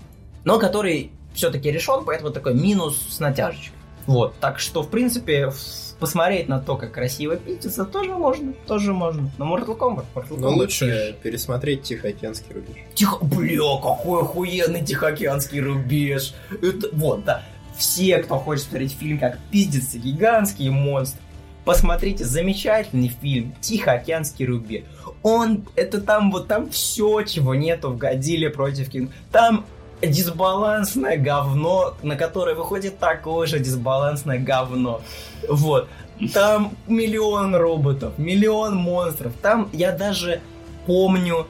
[0.45, 3.77] Но который все-таки решен, поэтому такой минус с натяжечкой.
[4.07, 4.35] Вот.
[4.39, 5.51] Так что, в принципе,
[5.99, 8.53] посмотреть на то, как красиво пиздится, тоже можно.
[8.67, 9.29] Тоже можно.
[9.37, 10.55] Но Mortal Kombat, Mortal Но Kombat.
[10.55, 12.75] лучше пересмотреть Тихоокеанский рубеж.
[12.95, 13.23] Тихо...
[13.23, 16.33] Бля, какой охуенный Тихоокеанский рубеж.
[16.61, 16.89] Это...
[16.93, 17.43] Вот, да.
[17.77, 21.19] Все, кто хочет смотреть фильм, как пиздится гигантский монстр,
[21.63, 24.83] посмотрите замечательный фильм Тихоокеанский рубеж.
[25.23, 29.11] Он, это там, вот там все, чего нету в Годзилле против Кинг.
[29.31, 29.65] Там
[30.01, 35.01] дисбалансное говно, на которое выходит такое же дисбалансное говно.
[35.47, 35.87] Вот.
[36.33, 39.33] Там миллион роботов, миллион монстров.
[39.41, 40.41] Там я даже
[40.85, 41.47] помню,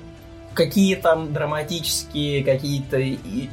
[0.53, 3.01] какие там драматические какие-то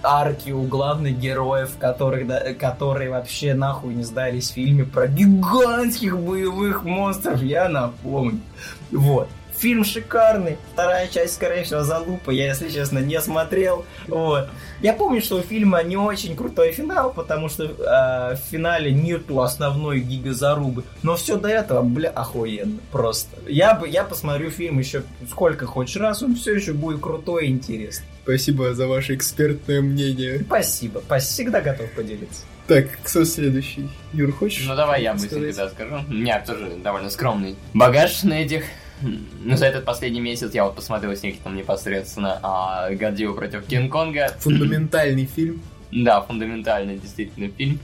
[0.03, 6.19] арки у главных героев, которых, да- которые вообще нахуй не сдались в фильме про гигантских
[6.19, 8.41] боевых монстров, я напомню.
[8.91, 9.29] Вот.
[9.59, 10.57] Фильм шикарный.
[10.73, 12.31] Вторая часть, скорее всего, залупа.
[12.31, 13.85] Я, если честно, не смотрел.
[14.07, 14.49] Вот.
[14.81, 19.41] Я помню, что у фильма не очень крутой финал, потому что э, в финале нету
[19.41, 20.85] основной гигазарубы.
[21.03, 22.79] Но все до этого, бля, охуенно.
[22.93, 23.37] Просто.
[23.49, 27.51] Я, бы, я посмотрю фильм еще сколько хочешь раз, он все еще будет крутой и
[27.51, 28.07] интересный.
[28.23, 30.41] Спасибо за ваше экспертное мнение.
[30.41, 31.03] Спасибо.
[31.19, 32.43] Всегда готов поделиться.
[32.69, 33.89] Так, кто следующий?
[34.13, 34.67] Юр, хочешь?
[34.67, 35.57] Ну давай я быстренько сказать?
[35.57, 36.05] да, скажу.
[36.07, 38.65] У меня тоже довольно скромный багаж на этих.
[39.01, 43.67] Ну, за этот последний месяц я вот посмотрел с них там непосредственно а, Годзилла против
[43.67, 44.35] Кинг-Конга.
[44.39, 45.63] Фундаментальный фильм.
[45.91, 47.79] Да, фундаментальный действительно фильм.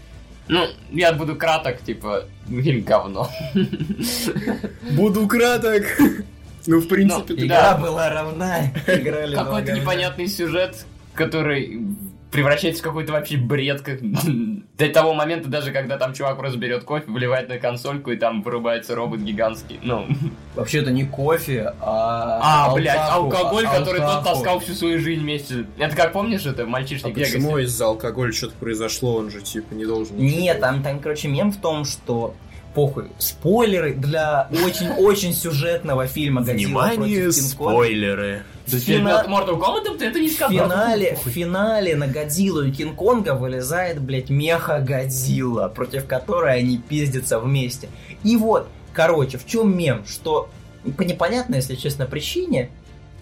[0.48, 3.30] Ну, я буду краток, типа, фильм говно.
[4.92, 5.84] Буду краток.
[6.66, 7.44] Ну, в принципе, Ну, да.
[7.44, 8.72] Игра была равна.
[8.86, 11.80] Играли Какой-то непонятный сюжет, который
[12.30, 13.80] превращается в какой-то вообще бред.
[13.82, 14.00] Как...
[14.76, 18.42] До того момента, даже когда там чувак просто берет кофе, выливает на консольку, и там
[18.42, 19.78] вырубается робот гигантский.
[19.84, 20.08] Ну,
[20.56, 22.66] Вообще это не кофе, а...
[22.70, 24.34] а, блядь, алкаху, алкоголь, который тот алкаху.
[24.34, 25.66] таскал всю свою жизнь вместе.
[25.78, 29.14] Это как помнишь, это мальчишник А почему из-за алкоголя что-то произошло?
[29.14, 30.16] Он же, типа, не должен...
[30.16, 32.34] Нет, там, там, короче, мем в том, что
[32.74, 33.06] похуй.
[33.18, 37.42] Спойлеры для очень-очень сюжетного фильма «Годзилла против Кинг-Конга».
[37.42, 38.42] спойлеры.
[38.66, 42.70] Да Фина- перед Mortal Kombat ты это не В финале, в финале на Годзиллу и
[42.70, 47.88] Кинг-Конга вылезает, блядь, меха Годзилла, против которой они пиздятся вместе.
[48.22, 50.04] И вот, короче, в чем мем?
[50.06, 50.48] Что
[50.96, 52.70] по непонятной, если честно, причине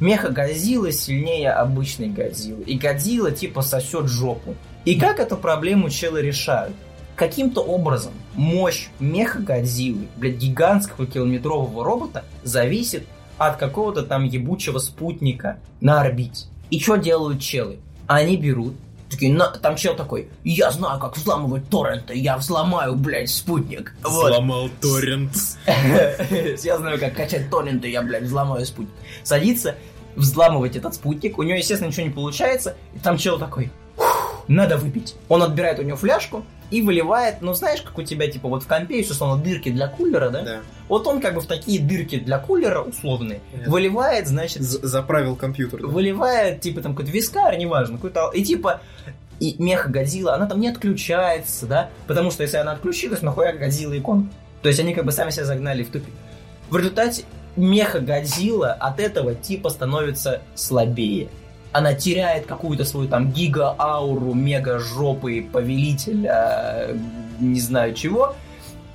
[0.00, 2.62] меха Годзиллы сильнее обычной Годзиллы.
[2.64, 4.54] И Годзилла типа сосет жопу.
[4.84, 6.74] И как эту проблему челы решают?
[7.16, 13.06] Каким-то образом мощь меха Годзиллы, блядь, гигантского километрового робота, зависит
[13.38, 16.46] от какого-то там ебучего спутника на орбите.
[16.70, 17.78] И что делают челы?
[18.06, 18.74] Они берут,
[19.10, 23.94] такие, на, там чел такой, я знаю, как взламывать торренты, я взломаю, блядь, спутник.
[24.02, 24.30] Вот.
[24.30, 25.34] Взломал торрент.
[26.64, 28.94] Я знаю, как качать торренты, я, блядь, взломаю спутник.
[29.22, 29.76] Садится,
[30.16, 34.76] взламывать этот спутник, у него, естественно, ничего не получается, и там чел такой, «Фух, надо
[34.76, 35.14] выпить.
[35.28, 38.66] Он отбирает у него фляжку и выливает, ну, знаешь, как у тебя, типа, вот в
[38.66, 40.42] компе есть, условно, дырки для кулера, да?
[40.42, 40.60] Да.
[40.88, 43.72] Вот он как бы в такие дырки для кулера, условные, Понятно.
[43.72, 45.80] выливает, значит, З- Заправил компьютер.
[45.82, 45.86] да.
[45.86, 48.30] выливает, типа, там, какой-то вискарь, неважно, какой-то...
[48.34, 48.80] И, типа,
[49.38, 51.90] и меха Годзилла, она там не отключается, да?
[52.06, 54.30] Потому что если она отключилась, нахуя Годзилла икон?
[54.62, 56.14] То есть они как бы сами себя загнали в тупик.
[56.70, 57.24] В результате
[57.56, 61.28] меха Годзилла от этого типа становится слабее.
[61.72, 66.96] Она теряет какую-то свою там гига-ауру, мега-жопы, повелителя, э,
[67.40, 68.34] не знаю чего,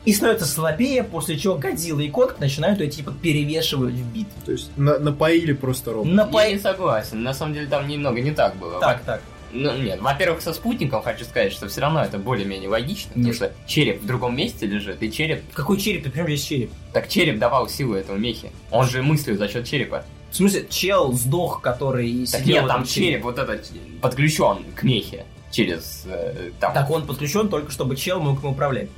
[0.06, 4.32] и становится слабее, после чего Годзилла и Конг начинают ее типа перевешивать в битве.
[4.46, 6.14] То есть на- напоили просто робот.
[6.14, 7.24] Напо- Я не согласен.
[7.24, 8.80] На самом деле там немного не так было.
[8.80, 9.22] Так, так.
[9.54, 13.36] Ну, нет, во-первых, со спутником хочу сказать, что все равно это более-менее логично, потому Нет.
[13.36, 15.42] что череп в другом месте лежит, и череп...
[15.54, 16.04] Какой череп?
[16.04, 16.70] Ты прям здесь череп?
[16.94, 18.52] Так череп давал силу этому мехе.
[18.72, 20.04] Он же мыслил за счет черепа.
[20.32, 23.72] В смысле, чел сдох, который Так сидел нет, там череп вот этот
[24.02, 26.04] подключен к мехе через...
[26.06, 26.74] э, там...
[26.74, 28.90] Так он подключен только, чтобы чел мог им управлять.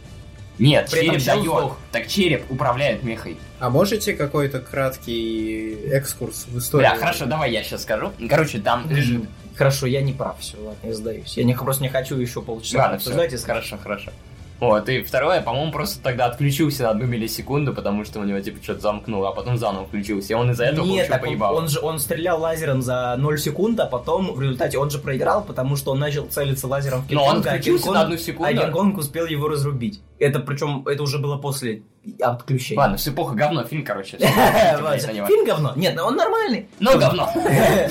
[0.57, 1.43] Нет, при череп чел дает.
[1.45, 1.77] сдох.
[1.91, 3.38] Так череп управляет мехой.
[3.60, 6.89] А можете какой-то краткий экскурс в историю?
[6.89, 8.11] Бля, хорошо, давай я сейчас скажу.
[8.30, 9.23] Короче, там лежит...
[9.56, 11.38] Хорошо, я не прав, все, ладно, я сдаюсь.
[11.38, 13.34] Я не, просто не хочу еще полчаса Ладно, все, обсуждать.
[13.34, 14.11] и хорошо, хорошо.
[14.60, 18.61] Вот, и второе, по-моему, просто тогда отключился на одну миллисекунду, потому что у него, типа,
[18.61, 21.57] что-то замкнуло, а потом заново включился, и он из-за этого Нет, так он, поебало.
[21.57, 25.44] он же он стрелял лазером за 0 секунд, а потом в результате он же проиграл,
[25.44, 28.49] потому что он начал целиться лазером в Но он а включился Кинг-Конг- на одну секунду.
[28.49, 30.02] А Кинг-Конг успел его разрубить.
[30.19, 31.83] Это причем, это уже было после
[32.21, 32.79] отключения.
[32.79, 34.17] Ладно, все плохо, говно, фильм, короче.
[34.17, 35.73] Фильм говно.
[35.77, 36.67] Нет, ну он нормальный.
[36.79, 37.29] Ну, говно.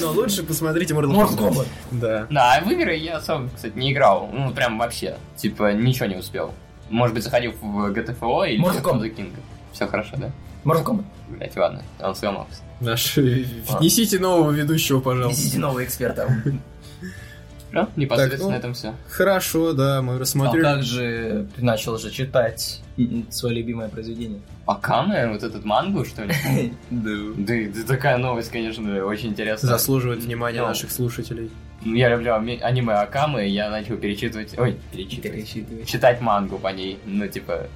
[0.00, 1.38] Но лучше посмотрите Mortal Kombat.
[1.38, 1.66] Kombat.
[1.92, 2.26] Да.
[2.30, 4.28] Да, а в игры я особо, кстати, не играл.
[4.32, 5.16] Ну, прям вообще.
[5.36, 6.52] Типа, ничего не успел.
[6.90, 9.32] Может быть, заходил в GTFO или Mortal the King.
[9.72, 10.30] Все хорошо, да?
[10.64, 11.04] Mortal Kombat.
[11.28, 12.60] Блять, ладно, он сломался.
[12.80, 13.16] Наш...
[13.16, 15.40] Внесите нового ведущего, пожалуйста.
[15.40, 16.28] Несите нового эксперта.
[17.70, 18.94] Ну, непосредственно ну, на этом все.
[19.08, 20.62] Хорошо, да, мы А рассмотрели.
[20.62, 22.80] как же ты начал же читать
[23.30, 24.40] свое любимое произведение?
[24.66, 26.34] Акаме, вот этот мангу, что ли?
[26.90, 27.10] Да.
[27.36, 27.54] Да,
[27.86, 29.70] такая новость, конечно, очень интересная.
[29.70, 30.68] Заслуживает внимания Ну.
[30.68, 31.50] наших слушателей.
[31.82, 34.58] Я люблю аниме Акамы, и я начал перечитывать...
[34.58, 35.86] Ой, перечитывать.
[35.86, 37.66] Читать мангу по ней, ну, типа...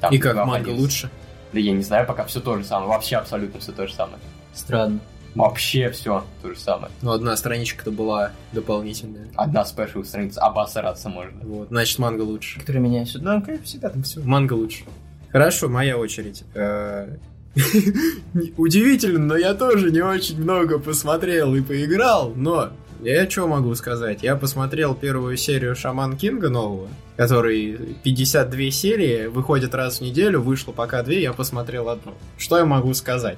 [0.00, 1.10] там И как, манга лучше?
[1.52, 2.88] Да я не знаю, пока все то же самое.
[2.88, 4.18] Вообще абсолютно все то же самое.
[4.54, 5.00] Странно.
[5.34, 6.90] Вообще все то же самое.
[7.02, 9.28] Ну, одна страничка-то была дополнительная.
[9.36, 11.40] Одна спешл страница, обосраться можно.
[11.42, 12.58] Вот, значит, манга лучше.
[12.60, 13.92] Которые меня сюда, ну, как всегда.
[14.02, 14.84] Все, манга лучше.
[15.30, 16.42] Хорошо, моя очередь.
[16.54, 17.16] Э,
[18.56, 22.70] Удивительно, но я тоже не очень много посмотрел и поиграл, но
[23.02, 24.22] я что могу сказать?
[24.22, 26.88] Я посмотрел первую серию Шаман Кинга нового,
[27.20, 32.14] который 52 серии, выходит раз в неделю, вышло пока две, я посмотрел одну.
[32.38, 33.36] Что я могу сказать?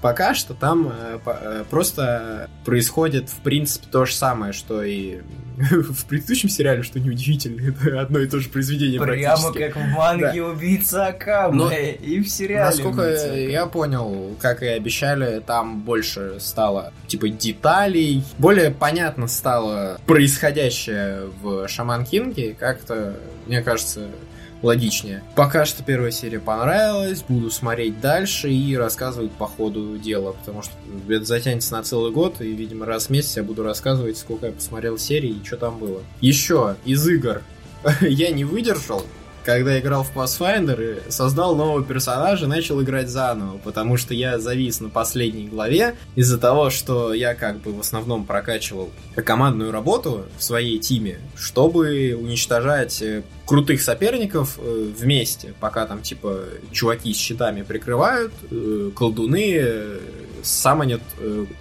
[0.00, 5.20] Пока что там э, э, просто происходит, в принципе, то же самое, что и
[5.60, 10.42] в предыдущем сериале, что неудивительно, это одно и то же произведение Прямо как в манге
[10.42, 16.92] «Убийца Акаме» Но, и в сериале Насколько я понял, как и обещали, там больше стало,
[17.06, 24.08] типа, деталей, более понятно стало происходящее в Шаман Кинге, как-то, мне кажется,
[24.62, 25.22] логичнее.
[25.36, 30.72] Пока что первая серия понравилась, буду смотреть дальше и рассказывать по ходу дела, потому что
[31.08, 34.52] это затянется на целый год, и, видимо, раз в месяц я буду рассказывать, сколько я
[34.52, 36.02] посмотрел серий и что там было.
[36.20, 37.42] Еще из игр
[38.00, 39.04] я не выдержал,
[39.44, 44.88] когда играл в Pathfinder, создал нового персонажа, начал играть заново, потому что я завис на
[44.88, 48.90] последней главе из-за того, что я как бы в основном прокачивал
[49.24, 56.44] командную работу в своей тиме, чтобы уничтожать э, крутых соперников э, вместе, пока там типа
[56.72, 59.98] чуваки с щитами прикрывают, э, колдуны
[60.42, 61.02] самонят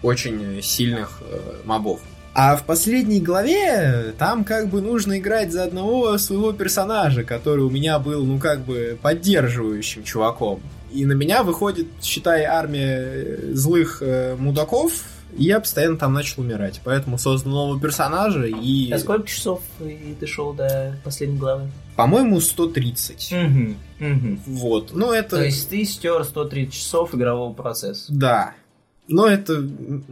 [0.01, 1.22] очень сильных
[1.65, 1.99] мобов.
[2.41, 7.70] А в последней главе там как бы нужно играть за одного своего персонажа, который у
[7.70, 10.61] меня был, ну как бы, поддерживающим чуваком.
[10.90, 15.03] И на меня выходит, считай, армия злых э, мудаков,
[15.38, 16.80] и я постоянно там начал умирать.
[16.86, 18.90] Поэтому создал нового персонажа и...
[18.90, 21.70] А сколько часов и ты шел до последней главы?
[21.98, 23.34] По-моему, 130.
[23.34, 24.40] Угу, угу.
[24.45, 24.91] Вот.
[24.94, 25.36] Ну, это...
[25.36, 28.06] То есть ты стер 130 часов игрового процесса.
[28.07, 28.53] Да.
[29.10, 29.57] Но это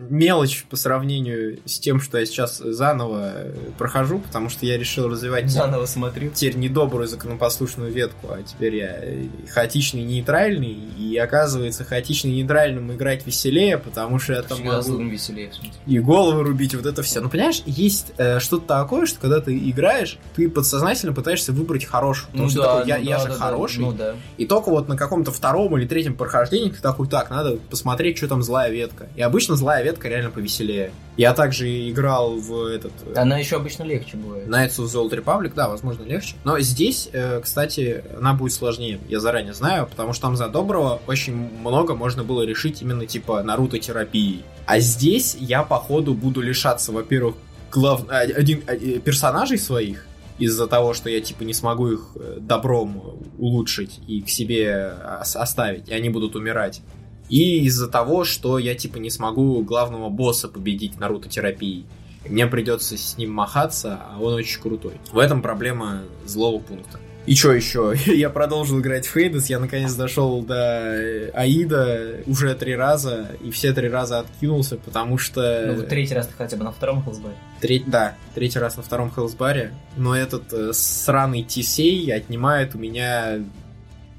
[0.09, 3.31] мелочь по сравнению с тем, что я сейчас заново
[3.77, 6.31] прохожу, потому что я решил развивать Заново смотрю.
[6.31, 9.03] теперь недобрую законопослушную ветку, а теперь я
[9.49, 15.51] хаотичный нейтральный, и оказывается хаотичный нейтральным играть веселее, потому что я там могу веселее,
[15.85, 17.21] и голову рубить, вот это все.
[17.21, 22.31] Ну, понимаешь, есть э, что-то такое, что когда ты играешь, ты подсознательно пытаешься выбрать хорошую.
[22.31, 23.39] Потому что такой, я, ну я да, же да, да.
[23.39, 24.15] хороший, Ну да.
[24.37, 28.27] и только вот на каком-то втором или третьем прохождении ты такой, так, надо посмотреть, что
[28.27, 28.86] там злая ветка.
[29.15, 30.91] И обычно злая ветка реально повеселее.
[31.17, 32.91] Я также играл в этот...
[33.05, 34.47] э, Она еще обычно легче бывает.
[34.47, 36.35] Knights of the Old Republic, да, возможно, легче.
[36.43, 41.01] Но здесь, э, кстати, она будет сложнее, я заранее знаю, потому что там за доброго
[41.07, 44.43] очень много можно было решить именно типа Наруто терапией.
[44.65, 47.35] А здесь я, походу, буду лишаться, во-первых,
[47.71, 48.05] глав...
[48.09, 50.05] а, один, а, э, персонажей своих,
[50.39, 52.09] из-за того, что я типа не смогу их
[52.39, 56.81] добром улучшить и к себе ос- оставить, и они будут умирать.
[57.29, 61.85] И из-за того, что я типа не смогу главного босса победить Наруто терапией.
[62.27, 64.93] Мне придется с ним махаться, а он очень крутой.
[65.11, 66.99] В этом проблема злого пункта.
[67.27, 67.93] И что еще?
[68.05, 73.51] Я продолжил играть в Хейдес, я наконец дошел до э, Аида уже три раза, и
[73.51, 75.65] все три раза откинулся, потому что...
[75.67, 77.35] Ну, в третий раз ты хотя бы на втором хелсбаре.
[77.59, 83.39] Треть- да, третий раз на втором Хелсбаре, но этот э, сраный Тисей отнимает у меня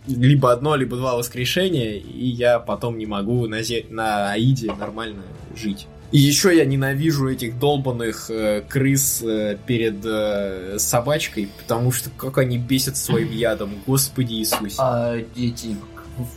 [0.08, 5.22] либо одно, либо два воскрешения, и я потом не могу на, зе- на Аиде нормально
[5.56, 5.86] жить.
[6.10, 12.38] И еще я ненавижу этих долбанных э, крыс э, перед э, собачкой, потому что как
[12.38, 14.76] они бесят своим ядом, господи Иисусе.
[14.78, 15.76] А эти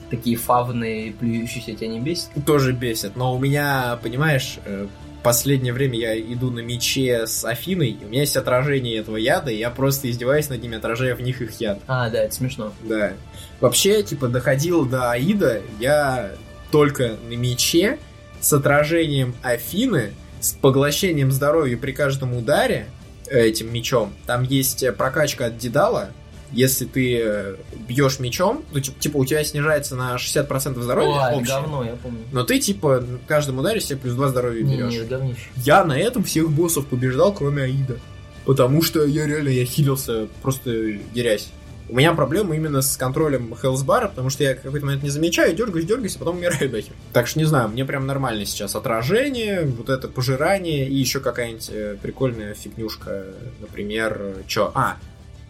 [0.10, 2.30] такие фавны плюющиеся тебя не бесит?
[2.46, 4.88] Тоже бесят, но у меня, понимаешь, э,
[5.22, 9.52] последнее время я иду на мече с Афиной, и у меня есть отражение этого яда,
[9.52, 11.80] и я просто издеваюсь над ними, отражая в них их яд.
[11.88, 12.74] А, да, это смешно.
[12.84, 13.14] Да.
[13.60, 16.32] Вообще, типа, доходил до Аида я
[16.72, 18.00] только на мече
[18.40, 22.88] с отражением Афины, с поглощением здоровья при каждом ударе
[23.28, 24.14] э, этим мечом.
[24.26, 26.10] Там есть э, прокачка от Дедала.
[26.52, 27.56] Если ты э,
[27.88, 31.56] бьешь мечом, тип- типа у тебя снижается на 60% здоровья Ой, общее.
[31.56, 32.20] говно, я помню.
[32.32, 34.92] Но ты, типа, в каждом ударе себе плюс 2 здоровья Не, берешь.
[34.94, 35.50] не, говнище.
[35.58, 37.98] Я на этом всех боссов побеждал, кроме Аида.
[38.46, 40.72] Потому что я реально, я хилился просто
[41.14, 41.50] дерясь.
[41.90, 45.86] У меня проблема именно с контролем хелсбара, потому что я какой-то момент не замечаю, дергаюсь,
[45.86, 46.94] дергаюсь, а потом умираю нахер.
[47.12, 51.70] Так что не знаю, мне прям нормально сейчас отражение, вот это пожирание и еще какая-нибудь
[51.70, 53.26] э, прикольная фигнюшка,
[53.60, 54.72] например, э, чё?
[54.74, 54.98] А,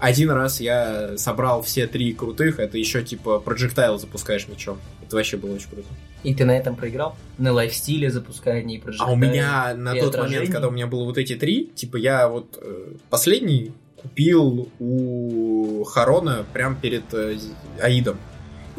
[0.02, 4.80] один раз я собрал все три крутых, это еще типа проджектайл запускаешь мечом.
[5.06, 5.88] Это вообще было очень круто.
[6.24, 7.16] И ты на этом проиграл?
[7.38, 10.40] На лайфстиле запуская не А у меня на тот отражение?
[10.40, 15.84] момент, когда у меня было вот эти три, типа я вот э, последний купил у
[15.84, 17.38] Харона прям перед э,
[17.80, 18.18] Аидом.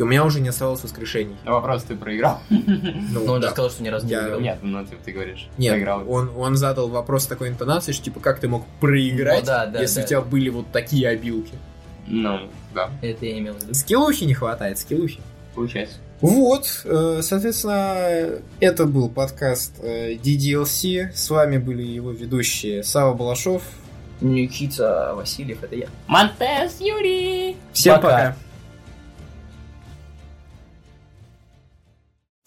[0.02, 1.36] И у меня уже не оставалось воскрешений.
[1.44, 2.40] А вопрос, ты проиграл?
[2.50, 3.46] Ну, Но он да.
[3.48, 4.40] же сказал, что ни разу не Я- играл.
[4.40, 6.02] Нет, ну ты, ты говоришь, Нет, проиграл.
[6.10, 9.80] он, он задал вопрос такой интонацией, что типа как ты мог проиграть, Ну да, да,
[9.80, 10.04] если да.
[10.04, 11.54] у тебя были вот такие обилки.
[12.08, 12.40] Ну,
[12.74, 13.74] да, Это я имел в виду.
[13.74, 15.20] Скиллухи не хватает, скиллухи.
[15.54, 15.98] получается.
[16.20, 21.12] Вот, э, соответственно, это был подкаст э, DDLC.
[21.14, 23.62] С вами были его ведущие Сава Балашов.
[24.20, 25.86] Никита Васильев, это я.
[26.06, 27.56] Монтес Юрий!
[27.72, 28.08] Всем Пока.
[28.08, 28.36] пока.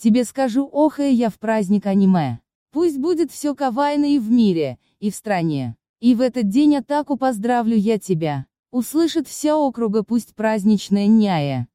[0.05, 2.39] Тебе скажу, охая я в праздник аниме.
[2.71, 5.77] Пусть будет все кавайно и в мире, и в стране.
[5.99, 8.45] И в этот день атаку поздравлю я тебя.
[8.69, 11.67] Услышит вся округа, пусть праздничная няя.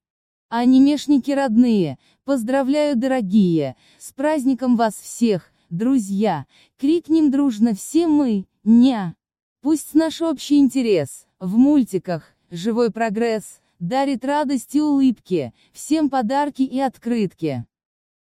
[0.48, 6.46] Анимешники родные, поздравляю, дорогие, с праздником вас всех, друзья,
[6.78, 9.16] крикнем дружно все мы, ня.
[9.60, 16.78] Пусть наш общий интерес, в мультиках, живой прогресс, дарит радость и улыбки, всем подарки и
[16.78, 17.66] открытки.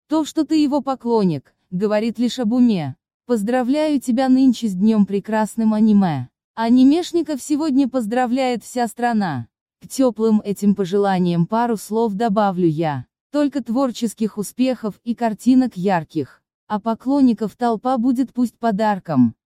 [0.10, 2.96] То, что ты его поклонник, говорит лишь об уме.
[3.26, 6.30] Поздравляю тебя нынче с днем прекрасным аниме.
[6.56, 9.48] Анимешников сегодня поздравляет вся страна.
[9.82, 13.06] К теплым этим пожеланиям пару слов добавлю я.
[13.34, 16.42] Только творческих успехов и картинок ярких.
[16.68, 19.36] А поклонников толпа будет пусть подарком.